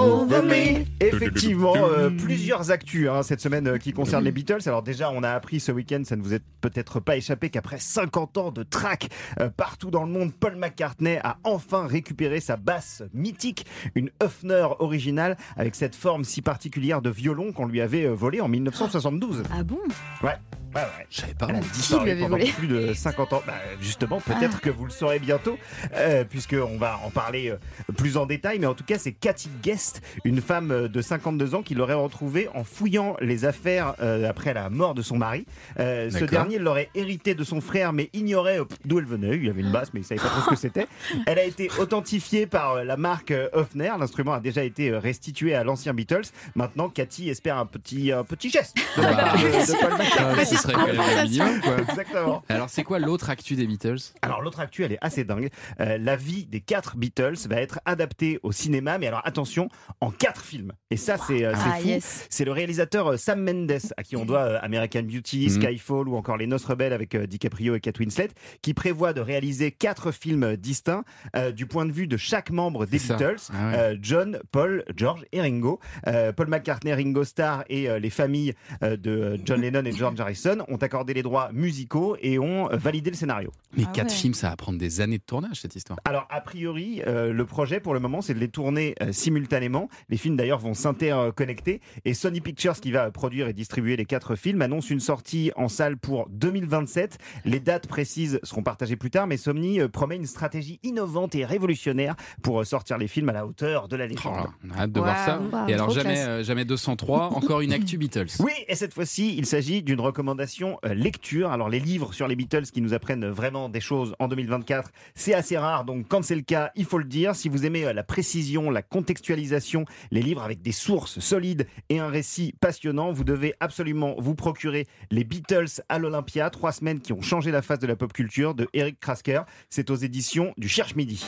Over 0.00 0.42
me. 0.42 0.84
Effectivement, 1.00 1.74
euh, 1.76 2.08
plusieurs 2.08 2.70
actus 2.70 3.08
hein, 3.08 3.22
cette 3.22 3.40
semaine 3.40 3.66
euh, 3.68 3.76
qui 3.76 3.92
concernent 3.92 4.24
les 4.24 4.32
Beatles. 4.32 4.62
Alors 4.66 4.82
déjà, 4.82 5.10
on 5.10 5.22
a 5.22 5.30
appris 5.30 5.60
ce 5.60 5.72
week-end, 5.72 6.00
ça 6.04 6.16
ne 6.16 6.22
vous 6.22 6.32
est 6.32 6.42
peut-être 6.62 7.00
pas 7.00 7.16
échappé, 7.16 7.50
qu'après 7.50 7.78
50 7.78 8.38
ans 8.38 8.50
de 8.50 8.62
track 8.62 9.10
euh, 9.40 9.50
partout 9.50 9.90
dans 9.90 10.04
le 10.04 10.10
monde, 10.10 10.32
Paul 10.32 10.56
McCartney 10.56 11.18
a 11.22 11.36
enfin 11.44 11.86
récupéré 11.86 12.40
sa 12.40 12.56
basse 12.56 13.02
mythique, 13.12 13.66
une 13.94 14.10
Hofner 14.22 14.68
originale 14.78 15.36
avec 15.56 15.74
cette 15.74 15.94
forme 15.94 16.24
si 16.24 16.40
particulière 16.40 17.02
de 17.02 17.10
violon 17.10 17.52
qu'on 17.52 17.66
lui 17.66 17.82
avait 17.82 18.06
euh, 18.06 18.14
volée 18.14 18.40
en 18.40 18.48
1972. 18.48 19.42
Ah 19.52 19.62
bon? 19.62 19.80
Ouais. 20.22 20.36
Ouais, 20.74 20.80
ouais. 20.82 21.06
Je 21.10 21.20
savais 21.20 21.34
pas. 21.34 21.46
Elle 21.48 21.56
a 21.56 21.60
disparu 21.60 22.10
pendant 22.16 22.28
volé 22.28 22.52
plus 22.52 22.66
de 22.68 22.92
50 22.94 23.32
ans. 23.32 23.42
Bah, 23.46 23.54
justement, 23.80 24.20
peut-être 24.20 24.60
que 24.60 24.70
vous 24.70 24.84
le 24.84 24.90
saurez 24.90 25.18
bientôt, 25.18 25.58
euh, 25.94 26.24
puisqu'on 26.24 26.76
va 26.78 26.98
en 27.04 27.10
parler 27.10 27.50
euh, 27.50 27.56
plus 27.96 28.16
en 28.16 28.26
détail. 28.26 28.58
Mais 28.60 28.66
en 28.66 28.74
tout 28.74 28.84
cas, 28.84 28.98
c'est 28.98 29.12
Cathy 29.12 29.48
Guest, 29.62 30.00
une 30.24 30.40
femme 30.40 30.70
euh, 30.70 30.88
de 30.88 31.00
52 31.02 31.54
ans, 31.54 31.62
qui 31.62 31.74
l'aurait 31.74 31.94
retrouvée 31.94 32.48
en 32.54 32.62
fouillant 32.64 33.16
les 33.20 33.44
affaires 33.44 33.94
euh, 34.00 34.28
après 34.28 34.54
la 34.54 34.70
mort 34.70 34.94
de 34.94 35.02
son 35.02 35.16
mari. 35.16 35.44
Euh, 35.78 36.08
ce 36.10 36.24
dernier 36.24 36.58
l'aurait 36.58 36.90
hérité 36.94 37.34
de 37.34 37.42
son 37.44 37.60
frère, 37.60 37.92
mais 37.92 38.08
ignorait 38.12 38.60
d'où 38.84 38.98
elle 38.98 39.06
venait. 39.06 39.36
Il 39.42 39.48
avait 39.50 39.62
une 39.62 39.72
basse, 39.72 39.92
mais 39.92 40.00
il 40.00 40.04
savait 40.04 40.20
pas 40.20 40.28
trop 40.28 40.42
ce 40.42 40.50
que 40.50 40.56
c'était. 40.56 40.86
Elle 41.26 41.38
a 41.38 41.44
été 41.44 41.68
authentifiée 41.78 42.46
par 42.46 42.74
euh, 42.74 42.84
la 42.84 42.96
marque 42.96 43.32
Hofner. 43.52 43.92
L'instrument 43.98 44.34
a 44.34 44.40
déjà 44.40 44.62
été 44.62 44.96
restitué 44.96 45.54
à 45.54 45.64
l'ancien 45.64 45.94
Beatles. 45.94 46.26
Maintenant, 46.54 46.88
Cathy 46.88 47.28
espère 47.28 47.58
un 47.58 47.66
petit, 47.66 48.12
un 48.12 48.22
petit 48.24 48.50
geste 48.50 48.76
de 48.96 49.02
la 49.02 49.12
Bah, 49.12 49.22
part 49.24 49.36
de, 49.36 50.40
de 50.40 50.44
Ah, 50.60 50.62
ce 50.62 50.68
serait 50.68 50.72
quand 50.74 50.86
même 50.86 51.00
un 51.00 51.24
minimum, 51.24 51.60
quoi. 51.60 51.78
Exactement. 51.80 52.42
Alors 52.48 52.68
c'est 52.70 52.82
quoi 52.84 52.98
l'autre 52.98 53.30
actu 53.30 53.54
des 53.56 53.66
Beatles? 53.66 53.96
Alors 54.22 54.42
l'autre 54.42 54.60
actu, 54.60 54.84
elle 54.84 54.92
est 54.92 54.98
assez 55.00 55.24
dingue. 55.24 55.48
Euh, 55.80 55.98
la 55.98 56.16
vie 56.16 56.46
des 56.46 56.60
quatre 56.60 56.96
Beatles 56.96 57.34
va 57.48 57.60
être 57.60 57.80
adaptée 57.84 58.38
au 58.42 58.52
cinéma, 58.52 58.98
mais 58.98 59.06
alors 59.06 59.22
attention, 59.24 59.68
en 60.00 60.10
quatre 60.10 60.42
films. 60.44 60.72
Et 60.90 60.96
ça, 60.96 61.16
c'est 61.18 61.44
euh, 61.44 61.52
Ah, 61.54 61.76
fou. 61.80 61.88
yes. 61.88 62.26
C'est 62.30 62.44
le 62.44 62.52
réalisateur 62.52 63.12
euh, 63.12 63.16
Sam 63.16 63.42
Mendes, 63.42 63.78
à 63.96 64.02
qui 64.02 64.16
on 64.16 64.24
doit 64.24 64.40
euh, 64.42 64.58
American 64.62 65.02
Beauty, 65.02 65.46
Mhm. 65.48 65.62
Skyfall 65.62 66.08
ou 66.08 66.16
encore 66.16 66.36
Les 66.36 66.46
Noces 66.46 66.64
Rebelles 66.64 66.92
avec 66.92 67.14
euh, 67.14 67.26
DiCaprio 67.26 67.74
et 67.74 67.80
Kate 67.80 67.98
Winslet, 67.98 68.28
qui 68.62 68.74
prévoit 68.74 69.12
de 69.12 69.20
réaliser 69.20 69.70
quatre 69.72 70.12
films 70.12 70.56
distincts 70.56 71.04
euh, 71.36 71.52
du 71.52 71.66
point 71.66 71.86
de 71.86 71.92
vue 71.92 72.06
de 72.06 72.16
chaque 72.16 72.50
membre 72.50 72.86
des. 72.86 72.98
Beatles. 72.98 73.36
Ah 73.52 73.68
ouais. 73.68 73.78
Euh, 73.78 73.96
John, 74.02 74.38
Paul, 74.52 74.84
George 74.96 75.24
et 75.32 75.40
Ringo. 75.40 75.80
Euh, 76.06 76.32
Paul 76.32 76.48
McCartney, 76.48 76.92
Ringo 76.92 77.24
Starr 77.24 77.64
et 77.68 77.88
euh, 77.88 77.98
les 77.98 78.10
familles 78.10 78.52
euh, 78.82 78.96
de 78.96 79.38
John 79.44 79.60
Lennon 79.60 79.84
et 79.84 79.92
George 79.92 80.20
Harrison 80.20 80.49
ont 80.68 80.76
accordé 80.76 81.14
les 81.14 81.22
droits 81.22 81.50
musicaux 81.52 82.16
et 82.20 82.38
ont 82.38 82.70
euh, 82.70 82.76
validé 82.76 83.10
le 83.10 83.16
scénario. 83.16 83.50
Mais 83.76 83.84
Ah 83.86 83.92
quatre 83.92 84.10
ouais. 84.10 84.14
films, 84.16 84.34
ça 84.34 84.50
va 84.50 84.56
prendre 84.56 84.78
des 84.78 85.00
années 85.00 85.18
de 85.18 85.22
tournage 85.22 85.60
cette 85.60 85.76
histoire. 85.76 85.98
Alors, 86.04 86.26
a 86.30 86.40
priori, 86.40 87.02
euh, 87.06 87.32
le 87.32 87.46
projet 87.46 87.80
pour 87.80 87.94
le 87.94 88.00
moment, 88.00 88.20
c'est 88.20 88.34
de 88.34 88.38
les 88.40 88.48
tourner 88.48 88.94
euh, 89.02 89.12
simultanément. 89.12 89.88
Les 90.08 90.16
films 90.16 90.36
d'ailleurs 90.36 90.58
vont 90.58 90.74
synthé 90.74 91.10
connecté. 91.36 91.80
Et 92.04 92.14
Sony 92.14 92.40
Pictures, 92.40 92.74
qui 92.80 92.92
va 92.92 93.10
produire 93.10 93.48
et 93.48 93.52
distribuer 93.52 93.96
les 93.96 94.04
quatre 94.04 94.34
films, 94.36 94.62
annonce 94.62 94.90
une 94.90 95.00
sortie 95.00 95.50
en 95.56 95.68
salle 95.68 95.96
pour 95.96 96.28
2027. 96.30 97.18
Les 97.44 97.60
dates 97.60 97.86
précises 97.86 98.40
seront 98.42 98.62
partagées 98.62 98.96
plus 98.96 99.10
tard, 99.10 99.26
mais 99.26 99.36
Sony 99.36 99.80
euh, 99.80 99.88
promet 99.88 100.16
une 100.16 100.26
stratégie 100.26 100.78
innovante 100.82 101.34
et 101.34 101.44
révolutionnaire 101.44 102.14
pour 102.42 102.60
euh, 102.60 102.64
sortir 102.64 102.98
les 102.98 103.08
films 103.08 103.28
à 103.28 103.32
la 103.32 103.46
hauteur 103.46 103.88
de 103.88 103.96
la 103.96 104.06
légende. 104.06 104.48
On 104.64 104.70
a 104.74 104.82
hâte 104.82 104.92
de 104.92 105.00
voir 105.00 105.16
ça. 105.24 105.40
Et 105.68 105.74
alors, 105.74 105.90
jamais, 105.90 106.18
euh, 106.18 106.42
jamais 106.42 106.64
203, 106.64 107.32
encore 107.34 107.60
une 107.60 107.72
actu 107.72 107.98
Beatles. 107.98 108.28
Oui, 108.40 108.52
et 108.68 108.74
cette 108.74 108.94
fois-ci, 108.94 109.34
il 109.36 109.46
s'agit 109.46 109.82
d'une 109.82 110.00
recommandation 110.00 110.39
euh, 110.84 110.94
lecture. 110.94 111.50
Alors, 111.50 111.68
les 111.68 111.80
livres 111.80 112.12
sur 112.12 112.26
les 112.26 112.36
Beatles 112.36 112.64
qui 112.72 112.80
nous 112.80 112.94
apprennent 112.94 113.26
vraiment 113.26 113.68
des 113.68 113.80
choses 113.80 114.14
en 114.18 114.28
2024, 114.28 114.90
c'est 115.14 115.34
assez 115.34 115.58
rare. 115.58 115.84
Donc, 115.84 116.06
quand 116.08 116.24
c'est 116.24 116.34
le 116.34 116.42
cas, 116.42 116.70
il 116.76 116.84
faut 116.84 116.98
le 116.98 117.04
dire. 117.04 117.34
Si 117.34 117.48
vous 117.48 117.66
aimez 117.66 117.84
euh, 117.84 117.92
la 117.92 118.02
précision, 118.02 118.70
la 118.70 118.82
contextualisation, 118.82 119.84
les 120.10 120.22
livres 120.22 120.42
avec 120.42 120.62
des 120.62 120.72
sources 120.72 121.20
solides 121.20 121.66
et 121.88 121.98
un 121.98 122.08
récit 122.08 122.54
passionnant, 122.60 123.12
vous 123.12 123.24
devez 123.24 123.54
absolument 123.60 124.14
vous 124.18 124.34
procurer 124.34 124.86
les 125.10 125.24
Beatles 125.24 125.82
à 125.88 125.98
l'Olympia. 125.98 126.50
Trois 126.50 126.72
semaines 126.72 127.00
qui 127.00 127.12
ont 127.12 127.22
changé 127.22 127.50
la 127.50 127.62
face 127.62 127.78
de 127.78 127.86
la 127.86 127.96
pop 127.96 128.12
culture 128.12 128.54
de 128.54 128.68
Eric 128.72 128.98
Krasker. 129.00 129.42
C'est 129.68 129.90
aux 129.90 129.96
éditions 129.96 130.54
du 130.56 130.68
Cherche 130.68 130.94
Midi. 130.94 131.24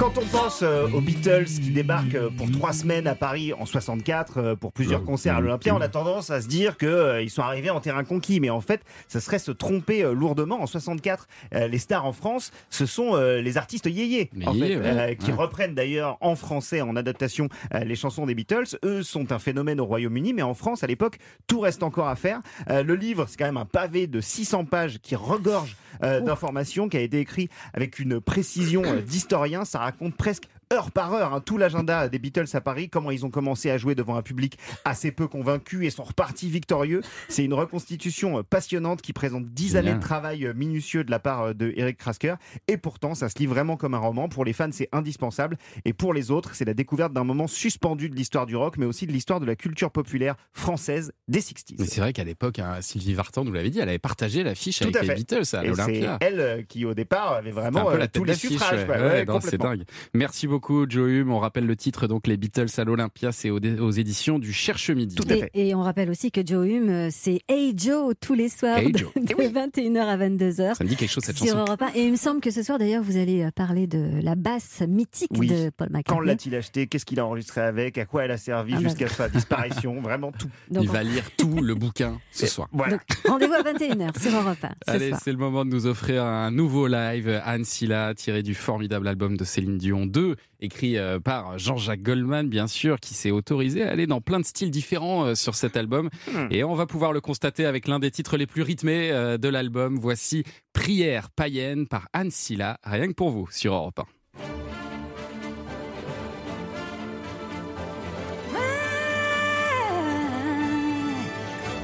Quand 0.00 0.16
on 0.16 0.24
pense 0.34 0.62
euh, 0.62 0.88
aux 0.94 1.02
Beatles 1.02 1.44
qui 1.44 1.72
débarquent 1.72 2.14
euh, 2.14 2.30
pour 2.30 2.50
trois 2.50 2.72
semaines 2.72 3.06
à 3.06 3.14
Paris 3.14 3.52
en 3.52 3.66
64 3.66 4.38
euh, 4.38 4.56
pour 4.56 4.72
plusieurs 4.72 5.04
concerts 5.04 5.36
à 5.36 5.40
l'Olympia, 5.42 5.74
on 5.74 5.80
a 5.82 5.88
tendance 5.88 6.30
à 6.30 6.40
se 6.40 6.48
dire 6.48 6.78
qu'ils 6.78 7.28
sont 7.28 7.42
arrivés 7.42 7.68
en 7.68 7.80
terrain 7.80 8.02
conquis. 8.02 8.40
Mais 8.40 8.48
en 8.48 8.62
fait, 8.62 8.80
ça 9.08 9.20
serait 9.20 9.38
se 9.38 9.50
tromper 9.50 10.02
lourdement. 10.14 10.62
En 10.62 10.66
64, 10.66 11.28
euh, 11.54 11.68
les 11.68 11.76
stars 11.76 12.06
en 12.06 12.14
France, 12.14 12.50
ce 12.70 12.86
sont 12.86 13.14
les 13.16 13.58
artistes 13.58 13.84
yéyés, 13.84 14.30
en 14.46 14.54
yéyés, 14.54 14.78
fait, 14.80 14.90
ouais. 14.90 15.16
qui 15.16 15.32
Ouais. 15.32 15.36
reprennent 15.36 15.74
d'ailleurs 15.74 16.16
en 16.22 16.34
français, 16.34 16.80
en 16.80 16.96
adaptation, 16.96 17.50
les 17.84 17.94
chansons 17.94 18.24
des 18.24 18.34
Beatles. 18.34 18.78
Eux 18.82 19.02
sont 19.02 19.32
un 19.32 19.38
phénomène 19.38 19.80
au 19.80 19.84
Royaume-Uni, 19.84 20.32
mais 20.32 20.42
en 20.42 20.54
France, 20.54 20.82
à 20.82 20.86
l'époque, 20.86 21.18
tout 21.46 21.60
reste 21.60 21.82
encore 21.82 22.08
à 22.08 22.16
faire. 22.16 22.40
Le 22.68 22.94
livre, 22.94 23.26
c'est 23.28 23.36
quand 23.36 23.44
même 23.44 23.58
un 23.58 23.66
pavé 23.66 24.06
de 24.06 24.22
600 24.22 24.64
pages 24.64 24.98
qui 25.02 25.14
regorge 25.14 25.76
d'informations, 26.00 26.88
qui 26.88 26.96
a 26.96 27.00
été 27.00 27.18
écrit 27.20 27.50
avec 27.74 27.98
une 27.98 28.20
précision 28.20 28.82
d'historien. 29.06 29.66
Ça 29.66 29.89
raconte 29.90 30.16
presque 30.16 30.48
heure 30.72 30.92
par 30.92 31.12
heure 31.12 31.34
hein, 31.34 31.40
tout 31.40 31.58
l'agenda 31.58 32.08
des 32.08 32.18
Beatles 32.20 32.44
à 32.54 32.60
Paris, 32.60 32.88
comment 32.88 33.10
ils 33.10 33.26
ont 33.26 33.30
commencé 33.30 33.70
à 33.70 33.78
jouer 33.78 33.94
devant 33.96 34.16
un 34.16 34.22
public 34.22 34.56
assez 34.84 35.10
peu 35.10 35.26
convaincu 35.26 35.84
et 35.84 35.90
sont 35.90 36.04
repartis 36.04 36.48
victorieux. 36.48 37.00
C'est 37.28 37.44
une 37.44 37.54
reconstitution 37.54 38.38
euh, 38.38 38.42
passionnante 38.44 39.02
qui 39.02 39.12
présente 39.12 39.46
10 39.46 39.66
Génial. 39.68 39.88
années 39.88 39.96
de 39.96 40.00
travail 40.02 40.46
euh, 40.46 40.54
minutieux 40.54 41.02
de 41.02 41.10
la 41.10 41.18
part 41.18 41.42
euh, 41.42 41.54
de 41.54 41.72
Eric 41.76 41.96
Krasker. 41.98 42.34
Et 42.68 42.76
pourtant, 42.76 43.16
ça 43.16 43.28
se 43.28 43.38
lit 43.38 43.46
vraiment 43.46 43.76
comme 43.76 43.94
un 43.94 43.98
roman. 43.98 44.28
Pour 44.28 44.44
les 44.44 44.52
fans, 44.52 44.68
c'est 44.70 44.88
indispensable. 44.92 45.58
Et 45.84 45.92
pour 45.92 46.14
les 46.14 46.30
autres, 46.30 46.54
c'est 46.54 46.64
la 46.64 46.74
découverte 46.74 47.12
d'un 47.12 47.24
moment 47.24 47.48
suspendu 47.48 48.08
de 48.08 48.14
l'histoire 48.14 48.46
du 48.46 48.54
rock, 48.54 48.76
mais 48.78 48.86
aussi 48.86 49.08
de 49.08 49.12
l'histoire 49.12 49.40
de 49.40 49.46
la 49.46 49.56
culture 49.56 49.90
populaire 49.90 50.36
française 50.52 51.12
des 51.26 51.40
60s. 51.40 51.76
Mais 51.80 51.86
c'est 51.86 52.00
vrai 52.00 52.12
qu'à 52.12 52.22
l'époque, 52.24 52.60
hein, 52.60 52.76
Sylvie 52.80 53.14
Vartan 53.14 53.44
nous 53.44 53.52
l'avait 53.52 53.70
dit, 53.70 53.80
elle 53.80 53.88
avait 53.88 53.98
partagé 53.98 54.44
l'affiche 54.44 54.78
Tout 54.78 54.84
avec 54.94 54.96
à 54.98 55.02
les. 55.02 55.14
Beatles 55.14 55.34
à 55.36 55.40
Et 55.40 55.46
c'est 55.48 55.64
l'Olympia. 55.66 56.18
elle 56.20 56.64
qui, 56.68 56.84
au 56.84 56.94
départ, 56.94 57.32
avait 57.32 57.50
vraiment 57.50 57.90
euh, 57.90 58.06
tous 58.12 58.22
les 58.22 58.34
suffrages. 58.34 58.80
ouais. 58.80 58.86
quoi. 58.86 58.96
Ouais, 58.96 59.10
Ouais, 59.10 59.24
non, 59.24 59.40
c'est 59.40 59.58
dingue. 59.58 59.82
Merci 60.14 60.46
beaucoup, 60.46 60.59
Joe 60.88 61.08
Hume. 61.10 61.30
On 61.32 61.38
rappelle 61.38 61.66
le 61.66 61.76
titre, 61.76 62.06
donc, 62.06 62.26
les 62.26 62.36
Beatles 62.36 62.66
à 62.78 62.84
l'Olympia, 62.84 63.32
c'est 63.32 63.50
aux, 63.50 63.58
aux 63.58 63.90
éditions 63.90 64.38
du 64.38 64.52
Cherche 64.52 64.90
Midi. 64.90 65.16
Et, 65.54 65.68
et 65.68 65.74
on 65.74 65.82
rappelle 65.82 66.10
aussi 66.10 66.30
que 66.30 66.40
Joe 66.46 66.66
Hume, 66.68 66.88
euh, 66.88 67.08
c'est 67.10 67.40
Hey 67.48 67.74
Joe 67.76 68.14
tous 68.20 68.34
les 68.34 68.48
soirs 68.48 68.78
Hey 68.78 68.92
de, 68.92 68.98
Joe. 68.98 69.12
de 69.14 69.22
21h 69.22 69.98
à 70.00 70.16
22h. 70.16 70.74
Ça 70.76 70.84
me 70.84 70.88
dit 70.88 70.96
quelque 70.96 71.10
chose, 71.10 71.24
cette 71.24 71.36
sur 71.36 71.46
chanson. 71.46 71.58
Europe 71.58 71.82
1. 71.82 71.88
Et 71.94 72.04
il 72.06 72.10
me 72.12 72.16
semble 72.16 72.40
que 72.40 72.50
ce 72.50 72.62
soir, 72.62 72.78
d'ailleurs, 72.78 73.02
vous 73.02 73.16
allez 73.16 73.42
euh, 73.42 73.50
parler 73.50 73.86
de 73.86 74.20
la 74.22 74.34
basse 74.34 74.82
mythique 74.88 75.30
Oui. 75.36 75.46
de 75.48 75.70
Paul 75.76 75.88
Quand 75.88 75.94
McCartney. 75.98 76.26
l'a-t-il 76.26 76.54
acheté? 76.54 76.86
Qu'est-ce 76.86 77.04
qu'il 77.06 77.20
a 77.20 77.26
enregistré 77.26 77.60
avec? 77.60 77.98
À 77.98 78.04
quoi 78.06 78.24
elle 78.24 78.30
a 78.32 78.36
servi 78.38 78.72
Ah 78.76 78.80
bah. 78.80 78.88
jusqu'à 78.88 79.08
sa 79.08 79.28
disparition? 79.28 80.00
Vraiment 80.00 80.32
tout. 80.32 80.48
Donc, 80.70 80.84
Il 80.84 80.90
va 80.90 81.02
lire 81.02 81.24
tout 81.36 81.60
le 81.60 81.74
bouquin 81.74 82.18
ce 82.30 82.46
soir. 82.46 82.68
Voilà. 82.72 82.92
Donc, 82.92 83.02
rendez-vous 83.26 83.54
à 83.54 83.62
21h 83.62 84.20
sur 84.20 84.32
Europe 84.40 84.58
1. 84.62 84.68
ce 84.86 84.90
Allez, 84.90 85.12
c'est 85.22 85.32
le 85.32 85.38
moment 85.38 85.64
de 85.64 85.70
nous 85.70 85.86
offrir 85.86 86.24
un 86.24 86.50
nouveau 86.50 86.86
live. 86.86 87.40
Anne 87.44 87.64
Silla, 87.64 88.14
tiré 88.14 88.42
du 88.42 88.54
formidable 88.54 89.08
album 89.08 89.36
de 89.36 89.44
Céline 89.44 89.78
Dion 89.78 90.06
2, 90.06 90.36
écrit 90.60 90.96
euh, 90.98 91.18
par 91.18 91.58
Jean-Jacques 91.58 92.02
Goldman, 92.02 92.48
bien 92.48 92.66
sûr, 92.66 93.00
qui 93.00 93.14
s'est 93.14 93.30
autorisé 93.30 93.82
à 93.82 93.90
aller 93.90 94.06
dans 94.06 94.20
plein 94.20 94.40
de 94.40 94.44
styles 94.44 94.70
différents 94.70 95.24
euh, 95.24 95.34
sur 95.34 95.54
cet 95.54 95.76
album. 95.76 96.10
Hmm. 96.32 96.46
Et 96.50 96.64
on 96.64 96.74
va 96.74 96.86
pouvoir 96.86 97.12
le 97.12 97.20
constater 97.20 97.64
avec 97.64 97.88
l'un 97.88 97.98
des 97.98 98.10
titres 98.10 98.36
les 98.36 98.46
plus 98.46 98.62
rythmés 98.62 99.10
euh, 99.10 99.38
de 99.38 99.48
l'album. 99.48 99.98
Voici 99.98 100.44
Prière 100.72 101.30
païenne 101.30 101.86
par 101.86 102.08
Anne 102.12 102.30
Silla, 102.30 102.78
rien 102.84 103.08
que 103.08 103.14
pour 103.14 103.30
vous, 103.30 103.48
sur 103.50 103.74
Europe 103.74 104.00
1. 104.00 104.04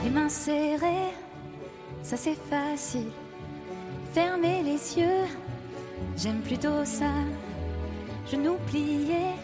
Les 0.04 0.10
mains 0.10 0.28
serrées, 0.28 1.12
ça 2.02 2.16
c'est 2.16 2.36
facile. 2.48 3.10
Fermer 4.14 4.62
les 4.62 4.98
yeux, 4.98 5.24
j'aime 6.16 6.40
plutôt 6.40 6.84
ça. 6.84 7.10
Genoux 8.30 8.58
pliés, 8.66 9.36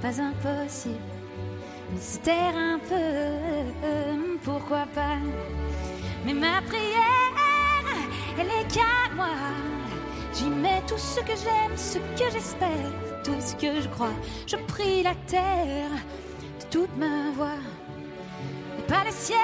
pas 0.00 0.18
impossible. 0.18 0.96
Mais 1.92 2.00
taire 2.22 2.56
un 2.56 2.78
peu, 2.78 4.38
pourquoi 4.42 4.86
pas. 4.94 5.18
Mais 6.24 6.32
ma 6.32 6.62
prière, 6.62 7.34
elle 8.38 8.46
est 8.46 8.72
qu'à 8.72 9.14
moi. 9.14 9.26
J'y 10.32 10.48
mets 10.48 10.82
tout 10.86 10.96
ce 10.96 11.20
que 11.20 11.36
j'aime, 11.36 11.76
ce 11.76 11.98
que 11.98 12.30
j'espère, 12.32 12.68
tout 13.22 13.38
ce 13.38 13.54
que 13.56 13.82
je 13.82 13.88
crois. 13.88 14.16
Je 14.46 14.56
prie 14.56 15.02
la 15.02 15.14
terre 15.26 15.90
de 16.60 16.64
toute 16.70 16.96
ma 16.96 17.30
voix. 17.36 17.60
Et 18.78 18.82
pas 18.90 19.04
le 19.04 19.12
ciel, 19.12 19.36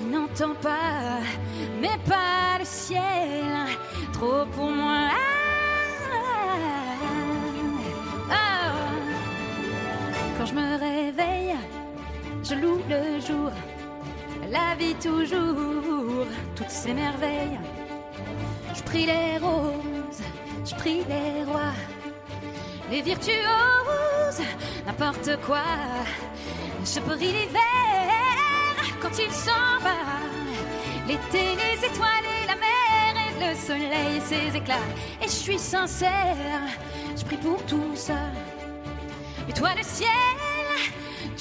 il 0.00 0.10
n'entend 0.10 0.54
pas, 0.60 1.20
mais 1.80 1.96
pas 2.04 2.58
le 2.58 2.64
ciel, 2.64 3.68
trop 4.12 4.44
pour 4.56 4.70
moi. 4.70 5.10
Je 10.52 10.56
me 10.56 10.78
réveille, 10.78 11.56
je 12.42 12.54
loue 12.54 12.80
le 12.88 13.20
jour, 13.20 13.50
la 14.50 14.74
vie 14.78 14.94
toujours, 14.94 16.26
toutes 16.54 16.70
ces 16.70 16.92
merveilles. 16.92 17.58
Je 18.74 18.82
prie 18.82 19.06
les 19.06 19.38
roses, 19.38 20.22
je 20.64 20.74
prie 20.74 21.02
les 21.08 21.44
rois, 21.44 21.76
les 22.90 23.00
virtuoses, 23.00 24.42
n'importe 24.86 25.40
quoi. 25.46 25.64
Je 26.84 27.00
prie 27.00 27.32
l'hiver 27.32 28.76
quand 29.00 29.18
il 29.18 29.32
s'en 29.32 29.78
va, 29.80 30.00
l'été, 31.08 31.56
les 31.62 31.86
étoiles 31.86 32.28
et 32.42 32.46
la 32.46 32.56
mer 32.56 33.14
et 33.26 33.50
le 33.50 33.56
soleil 33.56 34.16
et 34.16 34.20
ses 34.20 34.56
éclats. 34.56 34.88
Et 35.22 35.26
je 35.26 35.30
suis 35.46 35.58
sincère, 35.58 36.62
je 37.16 37.24
prie 37.24 37.38
pour 37.38 37.64
tout 37.64 37.94
ça. 37.94 38.18
Et 39.48 39.52
toi 39.52 39.70
le 39.76 39.82
ciel, 39.82 40.41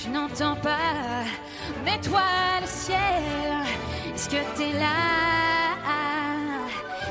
tu 0.01 0.09
n'entends 0.09 0.55
pas, 0.55 1.25
mais 1.85 1.99
toi 1.99 2.23
le 2.59 2.67
ciel, 2.67 2.97
est-ce 4.15 4.27
que 4.29 4.41
t'es 4.57 4.73
là? 4.79 4.87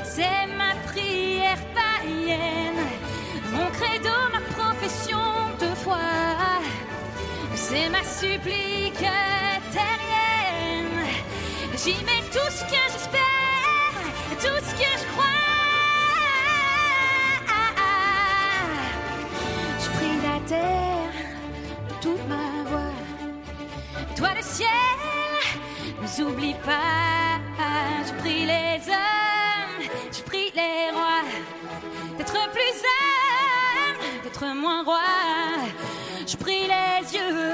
C'est 0.03 0.47
ma 0.57 0.75
prière 0.91 1.57
païenne, 1.73 2.83
mon 3.53 3.67
credo, 3.77 4.15
ma 4.33 4.41
profession 4.55 5.17
de 5.59 5.73
foi. 5.75 5.99
C'est 7.55 7.89
ma 7.89 8.03
supplique 8.03 9.05
terrienne. 9.75 11.05
J'y 11.77 11.95
mets 12.03 12.25
tout 12.31 12.51
ce 12.51 12.63
que 12.65 12.81
j'espère, 12.91 13.30
Toi 24.21 24.35
le 24.35 24.43
ciel, 24.43 24.67
nous 25.99 26.27
oublie 26.27 26.53
pas. 26.63 27.39
Je 28.05 28.13
prie 28.21 28.45
les 28.45 28.77
hommes, 28.87 29.89
je 30.11 30.21
prie 30.21 30.51
les 30.55 30.91
rois. 30.93 31.25
D'être 32.19 32.51
plus 32.51 32.75
homme, 32.91 33.97
d'être 34.23 34.45
moins 34.53 34.83
roi. 34.83 34.99
Je 36.27 36.37
prie 36.37 36.67
les 36.67 37.15
yeux, 37.15 37.49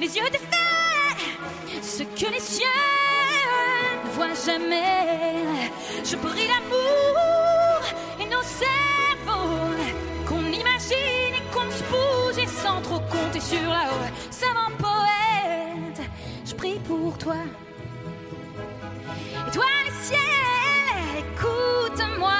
les 0.00 0.16
yeux 0.16 0.30
de 0.30 0.38
feu, 0.38 1.80
ce 1.80 2.02
que 2.02 2.32
les 2.32 2.40
cieux 2.40 2.66
ne 4.04 4.10
voient 4.10 4.34
jamais. 4.44 5.44
Je 6.04 6.16
prie 6.16 6.48
l'amour 6.48 7.80
et 8.18 8.24
nos 8.24 8.42
cerveaux, 8.42 9.76
qu'on 10.26 10.46
imagine 10.46 11.34
et 11.38 11.44
qu'on 11.54 11.70
se 11.70 11.84
bouge 11.84 12.42
et 12.42 12.48
sans 12.48 12.80
trop 12.80 12.98
compter 12.98 13.38
sur 13.38 13.62
la 13.68 13.84
haut. 13.92 14.10
Savant 14.32 14.72
poète, 14.80 14.89
pour 16.86 17.16
toi. 17.16 17.36
Et 19.46 19.50
toi 19.50 19.64
le 19.86 19.92
ciel, 20.02 20.20
écoute-moi. 21.18 22.32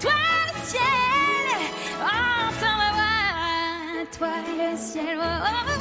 Toi 0.00 0.12
le 0.46 0.64
ciel, 0.64 0.82
entends 2.02 2.76
ma 2.76 4.04
toi 4.16 4.28
le 4.58 4.76
ciel, 4.76 5.18
oh, 5.18 5.24
oh, 5.24 5.72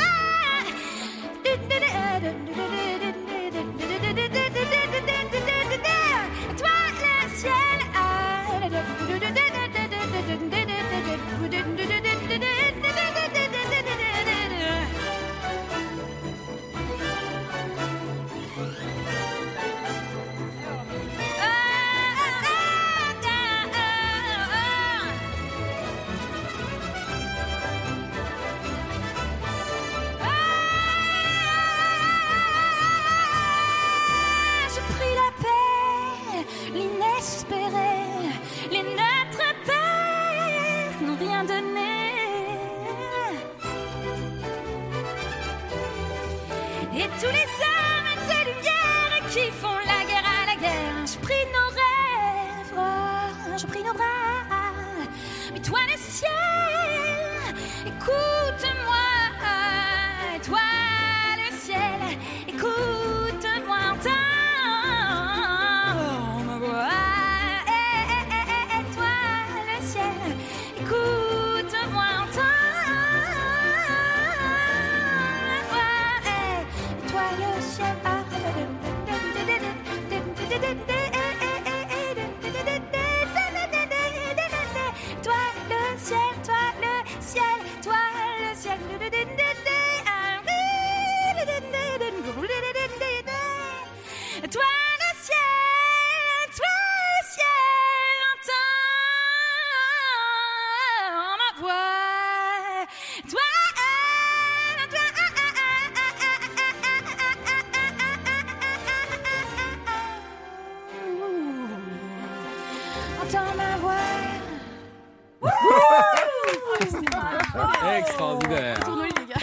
Extraordinaire. 117.97 118.77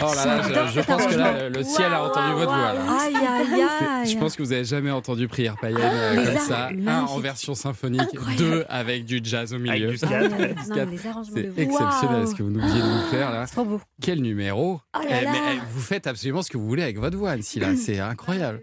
Oh 0.01 0.13
là 0.15 0.25
là, 0.25 0.41
je, 0.67 0.79
je 0.79 0.85
pense 0.85 1.05
que 1.07 1.15
là, 1.15 1.49
le 1.49 1.63
ciel 1.63 1.91
a 1.93 2.03
entendu 2.03 2.33
votre 2.33 2.53
voix. 2.53 2.73
là. 2.73 2.81
Aïe, 3.01 3.15
aïe, 3.15 3.63
aïe. 4.03 4.09
Je 4.09 4.17
pense 4.17 4.35
que 4.35 4.43
vous 4.43 4.53
avez 4.53 4.63
jamais 4.63 4.91
entendu 4.91 5.27
prière 5.27 5.55
païenne 5.59 5.79
euh, 5.81 6.15
Les 6.15 6.25
comme 6.25 6.37
ça. 6.37 6.69
Un 6.87 7.01
en 7.03 7.19
version 7.19 7.53
symphonique, 7.55 8.09
deux 8.37 8.63
avec 8.69 9.03
du 9.05 9.19
jazz 9.23 9.53
au 9.53 9.59
milieu. 9.59 9.91
du 9.91 9.97
jazz, 9.97 10.31
ouais. 10.39 10.55
Non, 10.69 10.75
mais 10.75 10.85
les 10.85 11.07
arrangements 11.07 11.35
de 11.35 11.51
C'est 11.55 11.65
voix. 11.65 11.81
exceptionnel 11.81 12.27
ce 12.27 12.35
que 12.35 12.43
vous 12.43 12.49
nous 12.49 12.61
venez 12.61 12.81
de 12.81 12.85
nous 12.85 13.09
faire 13.11 13.31
là. 13.31 13.45
C'est 13.47 13.53
trop 13.55 13.65
beau. 13.65 13.81
Quel 14.01 14.21
numéro 14.21 14.79
Oh 14.95 14.99
là 15.01 15.05
Eh, 15.21 15.25
là. 15.25 15.31
mais, 15.31 15.39
eh, 15.55 15.59
Vous 15.73 15.81
faites 15.81 16.07
absolument 16.07 16.43
ce 16.43 16.49
que 16.49 16.57
vous 16.57 16.67
voulez 16.67 16.83
avec 16.83 16.97
votre 16.99 17.17
voix, 17.17 17.31
Annecy, 17.31 17.59
là. 17.59 17.75
C'est 17.75 17.99
incroyable. 17.99 18.61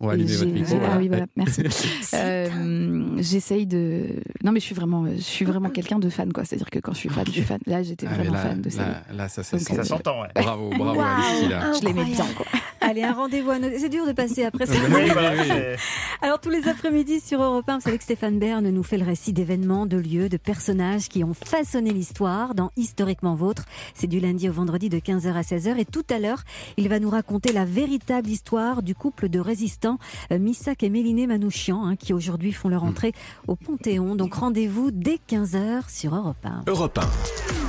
Votre 0.00 0.44
micro. 0.46 0.78
Ah 0.84 0.96
oui, 0.98 1.08
voilà, 1.08 1.26
merci. 1.36 1.62
Euh, 2.14 3.16
J'essaye 3.18 3.66
de. 3.66 4.06
Non, 4.44 4.52
mais 4.52 4.60
je 4.60 4.64
suis 4.64 4.74
vraiment, 4.74 5.06
je 5.06 5.20
suis 5.20 5.44
vraiment 5.44 5.70
quelqu'un 5.70 5.98
de 5.98 6.08
fan, 6.08 6.32
quoi. 6.32 6.44
C'est-à-dire 6.44 6.70
que 6.70 6.78
quand 6.78 6.92
je 6.92 6.98
suis 6.98 7.08
fan, 7.08 7.24
je 7.26 7.32
suis 7.32 7.42
fan. 7.42 7.58
Là, 7.66 7.82
j'étais 7.82 8.06
Ah, 8.08 8.14
vraiment 8.14 8.32
là, 8.32 8.38
fan 8.38 8.60
de 8.62 8.70
ça. 8.70 8.82
là, 8.82 9.02
là, 9.14 9.28
ça, 9.28 9.42
euh, 9.54 9.82
s'entend, 9.84 10.22
ouais. 10.22 10.28
Bravo, 10.34 10.70
bravo. 10.70 11.00
Annecy, 11.00 11.48
là. 11.48 11.72
Je 11.78 11.84
l'aimais 11.84 12.04
bien, 12.04 12.24
quoi. 12.36 12.46
Allez, 12.80 13.02
un 13.02 13.12
rendez-vous 13.12 13.50
à 13.50 13.58
noter. 13.58 13.78
C'est 13.78 13.88
dur 13.88 14.06
de 14.06 14.12
passer 14.12 14.44
après 14.44 14.66
ça. 14.66 14.74
Oui, 14.90 15.10
Alors 16.22 16.40
tous 16.40 16.50
les 16.50 16.68
après-midi 16.68 17.20
sur 17.20 17.42
Europe 17.42 17.68
1, 17.68 17.76
vous 17.76 17.80
savez 17.82 17.98
que 17.98 18.04
Stéphane 18.04 18.38
Bern 18.38 18.68
nous 18.68 18.82
fait 18.82 18.98
le 18.98 19.04
récit 19.04 19.32
d'événements, 19.32 19.86
de 19.86 19.96
lieux, 19.96 20.28
de 20.28 20.36
personnages 20.36 21.08
qui 21.08 21.24
ont 21.24 21.34
façonné 21.34 21.92
l'histoire 21.92 22.54
dans 22.54 22.70
Historiquement 22.76 23.34
Vôtre. 23.34 23.64
C'est 23.94 24.06
du 24.06 24.20
lundi 24.20 24.48
au 24.48 24.52
vendredi 24.52 24.88
de 24.88 24.98
15h 24.98 25.32
à 25.32 25.42
16h 25.42 25.78
et 25.78 25.84
tout 25.84 26.04
à 26.10 26.18
l'heure, 26.18 26.42
il 26.76 26.88
va 26.88 26.98
nous 26.98 27.10
raconter 27.10 27.52
la 27.52 27.64
véritable 27.64 28.28
histoire 28.28 28.82
du 28.82 28.94
couple 28.94 29.28
de 29.28 29.40
résistants 29.40 29.98
euh, 30.32 30.38
Missak 30.38 30.82
et 30.82 30.90
Méliné 30.90 31.26
Manouchian 31.26 31.84
hein, 31.84 31.96
qui 31.96 32.12
aujourd'hui 32.12 32.52
font 32.52 32.68
leur 32.68 32.84
entrée 32.84 33.12
au 33.46 33.56
Panthéon. 33.56 34.14
Donc 34.14 34.34
rendez-vous 34.34 34.90
dès 34.90 35.18
15h 35.28 35.88
sur 35.88 36.14
Europe 36.14 36.44
1. 36.44 36.64
Europe 36.66 36.98
1. 36.98 37.67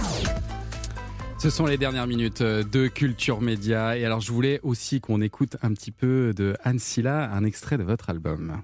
Ce 1.40 1.50
sont 1.50 1.66
les 1.66 1.78
dernières 1.78 2.06
minutes 2.06 2.42
euh, 2.42 2.64
de 2.64 2.88
Culture 2.88 3.40
Média. 3.40 3.98
Et 3.98 4.04
alors, 4.04 4.20
je 4.20 4.30
voulais 4.30 4.60
aussi 4.62 5.00
qu'on 5.00 5.22
écoute 5.22 5.56
un 5.62 5.74
petit 5.74 5.92
peu 5.92 6.34
de 6.36 6.58
Anne 6.66 6.80
Silla, 6.80 7.32
un 7.32 7.46
extrait 7.46 7.78
de 7.78 7.84
votre 7.84 8.10
album. 8.10 8.62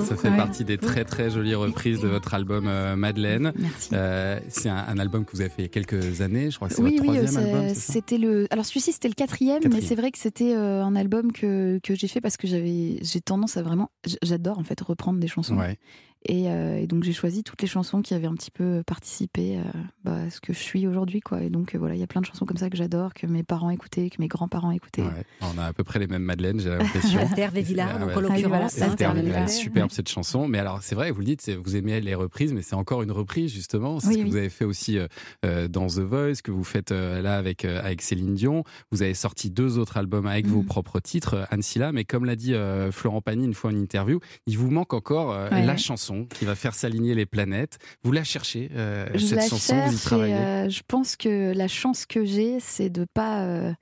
Ça 0.00 0.16
fait 0.16 0.28
Pourquoi 0.28 0.30
partie 0.36 0.64
des 0.64 0.78
très 0.78 1.04
très 1.04 1.30
jolies 1.30 1.54
reprises 1.54 2.00
de 2.00 2.08
votre 2.08 2.34
album 2.34 2.66
euh, 2.66 2.96
Madeleine. 2.96 3.52
Merci. 3.56 3.90
Euh, 3.92 4.38
c'est 4.48 4.68
un, 4.68 4.84
un 4.88 4.98
album 4.98 5.24
que 5.24 5.32
vous 5.32 5.40
avez 5.40 5.50
fait 5.50 5.62
il 5.62 5.64
y 5.64 5.66
a 5.66 5.68
quelques 5.68 6.20
années, 6.20 6.50
je 6.50 6.56
crois 6.56 6.68
que 6.68 6.74
c'est 6.74 6.82
Oui, 6.82 6.96
votre 6.98 7.02
oui, 7.10 7.18
euh, 7.18 7.24
troisième 7.24 7.42
c'est- 7.44 7.50
album. 7.52 7.68
c'est 7.68 7.74
ça? 7.74 7.92
c'était 7.92 8.18
le. 8.18 8.46
Alors 8.50 8.64
celui-ci 8.64 8.92
c'était 8.92 9.08
le 9.08 9.14
quatrième, 9.14 9.60
mais 9.72 9.80
c'est 9.80 9.94
vrai 9.94 10.10
que 10.10 10.18
c'était 10.18 10.54
euh, 10.54 10.82
un 10.82 10.96
album 10.96 11.32
que, 11.32 11.78
que 11.82 11.94
j'ai 11.94 12.08
fait 12.08 12.20
parce 12.20 12.36
que 12.36 12.46
j'avais 12.46 12.98
j'ai 13.02 13.20
tendance 13.20 13.56
à 13.56 13.62
vraiment 13.62 13.90
j'adore 14.22 14.58
en 14.58 14.64
fait 14.64 14.80
reprendre 14.80 15.18
des 15.20 15.28
chansons. 15.28 15.56
Ouais. 15.58 15.78
Et, 16.26 16.50
euh, 16.50 16.76
et 16.76 16.86
donc 16.86 17.02
j'ai 17.02 17.14
choisi 17.14 17.42
toutes 17.42 17.62
les 17.62 17.68
chansons 17.68 18.02
qui 18.02 18.12
avaient 18.12 18.26
un 18.26 18.34
petit 18.34 18.50
peu 18.50 18.82
participé 18.86 19.56
euh, 19.56 19.62
bah, 20.04 20.16
à 20.26 20.30
ce 20.30 20.40
que 20.40 20.52
je 20.52 20.58
suis 20.58 20.86
aujourd'hui 20.86 21.20
quoi. 21.20 21.42
Et 21.42 21.48
donc 21.48 21.74
euh, 21.74 21.78
voilà, 21.78 21.94
il 21.94 22.00
y 22.00 22.02
a 22.02 22.06
plein 22.06 22.20
de 22.20 22.26
chansons 22.26 22.44
comme 22.44 22.58
ça 22.58 22.68
que 22.68 22.76
j'adore, 22.76 23.14
que 23.14 23.26
mes 23.26 23.42
parents 23.42 23.70
écoutaient, 23.70 24.10
que 24.10 24.16
mes 24.20 24.28
grands-parents 24.28 24.70
écoutaient. 24.70 25.00
Ouais. 25.02 25.24
On 25.40 25.56
a 25.58 25.64
à 25.64 25.72
peu 25.72 25.82
près 25.82 25.98
les 25.98 26.06
mêmes 26.06 26.22
Madeleines, 26.22 26.60
j'ai 26.60 26.68
l'impression. 26.68 27.20
C'était 27.28 27.40
Hervé 27.40 27.62
Villard, 27.62 27.92
Ah 27.94 27.98
donc 28.00 28.08
ouais. 28.10 28.16
en 28.16 28.20
l'occurrence. 28.20 28.34
Ah 28.42 28.44
oui, 28.44 28.48
voilà, 28.48 28.68
C'était 28.68 29.04
Hervé 29.04 29.20
elle 29.20 29.26
est 29.26 29.30
Villard. 29.30 29.48
superbe 29.48 29.90
cette 29.90 30.08
chanson. 30.10 30.46
Mais 30.46 30.58
alors, 30.58 30.82
c'est 30.82 30.94
vrai, 30.94 31.10
vous 31.10 31.20
le 31.20 31.24
dites, 31.24 31.48
vous 31.64 31.76
aimez 31.76 32.00
les 32.02 32.14
reprises, 32.14 32.52
mais 32.52 32.60
c'est 32.62 32.76
encore 32.76 33.02
une 33.02 33.12
reprise 33.12 33.52
justement. 33.52 33.98
C'est 33.98 34.08
Oui, 34.08 34.12
ce 34.14 34.18
que 34.18 34.24
oui. 34.24 34.30
vous 34.30 34.36
avez 34.36 34.50
fait 34.50 34.64
aussi 34.66 34.98
euh, 34.98 35.06
euh, 35.46 35.68
dans 35.68 35.86
The 35.86 36.00
Voice, 36.00 36.42
que 36.44 36.50
vous 36.50 36.64
faites 36.64 36.92
euh, 36.92 37.22
là 37.22 37.36
avec 37.38 37.64
euh, 37.64 37.80
avec 37.82 38.02
Céline 38.02 38.34
Dion. 38.34 38.62
Vous 38.90 39.02
avez 39.02 39.14
sorti 39.14 39.50
deux 39.50 39.78
autres 39.78 39.96
albums 39.96 40.26
avec 40.26 40.46
vos 40.46 40.58
Mhm. 40.60 40.66
propres 40.66 41.00
titres, 41.00 41.34
euh, 41.34 41.44
Anne 41.50 41.62
Silla. 41.62 41.92
Mais 41.92 42.04
comme 42.04 42.26
l'a 42.26 42.36
dit 42.36 42.52
euh, 42.54 42.92
Florent 42.92 43.22
Pagny 43.22 43.46
une 43.46 43.54
fois 43.54 43.70
en 43.70 43.74
interview, 43.76 44.20
il 44.46 44.58
vous 44.58 44.70
manque 44.70 44.92
encore 44.92 45.32
euh, 45.32 45.48
Ouais. 45.50 45.64
la 45.64 45.76
chanson 45.78 46.09
qui 46.30 46.44
va 46.44 46.54
faire 46.54 46.74
s'aligner 46.74 47.14
les 47.14 47.26
planètes. 47.26 47.78
Vous 48.02 48.12
la 48.12 48.24
cherchez 48.24 48.70
euh, 48.74 49.08
je 49.14 49.26
cette 49.26 49.36
la 49.36 49.48
chanson, 49.48 49.74
vous 49.74 49.88
y 49.88 49.90
cherche 49.90 50.04
travaillez? 50.04 50.34
euh, 50.34 50.68
je 50.68 50.82
pense 50.86 51.16
que 51.16 51.52
la 51.54 51.68
chance 51.68 52.06
que 52.06 52.24
j'ai, 52.24 52.60
c'est 52.60 52.90
de 52.90 53.04
pas 53.04 53.42
euh, 53.42 53.72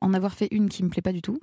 en 0.00 0.14
avoir 0.14 0.32
fait 0.34 0.48
une 0.50 0.68
qui 0.68 0.82
me 0.82 0.88
plaît 0.88 1.02
pas 1.02 1.12
du 1.12 1.22
tout. 1.22 1.38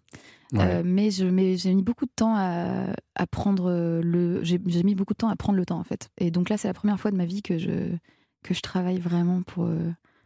Ouais. 0.52 0.82
Mais 0.84 1.12
j'ai 1.12 1.30
mis 1.74 1.84
beaucoup 1.84 2.06
de 2.06 2.16
temps 2.16 2.34
à, 2.36 2.94
à 3.16 3.28
prendre 3.28 4.02
le 4.04 4.44
j'ai 4.44 4.84
mis 4.84 4.96
beaucoup 4.96 5.14
de 5.14 5.20
temps 5.20 5.30
à 5.30 5.36
prendre 5.36 5.58
le 5.58 5.66
temps 5.66 5.80
en 5.80 5.84
fait. 5.84 6.10
Et 6.18 6.32
donc 6.32 6.50
là 6.50 6.58
c'est 6.58 6.68
la 6.68 6.74
première 6.74 7.00
fois 7.00 7.12
de 7.12 7.18
ma 7.18 7.26
vie 7.26 7.44
que 7.44 7.58
je 7.58 7.96
que 8.44 8.54
je 8.54 8.62
travaille 8.62 9.00
vraiment 9.00 9.44
pour 9.44 9.70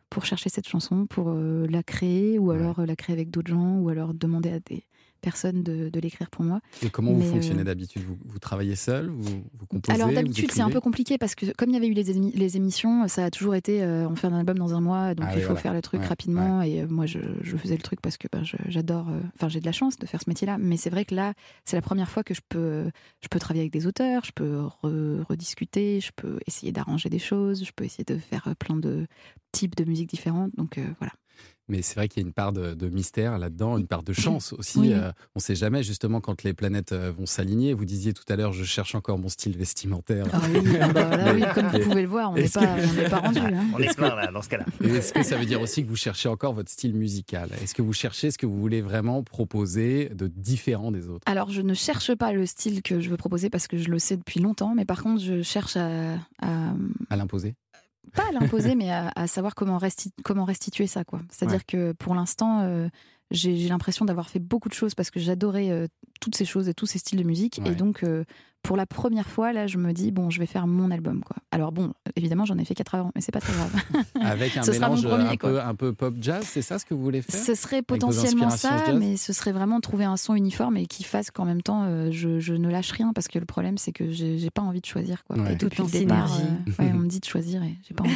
pour 0.10 0.26
chercher 0.26 0.50
cette 0.50 0.68
chanson, 0.68 1.08
pour 1.08 1.34
la 1.34 1.84
créer 1.84 2.40
ou 2.40 2.52
alors 2.52 2.86
la 2.86 2.96
créer 2.96 3.14
avec 3.14 3.32
d'autres 3.32 3.50
gens 3.50 3.80
ou 3.80 3.90
alors 3.90 4.14
demander 4.14 4.52
à 4.52 4.60
des 4.60 4.86
personne 5.24 5.64
de, 5.64 5.90
de 5.90 6.00
l'écrire 6.00 6.30
pour 6.30 6.44
moi. 6.44 6.60
Et 6.84 6.90
comment 6.92 7.14
vous 7.14 7.22
euh, 7.22 7.32
fonctionnez 7.32 7.64
d'habitude? 7.64 8.04
Vous, 8.04 8.18
vous 8.26 8.38
travaillez 8.40 8.76
seul? 8.76 9.08
Vous, 9.10 9.24
vous 9.58 9.66
composez? 9.68 9.96
Alors 10.00 10.14
d'habitude 10.14 10.52
c'est 10.52 10.62
un 10.62 10.70
peu 10.70 10.82
compliqué 10.82 11.18
parce 11.18 11.34
que 11.34 11.52
comme 11.58 11.70
il 11.70 11.74
y 11.74 11.78
avait 11.78 11.88
eu 11.88 11.94
les, 11.94 12.12
émi- 12.16 12.36
les 12.36 12.58
émissions, 12.58 13.08
ça 13.08 13.26
a 13.26 13.32
toujours 13.32 13.56
été 13.56 13.82
euh, 13.82 14.08
on 14.08 14.16
fait 14.16 14.28
un 14.28 14.38
album 14.38 14.58
dans 14.60 14.76
un 14.76 14.82
mois, 14.82 15.16
donc 15.16 15.28
Ah 15.30 15.34
il 15.34 15.38
oui, 15.38 15.42
faut 15.42 15.48
voilà. 15.48 15.62
faire 15.62 15.74
le 15.74 15.82
truc 15.82 16.02
Ouais, 16.02 16.08
rapidement. 16.08 16.62
Et 16.62 16.82
euh, 16.82 16.88
moi 16.88 17.06
je, 17.08 17.20
je 17.42 17.58
faisais 17.58 17.76
le 17.78 17.82
truc 17.82 18.02
parce 18.02 18.18
que 18.18 18.28
ben, 18.32 18.44
j'adore, 18.68 19.08
enfin 19.36 19.50
j'ai 19.50 19.60
de 19.62 19.66
la 19.66 19.72
chance 19.72 19.98
de 19.98 20.06
faire 20.06 20.22
ce 20.22 20.30
métier-là. 20.30 20.58
Mais 20.60 20.78
c'est 20.78 20.90
vrai 20.92 21.06
que 21.06 21.16
là 21.16 21.34
c'est 21.66 21.78
la 21.78 21.82
première 21.82 22.10
fois 22.10 22.24
que 22.24 22.34
je 22.34 22.42
peux, 22.48 22.92
je 23.22 23.28
peux 23.30 23.40
travailler 23.40 23.62
avec 23.64 23.74
des 23.74 23.88
auteurs, 23.88 24.26
je 24.26 24.32
peux 24.34 24.58
re- 24.84 25.24
rediscuter, 25.24 26.02
je 26.02 26.12
peux 26.16 26.40
essayer 26.46 26.72
d'arranger 26.74 27.10
des 27.10 27.20
choses, 27.20 27.64
je 27.66 27.72
peux 27.74 27.86
essayer 27.86 28.04
de 28.04 28.18
faire 28.18 28.54
plein 28.60 28.76
de 28.76 29.08
types 29.54 29.76
de 29.76 29.86
musique 29.86 30.10
différentes. 30.10 30.52
Donc 30.58 30.78
euh, 30.78 30.86
voilà. 31.00 31.14
Mais 31.70 31.82
c'est 31.82 31.96
vrai 31.96 32.10
qu'il 32.10 32.22
y 32.22 32.26
a 32.26 32.28
une 32.28 32.34
part 32.34 32.52
de, 32.52 32.74
de 32.74 32.90
mystère 32.90 33.38
là-dedans, 33.38 33.78
une 33.78 33.88
part 33.88 34.04
de 34.04 34.12
chance 34.12 34.52
aussi. 34.52 34.80
Oui. 34.80 34.94
Euh, 34.94 35.12
on 35.34 35.38
ne 35.38 35.42
sait 35.42 35.56
jamais 35.56 35.82
justement 35.82 36.20
quand 36.20 36.44
les 36.44 36.54
planètes 36.54 36.92
euh, 36.92 37.12
vont 37.18 37.26
s'aligner. 37.26 37.74
Vous 37.74 37.86
disiez 37.86 38.12
tout 38.14 38.26
à 38.28 38.36
l'heure, 38.36 38.52
je 38.52 38.66
cherche 38.66 38.96
encore 38.96 39.18
mon 39.18 39.30
style 39.30 39.58
vestimentaire. 39.58 40.26
Ah 40.34 40.42
oui, 40.54 40.78
ah 40.82 40.88
bah 40.92 41.16
là, 41.16 41.34
oui, 41.34 41.44
comme 41.56 41.68
vous 41.68 41.80
pouvez 41.90 42.02
le 42.02 42.08
voir, 42.10 42.32
on 42.32 42.36
n'est 42.36 42.50
pas, 42.50 42.66
que- 42.76 42.90
on 42.90 42.94
n'est 43.02 43.10
pas 43.10 43.20
rendu. 43.20 43.40
hein. 43.40 43.66
On 43.74 43.80
est 43.80 43.96
plein 43.96 44.14
là, 44.14 44.30
dans 44.32 44.42
ce 44.42 44.50
cas-là. 44.50 44.66
Est-ce 44.84 45.14
que 45.14 45.24
ça 45.24 45.38
veut 45.38 45.46
dire 45.46 45.62
aussi 45.62 45.84
que 45.84 45.88
vous 45.88 45.96
cherchez 45.96 46.28
encore 46.28 46.54
votre 46.54 46.70
style 46.70 46.94
musical? 46.96 47.50
Est-ce 47.62 47.74
que 47.74 47.82
vous 47.82 47.94
cherchez 47.94 48.30
ce 48.32 48.38
que 48.38 48.46
vous 48.46 48.60
voulez 48.60 48.82
vraiment 48.82 49.24
proposer 49.24 50.10
de 50.10 50.28
différent 50.28 50.92
des 50.92 51.08
autres? 51.08 51.24
Alors, 51.28 51.50
je 51.50 51.62
ne 51.62 51.74
cherche 51.74 52.14
pas 52.16 52.34
le 52.34 52.46
style 52.46 52.82
que 52.82 53.00
je 53.00 53.10
veux 53.10 53.18
proposer 53.18 53.50
parce 53.50 53.68
que 53.68 53.78
je 53.78 53.90
le 53.90 54.00
sais 54.00 54.18
depuis 54.18 54.42
longtemps, 54.42 54.74
mais 54.76 54.84
par 54.86 55.02
contre, 55.02 55.24
je 55.24 55.42
cherche 55.42 55.78
à, 55.78 56.16
à- 56.42 56.74
À 57.10 57.16
l'imposer? 57.16 57.56
Pas 58.16 58.28
à 58.30 58.32
l'imposer, 58.32 58.76
mais 58.76 58.92
à, 58.92 59.12
à 59.16 59.28
savoir 59.28 59.56
comment, 59.56 59.78
resti- 59.78 60.12
comment 60.24 60.46
restituer 60.46 60.88
ça, 60.88 61.04
quoi. 61.04 61.20
C'est-à-dire 61.30 61.60
Ouais. 61.60 61.64
que 61.68 61.92
pour 61.94 62.16
l'instant, 62.16 62.62
euh, 62.62 62.90
j'ai 63.34 63.68
l'impression 63.68 64.06
d'avoir 64.06 64.30
fait 64.30 64.40
beaucoup 64.40 64.70
de 64.70 64.74
choses 64.74 64.96
parce 64.96 65.12
que 65.12 65.20
j'adorais 65.20 65.70
euh, 65.72 65.88
toutes 66.22 66.36
ces 66.36 66.46
choses 66.46 66.70
et 66.70 66.74
tous 66.74 66.86
ces 66.86 67.00
styles 67.00 67.20
de 67.20 67.24
musique, 67.26 67.60
Ouais. 67.64 67.72
et 67.72 67.76
donc. 67.76 68.04
euh, 68.04 68.24
pour 68.66 68.78
la 68.78 68.86
première 68.86 69.28
fois, 69.28 69.52
là, 69.52 69.68
je 69.68 69.78
me 69.78 69.92
dis, 69.92 70.14
bon, 70.14 70.30
je 70.30 70.40
vais 70.40 70.46
faire 70.46 70.68
mon 70.68 70.90
album, 70.90 71.22
quoi. 71.22 71.36
Alors 71.52 71.74
bon, 71.74 71.92
évidemment, 72.16 72.46
j'en 72.46 72.58
ai 72.58 72.64
fait 72.64 72.74
quatre 72.76 72.96
avant, 72.96 73.12
mais 73.14 73.20
c'est 73.20 73.34
pas 73.34 73.42
très 73.42 73.52
grave. 73.52 73.74
Avec 74.22 74.56
un 74.56 74.64
Ce 74.64 74.72
sera 74.72 74.88
mon 74.88 74.96
mélange 74.96 75.10
premier, 75.10 75.30
un, 75.32 75.36
peu, 75.36 75.62
un 75.62 75.76
peu 75.76 75.92
pop 75.92 76.16
jazz, 76.22 76.46
c'est 76.48 76.62
ça 76.62 76.80
ce 76.80 76.86
que 76.86 76.94
vous 76.94 77.04
voulez 77.04 77.22
faire? 77.22 77.38
Ce 77.38 77.56
serait 77.56 77.82
potentiellement 77.82 78.50
ça, 78.50 78.94
mais 78.98 79.18
ce 79.18 79.34
serait 79.34 79.52
vraiment 79.52 79.82
trouver 79.82 80.06
un 80.06 80.16
son 80.16 80.34
uniforme 80.34 80.78
et 80.78 80.86
qui 80.86 81.04
fasse 81.04 81.30
qu'en 81.30 81.44
même 81.44 81.62
temps, 81.62 81.84
euh, 81.84 82.08
je, 82.12 82.40
je 82.40 82.54
ne 82.54 82.70
lâche 82.70 82.92
rien 82.92 83.12
parce 83.12 83.28
que 83.28 83.38
le 83.38 83.44
problème, 83.46 83.78
c'est 83.78 83.92
que 83.92 84.10
j'ai 84.12 84.50
pas 84.50 84.62
envie 84.62 84.80
de 84.80 84.86
choisir. 84.86 85.26
Quoi. 85.26 85.40
Ouais. 85.40 85.56
Et 85.56 85.58
Tout 85.58 85.82
en 85.82 85.86
départ, 85.86 86.34
euh, 86.40 86.72
ouais, 86.82 86.90
on 86.94 87.00
me 87.00 87.08
dit 87.10 87.20
de 87.20 87.26
choisir 87.26 87.62
et 87.64 87.76
j'ai 87.86 87.94
pas 87.94 88.06
envie. 88.06 88.16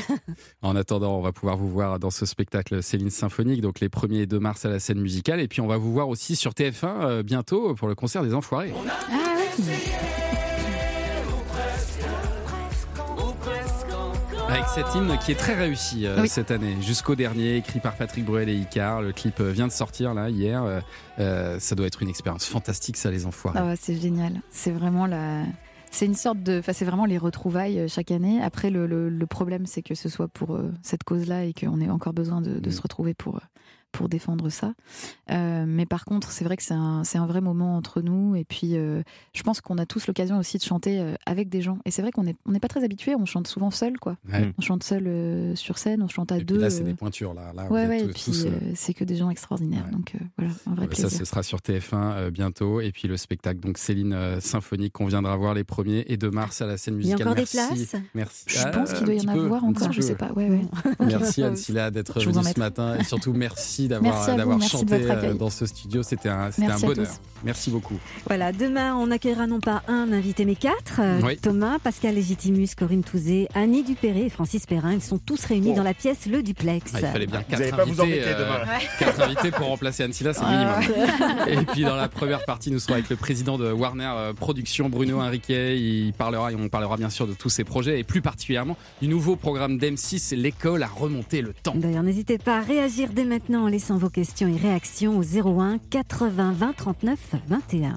En 0.61 0.78
attendant, 0.78 1.18
on 1.18 1.22
va 1.22 1.34
pouvoir 1.34 1.57
vous 1.57 1.68
voir 1.70 1.99
dans 1.99 2.09
ce 2.09 2.26
spectacle 2.26 2.82
Céline 2.82 3.09
Symphonique, 3.09 3.59
donc 3.59 3.82
les 3.82 3.89
1er 3.89 4.22
et 4.22 4.26
2 4.28 4.39
mars 4.39 4.63
à 4.63 4.70
la 4.70 4.80
scène 4.80 4.99
musicale. 5.08 5.39
Et 5.39 5.47
puis 5.47 5.62
on 5.62 5.68
va 5.68 5.78
vous 5.78 5.91
voir 5.93 6.10
aussi 6.10 6.36
sur 6.36 6.51
TF1 6.51 6.86
euh, 6.86 7.24
bientôt 7.24 7.74
pour 7.76 7.88
le 7.88 7.95
concert 7.95 8.24
des 8.24 8.34
Enfoirés. 8.34 8.74
Ah 14.49 14.53
Avec 14.53 14.66
cet 14.74 14.86
hymne 14.95 15.18
qui 15.24 15.32
est 15.32 15.36
très 15.36 15.55
réussi 15.55 16.05
euh, 16.05 16.22
Oui. 16.22 16.30
cette 16.30 16.51
année, 16.51 16.76
jusqu'au 16.82 17.16
dernier, 17.16 17.58
écrit 17.58 17.80
par 17.80 17.95
Patrick 17.95 18.24
Bruel 18.26 18.47
et 18.49 18.55
Icar. 18.55 19.01
Le 19.01 19.12
clip 19.12 19.39
euh, 19.39 19.51
vient 19.51 19.68
de 19.68 19.72
sortir 19.72 20.14
là 20.14 20.30
hier. 20.30 20.82
Euh, 21.20 21.60
ça 21.60 21.76
doit 21.76 21.86
être 21.88 22.01
une 22.01 22.10
expérience 22.10 22.45
fantastique, 22.45 22.95
ça, 22.97 23.12
les 23.12 23.26
Enfoirés. 23.26 23.60
Ah 23.62 23.66
ouais, 23.68 23.76
c'est 23.80 23.95
génial. 23.95 24.41
C'est 24.49 24.72
vraiment 24.72 25.05
la. 25.05 25.43
C'est 25.91 26.05
une 26.05 26.16
sorte 26.16 26.41
de. 26.43 26.60
Enfin, 26.60 26.74
c'est 26.74 26.86
vraiment 26.86 27.05
les 27.05 27.18
retrouvailles 27.18 27.88
chaque 27.89 28.12
année. 28.12 28.41
Après, 28.41 28.70
le, 28.70 28.88
le- 28.88 29.10
le 29.10 29.26
problème, 29.26 29.66
c'est 29.66 29.82
que 29.82 29.95
ce 29.95 30.08
soit 30.10 30.28
pour 30.28 30.55
euh, 30.55 30.72
cette 30.82 31.03
cause-là 31.03 31.43
et 31.45 31.53
qu'on 31.53 31.82
ait 31.82 31.89
encore 31.89 32.14
besoin 32.14 32.39
de, 32.41 32.60
de 32.60 32.70
Mm. 32.70 32.72
se 32.72 32.82
retrouver 32.82 33.14
pour, 33.14 33.39
pour 33.91 34.09
défendre 34.09 34.49
ça. 34.49 34.73
Euh, 35.31 35.65
mais 35.67 35.85
par 35.85 36.05
contre, 36.05 36.31
c'est 36.31 36.45
vrai 36.45 36.55
que 36.57 36.63
c'est 36.63 36.73
un, 36.73 37.03
c'est 37.03 37.17
un 37.17 37.25
vrai 37.25 37.41
moment 37.41 37.75
entre 37.77 38.01
nous. 38.01 38.35
Et 38.35 38.43
puis, 38.43 38.75
euh, 38.77 39.01
je 39.33 39.41
pense 39.43 39.59
qu'on 39.61 39.77
a 39.77 39.85
tous 39.85 40.07
l'occasion 40.07 40.38
aussi 40.38 40.57
de 40.57 40.63
chanter 40.63 40.99
euh, 40.99 41.15
avec 41.25 41.49
des 41.49 41.61
gens. 41.61 41.79
Et 41.85 41.91
c'est 41.91 42.01
vrai 42.01 42.11
qu'on 42.11 42.23
n'est 42.23 42.35
on 42.45 42.51
n'est 42.51 42.59
pas 42.59 42.67
très 42.67 42.83
habitué. 42.83 43.15
On 43.15 43.25
chante 43.25 43.47
souvent 43.47 43.71
seul, 43.71 43.97
quoi. 43.99 44.17
Ouais. 44.31 44.51
On 44.57 44.61
chante 44.61 44.83
seul 44.83 45.07
euh, 45.07 45.55
sur 45.55 45.77
scène, 45.77 46.01
on 46.03 46.07
chante 46.07 46.31
à 46.31 46.38
Et 46.38 46.43
deux. 46.43 46.55
puis 46.55 46.61
là, 46.63 46.69
c'est 46.69 46.81
euh, 46.81 46.85
des 46.85 46.93
pointures. 46.93 47.33
Là, 47.33 47.53
là 47.55 47.65
Ouais, 47.71 47.88
ouais, 47.88 48.01
tous- 48.03 48.09
et 48.09 48.13
puis 48.13 48.23
tous, 48.43 48.47
c'est 48.75 48.93
que 48.93 49.03
des 49.03 49.15
gens 49.15 49.29
extraordinaires. 49.29 49.88
Donc 49.91 50.13
euh, 50.15 50.19
voilà, 50.38 50.53
un 50.67 50.75
vrai 50.75 50.88
Ouais, 50.88 50.95
ça, 50.95 51.01
plaisir. 51.03 51.19
ce 51.19 51.25
sera 51.25 51.43
sur 51.43 51.59
TF1 51.59 51.93
euh, 51.95 52.29
bientôt. 52.31 52.81
Et 52.81 52.91
puis 52.91 53.07
le 53.07 53.17
spectacle, 53.17 53.59
donc 53.59 53.77
Céline 53.77 54.13
euh, 54.13 54.39
Symphonique, 54.39 54.93
qu'on 54.93 55.07
viendra 55.07 55.35
voir 55.38 55.53
les 55.53 55.63
1er 55.63 56.03
et 56.07 56.17
2 56.17 56.29
mars 56.29 56.61
à 56.61 56.67
la 56.67 56.77
scène 56.77 56.95
Il 56.99 57.07
y 57.07 57.11
a 57.13 57.15
musicale. 57.15 57.27
encore 57.29 57.35
des 57.35 57.49
Merci. 57.57 57.88
places? 57.88 58.01
Merci. 58.13 58.43
Je 58.47 58.59
Ah, 58.63 58.69
pense 58.69 58.93
qu'il 58.93 59.05
doit 59.05 59.13
y 59.15 59.21
en 59.27 59.33
peu, 59.33 59.39
avoir 59.45 59.63
encore, 59.63 59.91
je 59.91 60.01
sais 60.01 60.15
pas. 60.15 60.31
Ouais, 60.33 60.49
ouais. 60.49 60.61
Merci 60.99 61.41
Anne-Silla 61.43 61.89
d'être 61.91 62.19
venue 62.19 62.43
ce 62.43 62.59
matin 62.59 62.95
et 62.99 63.03
surtout 63.03 63.33
merci 63.33 63.76
Merci 64.01 64.32
vous, 64.32 64.38
d'avoir 64.38 64.61
chanté 64.61 64.93
euh, 64.95 65.34
dans 65.34 65.49
ce 65.49 65.65
studio. 65.65 66.03
C'était 66.03 66.30
un, 66.30 66.51
c'était 66.51 66.67
un 66.71 66.80
bonheur. 66.80 67.07
Merci 67.43 67.69
beaucoup. 67.69 67.95
Voilà, 68.25 68.51
demain, 68.51 68.95
on 68.95 69.11
accueillera 69.11 69.45
non 69.45 69.59
pas 69.59 69.84
un 69.88 70.11
invité, 70.11 70.43
mais 70.45 70.55
quatre. 70.55 70.99
Euh, 70.99 71.19
Oui. 71.23 71.38
Thomas, 71.38 71.78
Pascal 71.80 72.15
Légitimus, 72.15 72.69
Corinne 72.75 73.03
Touzé, 73.03 73.47
Annie 73.53 73.84
Dupéré 73.84 74.25
et 74.25 74.30
Francis 74.30 74.65
Perrin. 74.65 74.93
Ils 74.93 75.01
sont 75.03 75.19
tous 75.19 75.43
réunis 75.45 75.69
Oh. 75.73 75.75
dans 75.78 75.84
la 75.84 75.93
pièce 75.93 76.25
Le 76.25 76.41
Duplex. 76.41 76.91
Ah, 76.95 76.99
il 77.01 77.05
fallait 77.07 77.28
bien 77.28 77.43
Vous 77.47 77.55
quatre 77.57 77.86
vous 77.88 78.01
invités, 78.01 78.21
demain. 78.21 78.61
euh, 78.61 78.65
quatre 78.99 79.21
invités 79.21 79.51
pour 79.51 79.67
remplacer 79.67 80.03
Anne-Silla, 80.03 80.34
c'est 80.34 80.43
minimum. 80.45 80.73
Et 81.47 81.57
puis 81.65 81.84
dans 81.84 81.95
la 81.95 82.07
première 82.09 82.43
partie, 82.45 82.71
nous 82.71 82.80
serons 82.80 82.93
avec 82.95 83.09
le 83.09 83.15
président 83.15 83.57
de 83.57 83.71
Warner 83.71 84.32
Productions, 84.36 84.89
Bruno 84.89 85.19
Henriquet. 85.21 85.78
Il 85.80 86.13
parlera, 86.13 86.51
et 86.51 86.55
on 86.55 86.69
parlera 86.69 86.97
bien 86.97 87.09
sûr 87.09 87.28
de 87.28 87.34
tous 87.34 87.49
ses 87.49 87.63
projets 87.63 87.99
et 87.99 88.03
plus 88.03 88.21
particulièrement 88.21 88.78
du 89.01 89.07
nouveau 89.07 89.36
programme 89.36 89.78
d'M6, 89.78 90.36
l'école 90.36 90.82
à 90.84 90.88
remonter 90.88 91.41
le 91.41 91.53
temps. 91.53 91.73
D'ailleurs, 91.75 92.03
n'hésitez 92.03 92.38
pas 92.38 92.57
à 92.57 92.61
réagir 92.61 93.09
dès 93.13 93.25
maintenant 93.25 93.66
en 93.68 93.70
laissant 93.70 93.97
vos 93.97 94.09
questions 94.09 94.47
et 94.47 94.55
réactions 94.55 95.18
au 95.18 95.24
01 95.24 95.78
80 95.89 96.53
20 96.53 96.74
39 96.74 97.20
21. 97.49 97.95